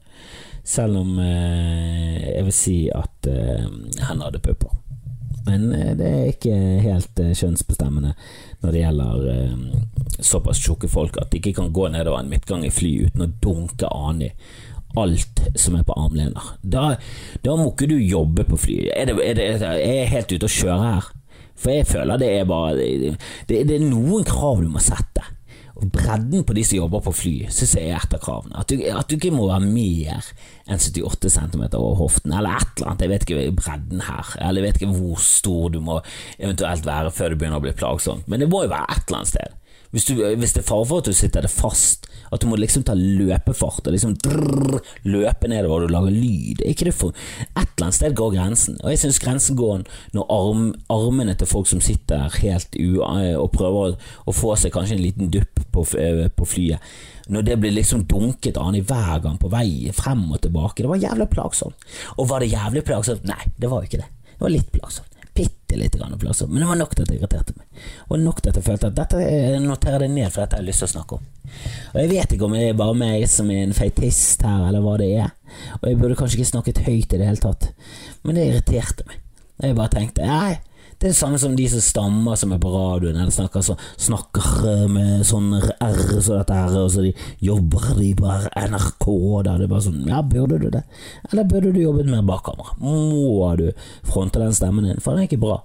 selv 0.64 1.02
om 1.02 1.18
jeg 1.22 2.46
vil 2.46 2.56
si 2.56 2.76
at 2.94 3.28
han 4.06 4.22
hadde 4.22 4.42
pupper. 4.44 4.76
Men 5.46 5.72
det 5.98 6.08
er 6.08 6.28
ikke 6.30 6.58
helt 6.86 7.18
kjønnsbestemmende 7.18 8.14
når 8.62 8.74
det 8.74 8.82
gjelder 8.84 9.24
eh, 9.32 9.62
såpass 10.22 10.62
tjukke 10.62 10.90
folk 10.92 11.18
at 11.18 11.32
de 11.32 11.40
ikke 11.42 11.56
kan 11.58 11.72
gå 11.74 11.88
nedover 11.90 12.22
en 12.22 12.30
midtgang 12.30 12.66
i 12.66 12.74
fly 12.74 12.92
uten 13.08 13.26
å 13.26 13.32
dunke 13.42 13.90
an 13.90 14.22
i 14.28 14.30
alt 15.00 15.42
som 15.56 15.78
er 15.80 15.86
på 15.88 15.96
armlener. 15.98 16.54
Da, 16.62 16.96
da 17.44 17.56
må 17.58 17.72
ikke 17.72 17.90
du 17.90 17.98
jobbe 17.98 18.46
på 18.48 18.60
fly. 18.60 18.78
Er, 18.92 19.08
det, 19.10 19.18
er, 19.24 19.40
det, 19.40 19.50
er 19.64 19.80
jeg 19.80 20.12
helt 20.12 20.36
ute 20.36 20.50
å 20.50 20.56
kjøre 20.60 20.80
her? 20.84 21.12
For 21.62 21.76
jeg 21.76 21.88
føler 21.90 22.22
det 22.22 22.32
er 22.36 22.50
bare 22.50 22.74
det, 22.76 23.16
det 23.48 23.76
er 23.78 23.84
noen 23.86 24.26
krav 24.28 24.64
du 24.64 24.70
må 24.72 24.82
sette 24.84 25.26
bredden 25.80 26.44
på 26.44 26.56
de 26.58 26.64
som 26.68 26.78
jobber 26.78 27.04
på 27.06 27.14
fly, 27.16 27.34
syns 27.54 27.76
jeg 27.78 27.92
er 27.92 28.02
et 28.02 28.16
av 28.18 28.22
kravene. 28.24 28.58
At 28.60 28.72
du, 28.72 28.82
at 28.92 29.08
du, 29.10 29.16
ikke 29.18 29.34
må 29.34 29.48
være 29.50 29.68
mer 29.68 30.28
enn 30.68 30.82
78 30.82 31.32
cm 31.38 31.64
over 31.70 31.96
hoften, 32.02 32.36
eller 32.36 32.60
et 32.60 32.76
eller 32.76 32.92
annet. 32.92 33.06
Jeg 33.06 33.14
vet 33.14 33.26
ikke 33.28 33.56
bredden 33.62 34.06
her, 34.08 34.36
eller 34.40 34.62
jeg 34.62 34.68
vet 34.68 34.82
ikke 34.82 35.00
hvor 35.00 35.24
stor 35.24 35.72
du 35.74 35.80
må 35.84 36.02
eventuelt 36.38 36.88
være 36.88 37.16
før 37.16 37.32
du 37.32 37.40
begynner 37.40 37.62
å 37.62 37.66
bli 37.66 37.76
plagsomt, 37.78 38.28
men 38.32 38.44
det 38.44 38.52
må 38.52 38.66
jo 38.66 38.74
være 38.74 38.90
et 38.92 39.04
eller 39.08 39.22
annet 39.22 39.34
sted. 39.34 39.58
Hvis, 39.92 40.08
du, 40.08 40.16
hvis 40.16 40.54
det 40.56 40.64
er 40.64 40.68
fare 40.70 40.88
for 40.88 41.04
at 41.04 41.10
du 41.10 41.16
sitter 41.16 41.44
det 41.44 41.52
fast, 41.52 42.08
at 42.32 42.40
du 42.40 42.48
må 42.48 42.56
liksom 42.60 42.86
ta 42.88 42.94
løpefart 42.96 43.88
og 43.90 43.96
liksom 43.96 44.14
drrr, 44.24 44.78
løpe 45.04 45.50
nedover 45.52 45.86
og 45.86 45.92
lage 45.92 46.14
lyd, 46.16 46.64
ikke 46.64 46.88
det 46.88 46.96
for 46.96 47.12
Et 47.12 47.66
eller 47.66 47.90
annet 47.90 47.98
sted 47.98 48.16
går 48.16 48.32
grensen, 48.38 48.78
og 48.80 48.94
jeg 48.94 49.02
syns 49.04 49.20
grensen 49.20 49.60
går 49.60 49.84
når 50.16 50.32
arm, 50.32 50.64
armene 50.94 51.36
til 51.36 51.50
folk 51.50 51.68
som 51.68 51.84
sitter 51.84 52.32
helt 52.40 52.80
u... 52.80 53.02
og 53.04 53.52
prøver 53.52 53.98
å 54.24 54.36
få 54.36 54.56
seg 54.56 54.72
kanskje 54.76 54.96
en 54.96 55.04
liten 55.04 55.34
dupp 55.34 55.60
på, 55.76 55.84
på 55.84 56.48
flyet, 56.48 56.80
når 57.32 57.48
det 57.48 57.60
blir 57.60 57.76
liksom 57.76 58.08
dunket 58.08 58.60
an 58.60 58.80
i 58.80 58.84
hver 58.86 59.20
gang 59.24 59.38
på 59.40 59.52
vei 59.52 59.92
frem 59.96 60.24
og 60.32 60.42
tilbake. 60.44 60.84
Det 60.84 60.92
var 60.92 61.04
jævlig 61.04 61.30
plagsomt. 61.32 61.88
Og 62.18 62.28
var 62.32 62.44
det 62.44 62.52
jævlig 62.52 62.84
plagsomt? 62.88 63.28
Nei, 63.28 63.44
det 63.60 63.72
var 63.72 63.84
jo 63.84 63.92
ikke 63.92 64.04
det. 64.04 64.12
Det 64.32 64.44
var 64.48 64.56
litt 64.56 64.72
plagsomt 64.74 65.11
bitte 65.34 65.78
lite 65.80 65.98
grann 65.98 66.20
plasser, 66.20 66.48
men 66.48 66.62
det 66.62 66.68
var 66.68 66.80
nok 66.80 66.96
til 66.96 67.06
at 67.06 67.12
det 67.12 67.18
irriterte 67.20 67.54
meg. 67.56 67.84
Og 68.10 68.20
nok 68.20 68.42
til 68.42 68.52
at 68.52 68.58
jeg 68.60 68.66
følte 68.66 68.90
at 68.92 68.98
dette 68.98 69.60
noterer 69.64 70.04
det 70.04 70.10
ned, 70.12 70.28
for 70.32 70.44
dette 70.44 70.58
har 70.58 70.64
jeg 70.64 70.70
lyst 70.72 70.84
til 70.84 70.90
å 70.90 70.94
snakke 70.96 71.20
om. 71.20 71.30
Og 71.94 72.00
jeg 72.02 72.12
vet 72.12 72.36
ikke 72.36 72.48
om 72.48 72.56
det 72.58 72.66
er 72.68 72.80
bare 72.82 72.98
meg 73.00 73.28
som 73.32 73.52
er 73.54 73.64
en 73.66 73.76
feitist 73.76 74.44
her, 74.48 74.66
eller 74.68 74.84
hva 74.84 74.98
det 75.02 75.12
er, 75.24 75.32
og 75.80 75.88
jeg 75.88 76.00
burde 76.02 76.18
kanskje 76.20 76.40
ikke 76.40 76.52
snakket 76.52 76.84
høyt 76.88 77.16
i 77.16 77.22
det 77.22 77.30
hele 77.30 77.44
tatt, 77.44 77.72
men 78.24 78.38
det 78.38 78.50
irriterte 78.50 79.08
meg. 79.08 79.24
Og 79.62 79.70
jeg 79.70 79.78
bare 79.78 79.94
tenkte 79.94 80.28
nei, 80.28 80.56
det 81.02 81.08
er 81.08 81.14
det 81.16 81.18
samme 81.18 81.38
som 81.42 81.56
de 81.58 81.64
som 81.66 81.82
stammer 81.82 82.36
som 82.38 82.52
er 82.54 82.60
på 82.62 82.70
radioen, 82.70 83.16
eller 83.18 83.34
snakker, 83.34 83.64
så, 83.66 83.74
snakker 83.98 84.84
med 84.86 85.24
sånn 85.26 85.48
R 85.58 86.02
som 86.22 86.36
dette 86.36 86.54
her, 86.54 86.76
og 86.78 86.92
så 86.94 87.06
de 87.08 87.14
jobber 87.42 87.88
de 87.98 88.12
på 88.20 88.34
NRK 88.70 89.08
der. 89.48 89.48
Det 89.48 89.66
er 89.66 89.72
bare 89.72 89.86
sånn 89.88 90.04
Ja, 90.06 90.20
burde 90.22 90.60
du 90.62 90.68
det? 90.70 90.84
Eller 91.32 91.48
burde 91.50 91.72
du 91.74 91.80
jobbet 91.82 92.06
mer 92.06 92.22
bak 92.28 92.44
kamera? 92.46 92.76
Må 92.78 93.50
du 93.58 93.72
fronte 94.06 94.44
den 94.44 94.54
stemmen 94.54 94.86
din? 94.86 95.00
For 95.02 95.18
den 95.18 95.24
er 95.24 95.30
ikke 95.32 95.42
bra. 95.42 95.56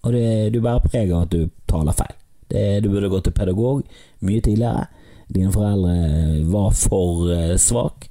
Og 0.00 0.16
det, 0.16 0.24
du 0.56 0.58
bærer 0.58 0.82
preg 0.82 1.12
av 1.12 1.28
at 1.28 1.36
du 1.36 1.44
taler 1.70 1.94
feil. 1.94 2.16
Det, 2.50 2.64
du 2.82 2.88
burde 2.90 3.12
gått 3.12 3.28
til 3.28 3.36
pedagog 3.36 3.84
mye 4.26 4.42
tidligere. 4.42 4.88
Dine 5.30 5.52
foreldre 5.54 6.40
var 6.50 6.74
for 6.74 7.28
uh, 7.30 7.54
svak, 7.62 8.08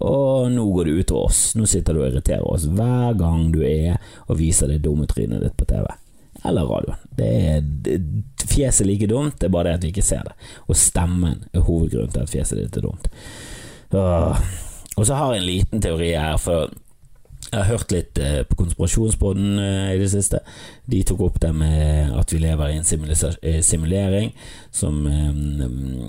og 0.00 0.48
nå 0.54 0.64
går 0.72 0.88
det 0.88 0.96
utover 1.02 1.28
oss. 1.28 1.42
Nå 1.60 1.68
sitter 1.68 1.92
du 1.92 2.00
og 2.00 2.08
irriterer 2.08 2.48
oss 2.48 2.64
hver 2.64 3.12
gang 3.20 3.50
du 3.52 3.60
er 3.68 4.00
og 4.24 4.40
viser 4.40 4.72
det 4.72 4.80
dumme 4.86 5.04
trynet 5.10 5.44
ditt 5.44 5.60
på 5.60 5.68
TV 5.68 5.84
eller 6.44 6.68
radioen. 6.68 7.00
Det 7.16 7.30
er, 7.48 7.60
det, 7.86 7.98
fjeset 8.50 8.86
like 8.86 9.08
dumt, 9.10 9.38
det 9.40 9.48
er 9.48 9.54
bare 9.54 9.70
det 9.70 9.78
at 9.78 9.86
vi 9.86 9.92
ikke 9.94 10.06
ser 10.06 10.22
det. 10.28 10.36
Og 10.68 10.78
stemmen 10.78 11.44
er 11.52 11.66
hovedgrunnen 11.66 12.12
til 12.14 12.24
at 12.24 12.32
fjeset 12.32 12.60
ditt 12.60 12.78
er 12.78 12.86
dumt. 12.86 13.10
Og 14.94 15.06
så 15.06 15.18
har 15.18 15.34
jeg 15.34 15.42
en 15.42 15.48
liten 15.48 15.82
teori 15.82 16.12
her, 16.14 16.36
for 16.38 16.70
jeg 17.54 17.60
har 17.60 17.68
hørt 17.68 17.92
litt 17.94 18.18
eh, 18.18 18.40
på 18.48 18.56
Konspirasjonspodden 18.58 19.58
eh, 19.62 19.90
i 19.94 19.98
det 20.00 20.08
siste. 20.10 20.40
De 20.90 21.02
tok 21.06 21.20
opp 21.28 21.36
det 21.42 21.52
med 21.54 22.10
at 22.18 22.32
vi 22.34 22.40
lever 22.42 22.72
i 22.72 22.78
en 22.80 23.04
eh, 23.14 23.60
simulering 23.62 24.32
som 24.74 25.04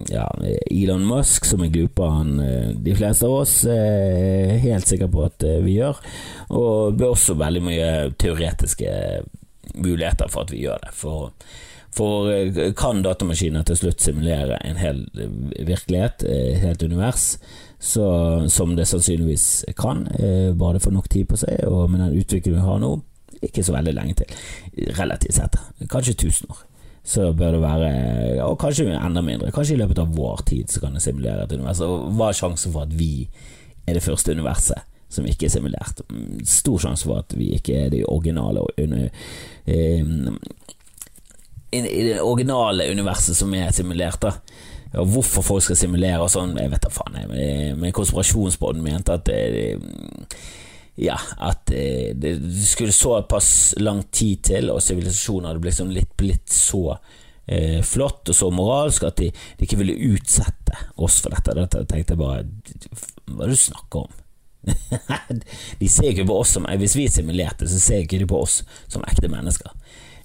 ja, 0.09 0.25
Elon 0.71 1.05
Musk, 1.05 1.45
som 1.45 1.61
er 1.61 1.73
glupere 1.73 2.23
enn 2.23 2.81
de 2.81 2.95
fleste 2.97 3.27
av 3.27 3.35
oss, 3.43 3.59
er 3.69 4.55
helt 4.63 4.89
sikker 4.89 5.11
på 5.11 5.25
at 5.27 5.45
vi 5.61 5.77
gjør. 5.77 6.01
Og 6.49 6.95
det 6.95 7.01
ble 7.03 7.11
også 7.13 7.37
veldig 7.37 7.65
mye 7.67 7.89
teoretiske 8.17 8.95
muligheter 9.77 10.29
for 10.31 10.45
at 10.45 10.53
vi 10.53 10.63
gjør 10.65 10.81
det. 10.83 10.91
For, 10.95 11.31
for 11.95 12.31
eh, 12.31 12.73
kan 12.77 13.03
datamaskiner 13.05 13.65
til 13.67 13.79
slutt 13.79 14.03
simulere 14.03 14.59
en 14.67 14.79
hel 14.79 15.05
eh, 15.19 15.31
virkelighet, 15.67 16.25
et 16.25 16.53
eh, 16.55 16.61
helt 16.63 16.83
univers, 16.83 17.35
så, 17.79 18.05
som 18.49 18.75
det 18.75 18.87
sannsynligvis 18.89 19.65
kan, 19.77 20.07
bare 20.57 20.77
det 20.77 20.81
får 20.81 20.93
nok 20.95 21.09
tid 21.11 21.27
på 21.29 21.37
seg, 21.37 21.59
og 21.67 21.91
med 21.91 21.99
den 22.01 22.15
utviklingen 22.17 22.57
vi 22.57 22.65
har 22.65 22.79
nå, 22.81 22.95
ikke 23.45 23.61
så 23.67 23.75
veldig 23.75 23.93
lenge 23.93 24.15
til, 24.21 24.31
relativt 24.97 25.37
sett, 25.37 25.59
kanskje 25.91 26.15
1000 26.15 26.55
år. 26.55 26.63
Så 27.05 27.27
bør 27.37 27.53
det 27.53 27.61
være, 27.61 27.91
og 28.47 28.55
kanskje 28.63 28.87
enda 28.95 29.21
mindre, 29.21 29.51
kanskje 29.53 29.75
i 29.75 29.81
løpet 29.83 30.01
av 30.01 30.15
vår 30.17 30.41
tid 30.49 30.71
så 30.73 30.81
kan 30.81 30.97
det 30.97 31.03
simulere 31.05 31.45
et 31.45 31.53
univers. 31.53 31.83
Og 31.85 32.07
hva 32.17 32.31
er 32.31 32.39
sjansen 32.39 32.73
for 32.73 32.87
at 32.87 32.95
vi 32.97 33.27
er 33.85 33.99
det 33.99 34.01
første 34.07 34.33
universet? 34.33 34.94
Som 35.09 35.27
ikke 35.29 35.47
er 35.47 35.53
simulert. 35.53 36.01
Stor 36.49 36.81
sjanse 36.81 37.07
for 37.07 37.21
at 37.23 37.35
vi 37.37 37.51
ikke 37.57 37.85
er 37.85 37.91
de 37.93 38.03
originale 38.07 38.63
eh, 38.77 39.09
i, 41.75 41.81
det 41.81 42.21
originale 42.23 42.89
universet 42.91 43.37
som 43.37 43.53
er 43.57 43.71
simulert. 43.75 44.21
da 44.21 44.35
og 44.95 45.09
Hvorfor 45.11 45.43
folk 45.43 45.63
skal 45.65 45.77
simulere 45.79 46.23
og 46.23 46.31
sånn, 46.31 46.53
jeg 46.59 46.71
vet 46.71 46.85
da 46.85 46.91
faen. 46.93 47.17
Jeg, 47.19 47.73
men 47.79 47.95
konspirasjonsbåten 47.95 48.83
mente 48.83 49.17
at 49.17 49.27
det, 49.27 49.65
ja, 51.03 51.17
at 51.43 51.67
det 51.67 52.37
skulle 52.63 52.95
såpass 52.95 53.75
lang 53.81 54.05
tid 54.11 54.45
til, 54.51 54.71
og 54.71 54.83
sivilisasjonen 54.83 55.49
hadde 55.49 55.63
blitt, 55.65 55.79
sånn 55.81 55.95
litt, 55.95 56.13
blitt 56.15 56.53
så 56.53 56.95
eh, 57.45 57.81
flott 57.83 58.31
og 58.31 58.37
så 58.37 58.51
moralsk 58.55 59.07
at 59.09 59.19
de, 59.19 59.31
de, 59.31 59.67
ikke 59.67 59.81
ville 59.81 59.97
utsette 60.13 60.85
oss 60.95 61.19
for 61.23 61.35
dette. 61.35 61.57
Dette 61.59 61.83
tenkte 61.89 62.15
jeg 62.15 62.21
bare 62.21 62.45
Hva 62.45 63.43
er 63.43 63.51
det 63.51 63.57
du 63.57 63.65
snakker 63.65 64.05
om? 64.05 64.21
de 65.79 65.89
ser 65.91 66.11
ikke 66.11 66.27
på 66.29 66.39
oss 66.41 66.55
som 66.55 66.65
Hvis 66.79 66.95
vi 66.97 67.05
er 67.05 67.13
simulerte, 67.13 67.69
så 67.69 67.79
ser 67.81 68.03
ikke 68.03 68.21
de 68.21 68.29
på 68.29 68.41
oss 68.41 68.61
som 68.87 69.05
ekte 69.07 69.29
mennesker. 69.31 69.71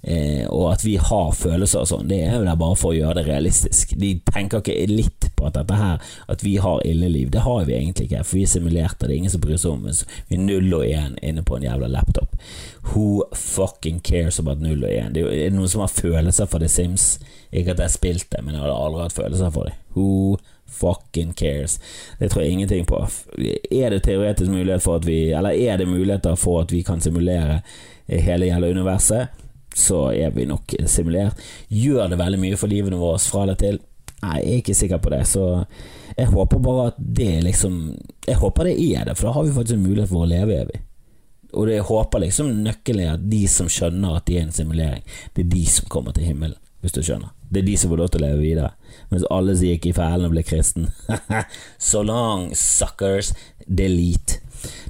Eh, 0.03 0.47
og 0.49 0.71
at 0.73 0.85
vi 0.85 0.95
har 0.97 1.33
følelser 1.37 1.83
og 1.83 1.89
sånn, 1.91 2.07
det 2.09 2.23
er 2.25 2.39
jo 2.39 2.45
der 2.47 2.57
bare 2.57 2.77
for 2.81 2.95
å 2.95 2.97
gjøre 2.97 3.19
det 3.19 3.27
realistisk. 3.27 3.93
De 4.01 4.15
tenker 4.33 4.63
ikke 4.63 4.87
litt 4.89 5.29
på 5.37 5.49
at 5.49 5.59
dette 5.59 5.77
her, 5.77 6.01
at 6.33 6.45
vi 6.45 6.55
har 6.63 6.81
ildeliv. 6.89 7.29
Det 7.35 7.45
har 7.45 7.67
vi 7.69 7.77
egentlig 7.77 8.09
ikke, 8.09 8.23
for 8.25 8.39
vi 8.39 8.45
er 8.47 8.53
simulerte, 8.55 9.05
det 9.05 9.13
er 9.13 9.19
ingen 9.19 9.35
som 9.35 9.43
bryr 9.45 9.61
seg 9.61 9.75
om 9.75 9.91
oss. 9.93 10.07
Vi 10.31 10.39
er 10.39 10.47
null 10.47 10.73
og 10.79 10.87
én 10.87 11.19
inne 11.21 11.45
på 11.45 11.59
en 11.59 11.67
jævla 11.69 11.91
laptop. 11.93 12.33
Who 12.93 13.27
fucking 13.37 14.01
cares 14.07 14.41
about 14.41 14.65
null 14.65 14.87
og 14.87 14.95
én? 14.95 15.13
Det 15.13 15.27
er 15.27 15.51
jo 15.51 15.59
noen 15.59 15.75
som 15.75 15.85
har 15.85 15.93
følelser 15.93 16.49
for 16.49 16.65
The 16.65 16.71
Sims. 16.73 17.19
Ikke 17.51 17.75
at 17.75 17.83
jeg 17.83 17.91
har 17.91 17.93
spilt 17.93 18.31
det, 18.33 18.41
men 18.47 18.57
jeg 18.57 18.65
har 18.65 18.73
aldri 18.73 19.05
hatt 19.05 19.19
følelser 19.19 19.53
for 19.53 19.69
det. 19.69 19.77
Who 19.97 20.39
fucking 20.71 21.33
cares. 21.37 21.79
Det 22.19 22.31
tror 22.31 22.43
jeg 22.43 22.53
ingenting 22.53 22.87
på. 22.87 23.03
Er 23.71 23.91
det 23.91 24.03
teoretisk 24.07 24.51
mulighet 24.51 24.83
for 24.83 25.01
at 25.01 25.07
vi 25.07 25.33
Eller 25.33 25.51
er 25.51 25.77
det 25.77 25.89
muligheter 25.89 26.35
for 26.35 26.63
at 26.63 26.73
vi 26.73 26.83
kan 26.83 27.01
simulere 27.01 27.61
hele 28.07 28.47
gjelda 28.47 28.71
universet, 28.71 29.29
så 29.75 30.11
er 30.13 30.31
vi 30.31 30.45
nok 30.45 30.75
simulert. 30.87 31.39
Gjør 31.69 32.09
det 32.09 32.19
veldig 32.19 32.41
mye 32.41 32.59
for 32.59 32.71
livene 32.71 32.99
våre 32.99 33.19
fra 33.23 33.45
eller 33.45 33.59
til? 33.59 33.79
Nei, 34.21 34.37
jeg 34.43 34.53
er 34.53 34.61
ikke 34.61 34.77
sikker 34.77 35.01
på 35.01 35.13
det, 35.15 35.23
så 35.31 35.65
jeg 36.17 36.29
håper 36.29 36.61
bare 36.61 36.91
at 36.91 36.99
det 36.99 37.43
liksom 37.47 37.97
Jeg 38.27 38.37
håper 38.37 38.69
det 38.69 38.77
er 38.77 39.05
det, 39.09 39.17
for 39.17 39.29
da 39.29 39.33
har 39.33 39.47
vi 39.47 39.55
faktisk 39.55 39.79
en 39.79 39.87
mulighet 39.87 40.11
for 40.11 40.25
å 40.25 40.29
leve 40.29 40.59
evig. 40.61 40.81
Og 41.53 41.71
jeg 41.71 41.83
håper 41.83 42.23
liksom 42.23 42.53
nøkkelen 42.63 43.07
er 43.07 43.17
at 43.17 43.27
de 43.31 43.43
som 43.51 43.71
skjønner 43.71 44.21
at 44.21 44.27
de 44.29 44.39
er 44.39 44.47
en 44.47 44.55
simulering, 44.55 45.03
det 45.35 45.47
er 45.47 45.53
de 45.55 45.67
som 45.67 45.89
kommer 45.91 46.15
til 46.15 46.29
himmelen, 46.31 46.59
hvis 46.81 46.95
du 46.95 47.03
skjønner. 47.03 47.40
Det 47.51 47.63
er 47.63 47.67
de 47.67 47.77
som 47.79 47.91
får 47.91 47.99
lov 47.99 48.11
til 48.13 48.23
å 48.23 48.27
leve 48.29 48.43
videre. 48.45 48.71
Mens 49.11 49.27
alle 49.31 49.57
som 49.59 49.67
gikk 49.67 49.91
i 49.91 49.95
fellen 49.97 50.29
og 50.29 50.37
ble 50.37 50.45
kristen. 50.47 50.87
so 51.91 52.05
long, 52.07 52.51
suckers. 52.55 53.33
Delete. 53.67 54.39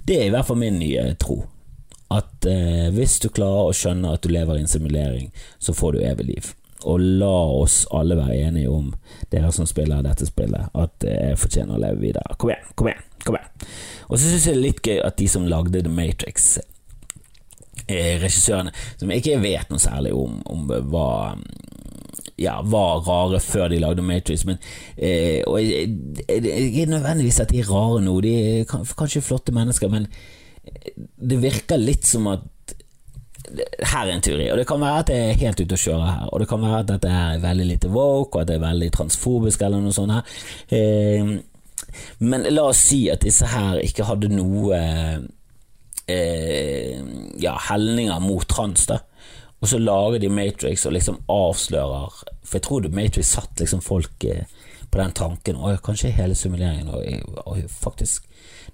Det 0.05 0.19
er 0.19 0.29
i 0.29 0.35
hvert 0.35 0.49
fall 0.49 0.61
min 0.61 0.79
nye 0.81 1.15
tro. 1.21 1.43
at 2.11 2.47
eh, 2.51 2.89
hvis 2.91 3.21
du 3.23 3.29
klarer 3.31 3.69
å 3.71 3.75
skjønne 3.77 4.11
at 4.11 4.25
du 4.25 4.33
lever 4.35 4.59
i 4.59 4.65
en 4.65 4.71
simulering, 4.71 5.29
så 5.63 5.71
får 5.71 5.95
du 5.95 6.01
evig 6.03 6.27
liv. 6.27 6.49
Og 6.91 6.99
la 7.21 7.37
oss 7.55 7.85
alle 7.95 8.17
være 8.19 8.41
enige 8.49 8.73
om, 8.73 8.89
dere 9.31 9.53
som 9.55 9.69
spiller 9.69 10.03
dette 10.03 10.27
spillet, 10.27 10.73
at 10.75 11.07
jeg 11.07 11.39
fortjener 11.39 11.77
å 11.77 11.83
leve 11.85 12.03
videre. 12.03 12.35
Kom 12.35 12.51
igjen, 12.51 12.67
kom 12.75 12.91
igjen, 12.91 13.07
kom 13.23 13.39
igjen. 13.39 13.69
Og 14.09 14.17
så 14.17 14.25
syns 14.25 14.49
jeg 14.49 14.57
det 14.57 14.59
er 14.59 14.65
litt 14.65 14.83
gøy 14.83 15.01
at 15.07 15.19
de 15.21 15.29
som 15.31 15.47
lagde 15.47 15.85
The 15.87 15.93
Matrix, 16.01 16.49
eh, 17.87 18.17
regissørene, 18.19 18.75
som 18.97 19.15
jeg 19.15 19.23
ikke 19.23 19.43
vet 19.45 19.71
noe 19.71 19.87
særlig 19.87 20.17
om, 20.17 20.41
om 20.51 20.67
hva 20.67 21.11
ja, 22.41 22.59
var 22.65 23.03
rare 23.07 23.41
før 23.45 23.69
de 23.69 23.81
lagde 23.83 24.05
Matrix, 24.05 24.47
men 24.49 24.61
eh, 24.97 25.43
og 25.47 25.59
jeg, 25.61 25.91
jeg, 26.25 26.45
jeg, 26.47 26.83
er 26.83 26.95
nødvendigvis 26.95 27.41
at 27.45 27.53
de 27.53 27.61
er 27.61 27.69
rare 27.71 28.01
nå. 28.05 28.15
De 28.25 28.33
er 28.61 28.65
kanskje 28.71 29.25
flotte 29.25 29.53
mennesker, 29.53 29.93
men 29.93 30.09
det 31.21 31.43
virker 31.43 31.81
litt 31.81 32.09
som 32.09 32.29
at 32.33 32.75
her 33.51 34.07
er 34.07 34.13
en 34.15 34.23
teori, 34.23 34.47
og 34.53 34.61
det 34.61 34.67
kan 34.69 34.81
være 34.81 35.03
at 35.03 35.11
jeg 35.13 35.29
er 35.31 35.39
helt 35.41 35.61
ute 35.61 35.77
å 35.77 35.83
kjøre 35.85 36.07
her. 36.07 36.25
Og 36.31 36.43
det 36.43 36.49
kan 36.51 36.63
være 36.63 36.81
at 36.85 36.91
dette 36.93 37.13
er 37.21 37.43
veldig 37.43 37.67
lite 37.67 37.91
woke, 37.93 38.37
og 38.37 38.43
at 38.43 38.51
det 38.51 38.57
er 38.59 38.65
veldig 38.67 38.91
transfobisk 38.95 39.65
eller 39.67 39.83
noe 39.83 39.95
sånt. 39.97 40.15
her 40.15 40.25
eh, 40.77 41.33
Men 42.19 42.47
la 42.53 42.69
oss 42.71 42.85
si 42.91 43.03
at 43.11 43.25
disse 43.27 43.49
her 43.51 43.81
ikke 43.83 44.07
hadde 44.07 44.31
noe 44.33 44.81
eh, 46.07 47.01
ja, 47.43 47.57
helninger 47.71 48.23
mot 48.23 48.47
trans, 48.49 48.87
da. 48.91 49.01
Og 49.61 49.69
så 49.69 49.79
lager 49.79 50.23
de 50.23 50.33
Matrix 50.33 50.87
og 50.89 50.97
liksom 50.97 51.21
avslører 51.29 52.17
For 52.45 52.57
jeg 52.57 52.65
tror 52.67 52.89
Matrix 52.97 53.35
satt 53.37 53.61
liksom 53.61 53.83
folk 53.85 54.25
eh, 54.25 54.49
på 54.91 54.99
den 54.99 55.13
tanken 55.13 55.61
Og 55.61 55.83
kanskje 55.85 56.15
hele 56.17 56.35
simuleringen 56.35 56.89
og, 56.89 57.05
og 57.45 57.61
faktisk 57.69 58.27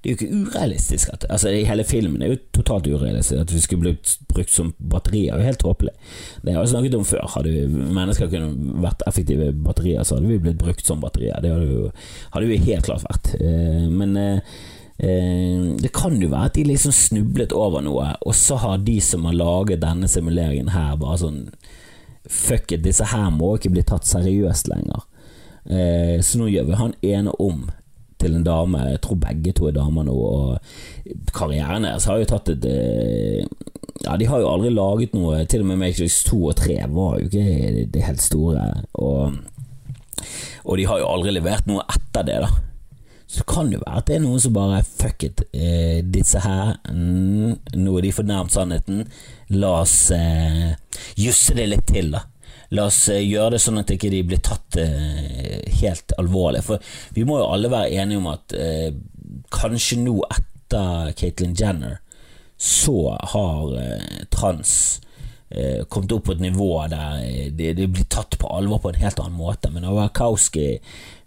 det 0.04 0.10
er 0.10 0.14
jo 0.14 0.18
ikke 0.18 0.36
urealistisk 0.46 1.08
at 1.12 1.24
Altså, 1.30 1.50
hele 1.50 1.84
filmen 1.84 2.22
er 2.22 2.28
jo 2.30 2.36
totalt 2.54 2.86
urealistisk. 2.86 3.40
At 3.40 3.54
vi 3.54 3.60
skulle 3.60 3.80
blitt 3.80 4.18
brukt 4.28 4.52
som 4.52 4.74
batterier, 4.90 5.34
er 5.34 5.40
jo 5.40 5.48
helt 5.48 5.58
tåpelig. 5.58 5.92
Det 6.44 6.54
har 6.54 6.62
vi 6.62 6.70
snakket 6.70 6.94
om 6.94 7.04
før. 7.04 7.26
Hadde 7.34 7.50
vi, 7.50 7.66
mennesker 7.96 8.30
kunne 8.30 8.82
vært 8.84 9.02
effektive 9.06 9.52
batterier, 9.52 10.02
så 10.02 10.18
hadde 10.18 10.30
vi 10.30 10.38
blitt 10.38 10.60
brukt 10.60 10.86
som 10.86 11.00
batterier. 11.00 11.40
Det 11.42 11.50
hadde, 11.50 12.46
vi 12.46 12.58
jo, 12.58 12.64
helt 12.68 12.86
klart 12.86 13.06
vært. 13.08 13.32
Eh, 13.40 13.88
men 13.90 14.16
eh, 14.20 14.56
det 14.96 15.90
kan 15.92 16.14
jo 16.22 16.30
være 16.32 16.48
at 16.48 16.54
de 16.56 16.62
liksom 16.64 16.94
snublet 16.96 17.52
over 17.52 17.82
noe, 17.84 18.14
og 18.24 18.36
så 18.36 18.56
har 18.62 18.78
de 18.84 18.96
som 19.04 19.26
har 19.28 19.36
laget 19.36 19.82
denne 19.82 20.08
simuleringen 20.08 20.72
her, 20.72 20.96
bare 21.00 21.20
sånn 21.20 21.42
Fuck 22.26 22.72
it, 22.74 22.80
disse 22.82 23.04
her 23.06 23.28
må 23.30 23.52
ikke 23.54 23.70
bli 23.70 23.84
tatt 23.86 24.08
seriøst 24.08 24.66
lenger. 24.66 25.04
så 26.26 26.40
nå 26.40 26.48
gjør 26.50 26.64
vi 26.66 26.78
han 26.80 26.94
ene 27.06 27.34
om 27.38 27.68
til 28.20 28.36
en 28.36 28.44
dame. 28.46 28.82
Jeg 28.92 29.02
tror 29.04 29.20
begge 29.22 29.54
to 29.56 29.68
er 29.68 29.76
damer 29.76 30.06
nå, 30.06 30.14
og 30.14 31.24
karrieren 31.36 31.86
deres 31.86 32.08
har 32.08 32.20
jo 32.20 32.28
tatt 32.32 32.52
et 32.54 32.68
eh, 32.70 33.46
Ja, 34.04 34.14
de 34.20 34.28
har 34.28 34.42
jo 34.42 34.50
aldri 34.50 34.70
laget 34.74 35.14
noe, 35.16 35.40
til 35.48 35.64
og 35.64 35.70
med 35.70 35.80
Matrix 35.80 36.20
2 36.28 36.40
og 36.50 36.56
3 36.58 36.76
var 36.92 37.16
jo 37.18 37.30
ikke 37.30 37.86
det 37.94 38.02
helt 38.04 38.22
store, 38.22 38.66
og, 39.00 39.38
og 40.64 40.76
de 40.78 40.84
har 40.86 41.00
jo 41.00 41.08
aldri 41.10 41.32
levert 41.32 41.66
noe 41.66 41.82
etter 41.90 42.26
det, 42.28 42.36
da. 42.44 42.50
Så 43.26 43.42
det 43.42 43.48
kan 43.50 43.72
jo 43.72 43.80
være 43.82 43.98
at 44.00 44.06
det 44.06 44.16
er 44.16 44.22
noen 44.22 44.40
som 44.42 44.54
bare 44.54 44.84
Fuck 44.86 45.26
it, 45.26 45.42
eh, 45.50 45.98
disse 46.02 46.40
her 46.44 46.76
mm, 46.86 47.74
Nå 47.74 47.96
er 47.98 48.06
de 48.06 48.14
fornærmet 48.14 48.54
sannheten. 48.54 49.02
La 49.58 49.72
oss 49.82 49.98
eh, 50.14 50.76
jusse 51.18 51.56
det 51.58 51.66
litt 51.72 51.86
til, 51.90 52.14
da. 52.14 52.22
La 52.74 52.86
oss 52.90 53.04
eh, 53.12 53.22
gjøre 53.22 53.56
det 53.56 53.62
sånn 53.62 53.82
at 53.82 53.90
ikke 53.94 54.10
de 54.14 54.22
blir 54.26 54.42
tatt 54.46 54.78
eh, 54.82 55.62
helt 55.82 56.14
alvorlig. 56.20 56.62
For 56.66 56.82
vi 57.14 57.26
må 57.26 57.40
jo 57.40 57.50
alle 57.50 57.70
være 57.72 57.94
enige 58.02 58.22
om 58.22 58.30
at 58.30 58.54
eh, 58.58 58.90
kanskje 59.54 60.00
nå 60.02 60.18
etter 60.30 61.12
Caitlyn 61.18 61.56
Jenner 61.58 61.98
så 62.56 63.12
har 63.34 63.74
eh, 63.82 64.22
trans 64.32 64.76
kommet 65.88 66.10
opp 66.10 66.24
på 66.26 66.34
et 66.34 66.40
nivå 66.42 66.66
der 66.90 67.20
det, 67.54 67.68
de, 67.78 67.84
blir 67.86 68.08
tatt 68.10 68.34
på 68.36 68.48
alvor 68.50 68.80
på 68.82 68.90
en 68.90 68.98
helt 68.98 69.20
annen 69.22 69.38
måte. 69.38 69.70
Men 69.70 69.84
når 69.86 69.94
Wachowski 69.94 70.64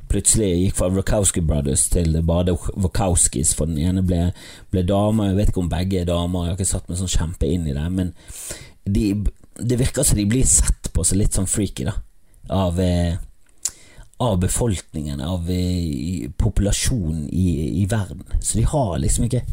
plutselig 0.10 0.50
gikk 0.56 0.80
fra 0.80 0.90
Wachowski 0.94 1.44
Brothers 1.46 1.88
til 1.94 2.18
bare 2.26 2.56
Wachowskis, 2.56 3.54
for 3.58 3.70
den 3.70 3.80
ene 3.82 4.04
ble, 4.06 4.30
ble 4.74 4.84
dame, 4.88 5.30
jeg 5.30 5.40
vet 5.40 5.54
ikke 5.54 5.64
om 5.64 5.72
begge 5.72 6.02
er 6.02 6.10
damer, 6.10 6.48
jeg 6.48 6.54
har 6.54 6.60
ikke 6.60 6.72
satt 6.74 6.90
meg 6.90 7.00
sånn 7.00 7.14
kjempe 7.14 7.50
inn 7.50 7.68
i 7.70 7.76
det, 7.78 7.86
men 7.94 8.14
de, 8.90 9.06
det 9.62 9.80
virker 9.80 10.08
som 10.08 10.20
de 10.20 10.28
blir 10.30 10.48
sett 10.50 10.92
på 10.94 11.06
som 11.06 11.20
litt 11.20 11.38
sånn 11.38 11.50
freaky, 11.50 11.88
da. 11.90 11.96
Av, 12.50 12.80
eh, 12.82 13.20
av 14.26 14.40
befolkningen, 14.42 15.22
av 15.22 15.50
eh, 15.54 16.26
populasjonen 16.42 17.28
i, 17.30 17.50
i, 17.84 17.86
verden. 17.86 18.26
Så 18.42 18.58
de 18.58 18.66
har 18.68 18.98
liksom 19.00 19.28
ikke 19.28 19.44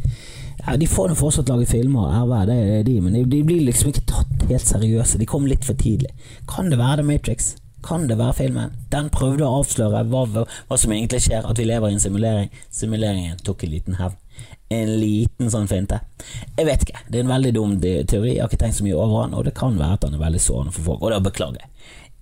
ja, 0.62 0.72
De 0.80 0.88
får 0.88 1.11
nå 1.11 1.14
fortsatt 1.18 1.52
lage 1.52 1.68
filmer, 1.68 2.09
RV, 2.24 2.32
det 2.48 2.57
er 2.57 2.86
de, 2.88 2.96
men 3.04 3.14
de, 3.14 3.26
de, 3.28 3.42
blir 3.46 3.61
liksom 3.66 3.92
ikke 3.92 4.07
tatt 4.09 4.48
helt 4.48 4.66
seriøse. 4.66 5.20
De 5.20 5.28
kom 5.28 5.46
litt 5.46 5.68
for 5.68 5.78
tidlig. 5.78 6.11
Kan 6.50 6.72
det 6.72 6.80
være 6.80 7.02
The 7.02 7.07
Matrix? 7.07 7.52
Kan 7.87 8.09
det 8.11 8.18
være 8.18 8.34
filmen? 8.34 8.76
Den 8.91 9.09
prøvde 9.14 9.47
å 9.47 9.61
avsløre 9.61 10.03
hva, 10.11 10.24
hva 10.26 10.78
som 10.80 10.93
egentlig 10.93 11.22
skjer, 11.28 11.47
at 11.47 11.59
vi 11.61 11.68
lever 11.68 11.93
i 11.93 11.97
en 11.97 12.03
simulering. 12.03 12.49
Simuleringen 12.74 13.39
tok 13.47 13.62
en 13.62 13.76
liten 13.76 14.01
hevn 14.01 14.16
en 14.68 14.97
liten 15.01 15.51
sånn 15.53 15.68
finte. 15.70 16.01
Jeg 16.57 16.66
vet 16.66 16.82
ikke, 16.87 17.05
det 17.07 17.20
er 17.20 17.26
en 17.26 17.30
veldig 17.34 17.53
dum 17.55 17.76
teori, 17.80 18.34
jeg 18.34 18.43
har 18.43 18.51
ikke 18.51 18.64
tenkt 18.64 18.80
så 18.80 18.87
mye 18.87 18.99
over 18.99 19.22
han, 19.22 19.37
og 19.39 19.47
det 19.47 19.55
kan 19.59 19.78
være 19.78 19.99
at 19.99 20.07
han 20.09 20.16
er 20.16 20.24
veldig 20.24 20.43
sårende 20.43 20.74
for 20.74 20.89
folk, 20.91 21.05
og 21.07 21.14
da 21.14 21.20
beklager 21.22 21.62
jeg. 21.62 21.72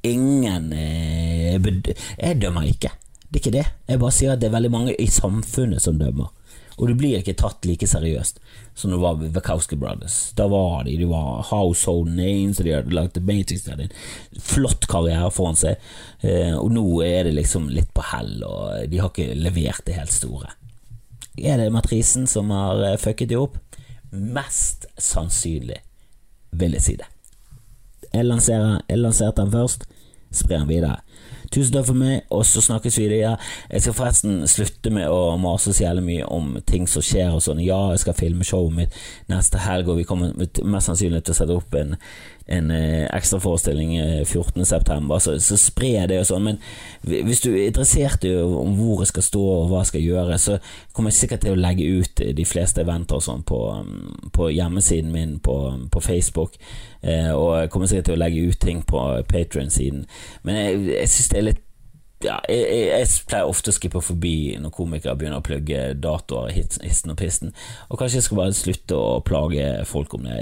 Ingen 0.05 0.73
eh, 0.77 1.55
Jeg 1.57 2.41
dømmer 2.43 2.67
ikke, 2.69 2.91
det 3.31 3.39
er 3.39 3.41
ikke 3.41 3.55
det. 3.55 3.65
Jeg 3.89 4.01
bare 4.03 4.13
sier 4.15 4.35
at 4.35 4.43
det 4.43 4.51
er 4.51 4.57
veldig 4.59 4.73
mange 4.75 4.97
i 5.01 5.09
samfunnet 5.09 5.81
som 5.83 5.97
dømmer. 6.01 6.29
Og 6.75 6.89
du 6.91 6.95
blir 6.99 7.21
ikke 7.21 7.37
tatt 7.39 7.67
like 7.69 7.87
seriøst 7.87 8.41
som 8.75 8.91
det 8.91 8.99
var 8.99 9.21
ved 9.21 9.37
Wachowski 9.37 9.77
Brothers. 9.79 10.33
Da 10.35 10.49
var 10.51 10.83
de 10.85 10.97
de 10.99 11.07
var 11.07 11.45
household 11.51 12.11
names, 12.11 12.59
og 12.59 12.67
de 12.67 12.75
hadde 12.75 12.95
lagd 12.97 13.21
Matrix, 13.23 13.63
de 13.63 13.71
hadde 13.71 13.87
en 13.87 14.43
flott 14.43 14.89
karriere 14.91 15.31
foran 15.31 15.59
seg. 15.59 15.79
Eh, 16.27 16.57
og 16.59 16.73
nå 16.75 16.85
er 17.07 17.29
det 17.29 17.37
liksom 17.39 17.71
litt 17.71 17.93
på 17.95 18.03
hell, 18.11 18.43
og 18.43 18.91
de 18.91 19.01
har 19.01 19.13
ikke 19.13 19.39
levert 19.39 19.87
det 19.87 19.99
helt 20.01 20.15
store. 20.15 20.51
Er 21.39 21.59
det 21.63 21.71
matrisen 21.75 22.27
som 22.31 22.51
har 22.55 22.83
eh, 22.83 22.99
fucket 22.99 23.31
de 23.31 23.39
opp? 23.39 23.61
Mest 24.11 24.89
sannsynlig, 24.99 25.79
vil 26.51 26.75
jeg 26.79 26.87
si 26.89 26.97
det. 26.99 27.11
Jeg, 28.11 28.27
lanserer, 28.27 28.81
jeg 28.91 28.99
lanserte 28.99 29.43
den 29.43 29.55
først, 29.55 29.87
sprer 30.35 30.63
den 30.63 30.71
videre. 30.71 30.99
Tusen 31.51 31.75
takk 31.75 31.89
for 31.91 31.99
meg, 31.99 32.23
og 32.33 32.45
så 32.49 32.63
snakkes 32.65 32.99
vi 32.99 33.09
videre. 33.09 33.37
Jeg 33.71 33.85
skal 33.85 33.97
forresten 33.97 34.45
slutte 34.51 34.93
med 34.95 35.11
å 35.13 35.37
mase 35.41 35.75
så 35.75 35.87
jævlig 35.87 36.05
mye 36.09 36.29
om 36.33 36.55
ting 36.67 36.89
som 36.91 37.05
skjer 37.05 37.35
og 37.35 37.43
sånn. 37.45 37.63
Ja, 37.65 37.81
jeg 37.93 38.05
skal 38.05 38.17
filme 38.19 38.47
showet 38.47 38.79
mitt 38.79 39.01
neste 39.31 39.61
helg, 39.65 39.91
og 39.91 40.01
vi 40.01 40.07
kommer 40.09 40.33
mest 40.37 40.91
sannsynlig 40.91 41.25
til 41.25 41.35
å 41.35 41.41
sette 41.41 41.59
opp 41.59 41.77
en 41.79 41.97
en 42.47 42.71
eh, 42.71 43.07
ekstraforestilling 43.17 43.97
eh, 43.97 44.25
14.9., 44.25 45.19
så, 45.21 45.37
så 45.41 45.57
spre 45.61 46.07
det 46.11 46.19
og 46.21 46.27
sånn. 46.29 46.49
Men 46.51 46.59
hvis 47.05 47.41
du 47.45 47.51
er 47.55 47.69
interessert 47.69 48.27
i 48.29 48.35
om 48.37 48.77
hvor 48.79 49.01
jeg 49.05 49.13
skal 49.15 49.27
stå 49.29 49.45
og 49.55 49.69
hva 49.71 49.83
jeg 49.83 49.93
skal 49.93 50.07
gjøre, 50.09 50.39
så 50.41 50.59
kommer 50.93 51.13
jeg 51.13 51.23
sikkert 51.23 51.45
til 51.47 51.57
å 51.57 51.61
legge 51.61 51.89
ut 52.01 52.25
de 52.37 52.49
fleste 52.49 52.85
eventer 52.85 53.21
og 53.21 53.25
sånn 53.25 53.45
på, 53.49 53.61
mm, 53.85 54.33
på, 54.37 54.51
hjemmesiden 54.53 55.13
min 55.15 55.39
på, 55.45 55.59
på 55.93 56.05
Facebook. 56.05 56.59
Eh, 57.01 57.33
og 57.33 57.63
jeg 57.63 57.73
kommer 57.73 57.91
sikkert 57.91 58.11
til 58.11 58.19
å 58.19 58.25
legge 58.25 58.49
ut 58.51 58.61
ting 58.61 58.85
på 58.89 59.07
Patrion-siden. 59.31 60.05
Men 60.45 60.61
jeg, 60.61 60.83
jeg 60.99 61.15
syns 61.15 61.33
det 61.33 61.41
er 61.41 61.49
litt 61.53 61.65
ja, 62.25 62.39
jeg, 62.49 62.87
jeg, 62.89 63.09
pleier 63.29 63.49
ofte 63.49 63.73
å 63.73 63.77
skippe 63.77 64.01
forbi 64.05 64.55
når 64.61 64.73
komikere 64.75 65.17
begynner 65.19 65.43
å 65.43 65.45
plugge 65.45 65.83
datoer, 66.01 66.53
hissen 66.55 67.13
og 67.13 67.19
pisten, 67.21 67.53
og 67.89 68.01
kanskje 68.01 68.21
jeg 68.21 68.27
skal 68.29 68.41
bare 68.41 68.57
slutte 68.57 68.99
å 68.99 69.21
plage 69.27 69.69
folk 69.89 70.17
om 70.19 70.29
det. 70.29 70.39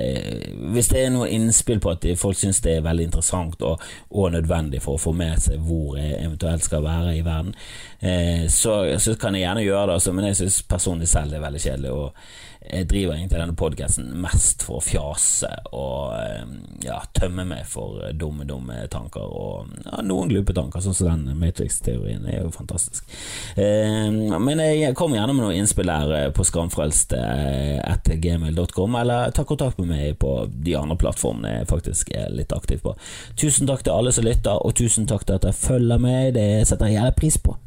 Hvis 0.75 0.93
det 0.93 1.03
er 1.03 1.13
noe 1.15 1.31
innspill 1.33 1.83
på 1.83 1.95
at 1.95 2.07
folk 2.21 2.39
syns 2.39 2.63
det 2.65 2.79
er 2.79 2.87
veldig 2.87 3.09
interessant 3.11 3.67
og, 3.67 3.83
og, 4.11 4.31
nødvendig 4.33 4.83
for 4.85 4.97
å 4.97 5.03
få 5.03 5.15
med 5.17 5.43
seg 5.43 5.61
hvor 5.67 5.99
jeg 6.01 6.17
eventuelt 6.21 6.65
skal 6.65 6.87
være 6.87 7.17
i 7.19 7.27
verden, 7.27 7.53
eh, 8.01 8.47
så, 8.53 8.79
så, 9.03 9.17
kan 9.21 9.37
jeg 9.37 9.47
gjerne 9.47 9.67
gjøre 9.67 9.91
det, 9.91 9.99
altså, 9.99 10.17
men 10.17 10.31
jeg 10.31 10.41
syns 10.43 10.63
personlig 10.69 11.11
selv 11.11 11.33
det 11.33 11.41
er 11.41 11.47
veldig 11.47 11.63
kjedelig. 11.67 11.93
Og 11.93 12.52
jeg 12.71 12.87
driver 12.89 13.17
egentlig 13.17 13.41
denne 13.41 13.57
podkasten 13.59 14.11
mest 14.23 14.63
for 14.65 14.79
å 14.79 14.85
fjase 14.85 15.49
og 15.75 16.15
eh, 16.17 16.53
ja, 16.87 17.01
tømme 17.17 17.45
meg 17.49 17.65
for 17.69 18.01
dumme, 18.19 18.47
dumme 18.49 18.85
tanker 18.93 19.25
og 19.25 19.73
ja, 19.83 20.03
noen 20.07 20.31
glupe 20.31 20.55
tanker, 20.57 20.83
sånn 20.85 20.97
som 20.97 21.11
den 21.11 21.41
Matrix-teorien 21.41 22.27
er 22.31 22.43
jo 22.43 22.53
fantastisk. 22.55 23.09
Eh, 23.57 24.09
men 24.13 24.63
jeg 24.63 24.95
kommer 24.99 25.19
gjerne 25.19 25.37
med 25.37 25.47
noen 25.47 25.63
innspill 25.63 25.91
der 25.91 26.15
eh, 26.19 26.29
på 26.35 26.47
skamfrelst 26.47 27.17
etter 27.17 28.21
gmail.com, 28.23 28.97
eller 29.03 29.35
ta 29.35 29.45
kontakt 29.49 29.81
med 29.83 29.91
meg 29.93 30.17
på 30.23 30.37
de 30.53 30.77
andre 30.79 30.99
plattformene 31.01 31.59
jeg 31.59 31.71
faktisk 31.73 32.15
er 32.17 32.31
litt 32.33 32.55
aktiv 32.55 32.83
på. 32.85 32.95
Tusen 33.39 33.69
takk 33.69 33.85
til 33.85 33.97
alle 33.97 34.15
som 34.15 34.27
lytter, 34.27 34.63
og 34.63 34.77
tusen 34.79 35.09
takk 35.11 35.27
til 35.27 35.39
at 35.39 35.49
dere 35.49 35.57
følger 35.57 36.03
meg, 36.03 36.33
det 36.39 36.49
setter 36.69 36.89
jeg 36.89 37.01
gjerne 37.01 37.19
pris 37.19 37.41
på. 37.43 37.59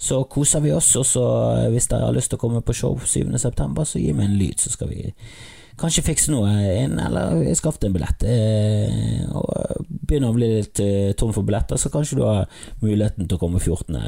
Så 0.00 0.22
koser 0.32 0.62
vi 0.64 0.72
oss, 0.72 0.94
og 0.96 1.04
så 1.04 1.24
eh, 1.58 1.70
hvis 1.74 1.90
dere 1.90 2.06
har 2.08 2.16
lyst 2.16 2.32
til 2.32 2.40
å 2.40 2.42
komme 2.42 2.62
på 2.64 2.76
show 2.76 2.96
7. 2.96 3.34
september, 3.38 3.84
så 3.84 4.00
gi 4.00 4.14
meg 4.16 4.30
en 4.30 4.38
lyd, 4.40 4.56
så 4.62 4.72
skal 4.72 4.88
vi 4.88 5.10
kanskje 5.80 6.04
fikse 6.04 6.32
noe 6.32 6.54
inn, 6.76 6.96
eller 7.00 7.42
skaffe 7.56 7.84
en 7.84 7.96
billett. 7.96 8.24
Eh, 8.24 9.26
og 9.36 9.84
begynner 9.88 10.32
å 10.32 10.36
bli 10.36 10.48
litt 10.54 10.80
eh, 10.84 11.12
tom 11.20 11.34
for 11.36 11.44
billetter, 11.44 11.80
så 11.80 11.92
kanskje 11.92 12.20
du 12.20 12.24
har 12.24 12.48
muligheten 12.80 13.28
til 13.28 13.36
å 13.36 13.42
komme 13.42 13.60
14. 13.60 14.00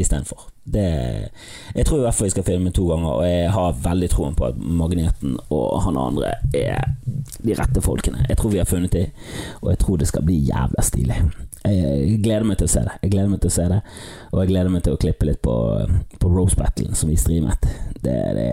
istedenfor. 0.00 0.48
Jeg 0.78 1.86
tror 1.86 1.98
i 1.98 2.04
hvert 2.04 2.14
fall 2.14 2.28
jeg 2.28 2.36
skal 2.36 2.46
filme 2.46 2.70
to 2.70 2.86
ganger, 2.88 3.10
og 3.10 3.26
jeg 3.26 3.50
har 3.56 3.78
veldig 3.84 4.10
troen 4.12 4.38
på 4.38 4.48
at 4.50 4.58
Magneten 4.60 5.36
og 5.48 5.82
han 5.84 5.98
andre 6.00 6.34
er 6.54 6.92
de 7.40 7.56
rette 7.58 7.82
folkene. 7.84 8.26
Jeg 8.28 8.38
tror 8.38 8.54
vi 8.54 8.60
har 8.62 8.68
funnet 8.68 8.92
dem, 8.92 9.06
og 9.60 9.70
jeg 9.70 9.78
tror 9.78 9.96
det 9.96 10.08
skal 10.08 10.26
bli 10.26 10.40
jævla 10.50 10.84
stilig. 10.84 11.20
Jeg 11.60 12.20
gleder 12.24 12.46
meg 12.48 12.56
til 12.60 12.70
å 12.70 12.72
se 12.72 12.84
det. 12.86 12.94
Jeg 13.02 13.12
gleder 13.12 13.28
meg 13.28 13.42
til 13.42 13.50
å 13.50 13.52
se 13.52 13.64
det 13.68 13.80
Og 14.32 14.38
jeg 14.40 14.48
gleder 14.48 14.70
meg 14.72 14.80
til 14.86 14.94
å 14.96 15.00
klippe 15.02 15.26
litt 15.28 15.42
på, 15.44 15.56
på 16.16 16.30
Rose 16.32 16.56
Battlen 16.56 16.96
som 16.96 17.10
vi 17.12 17.18
streamet. 17.20 17.66
Det, 18.00 18.16
det, 18.32 18.46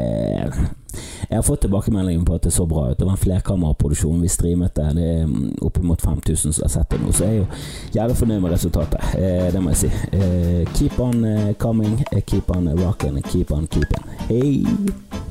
jeg 1.30 1.38
har 1.38 1.46
fått 1.46 1.62
tilbakemeldingen 1.62 2.26
på 2.26 2.36
at 2.36 2.44
det 2.44 2.54
så 2.54 2.66
bra 2.66 2.90
ut. 2.90 2.98
Det 3.00 3.06
var 3.06 3.16
en 3.16 3.22
flerkameraproduksjon. 3.22 4.22
Vi 4.22 4.32
streamet 4.32 4.76
det. 4.76 4.88
Det 4.96 5.08
er 5.22 5.64
oppimot 5.66 6.02
5000 6.02 6.54
som 6.54 6.66
har 6.66 6.74
sett 6.74 6.92
det 6.92 7.00
nå, 7.04 7.12
så 7.12 7.28
jeg 7.28 7.34
er 7.34 7.38
jo 7.38 7.48
jævlig 7.96 8.18
fornøyd 8.22 8.44
med 8.44 8.56
resultatet. 8.56 9.10
Eh, 9.20 9.48
det 9.54 9.64
må 9.64 9.74
jeg 9.74 9.82
si. 9.86 9.92
Eh, 10.18 10.64
keep 10.74 11.00
on 11.04 11.26
eh, 11.26 11.54
coming, 11.60 12.00
keep 12.26 12.50
on 12.56 12.76
rocking, 12.76 13.22
keep 13.24 13.52
on 13.52 13.68
keeping. 13.68 14.04
Hei! 14.28 15.27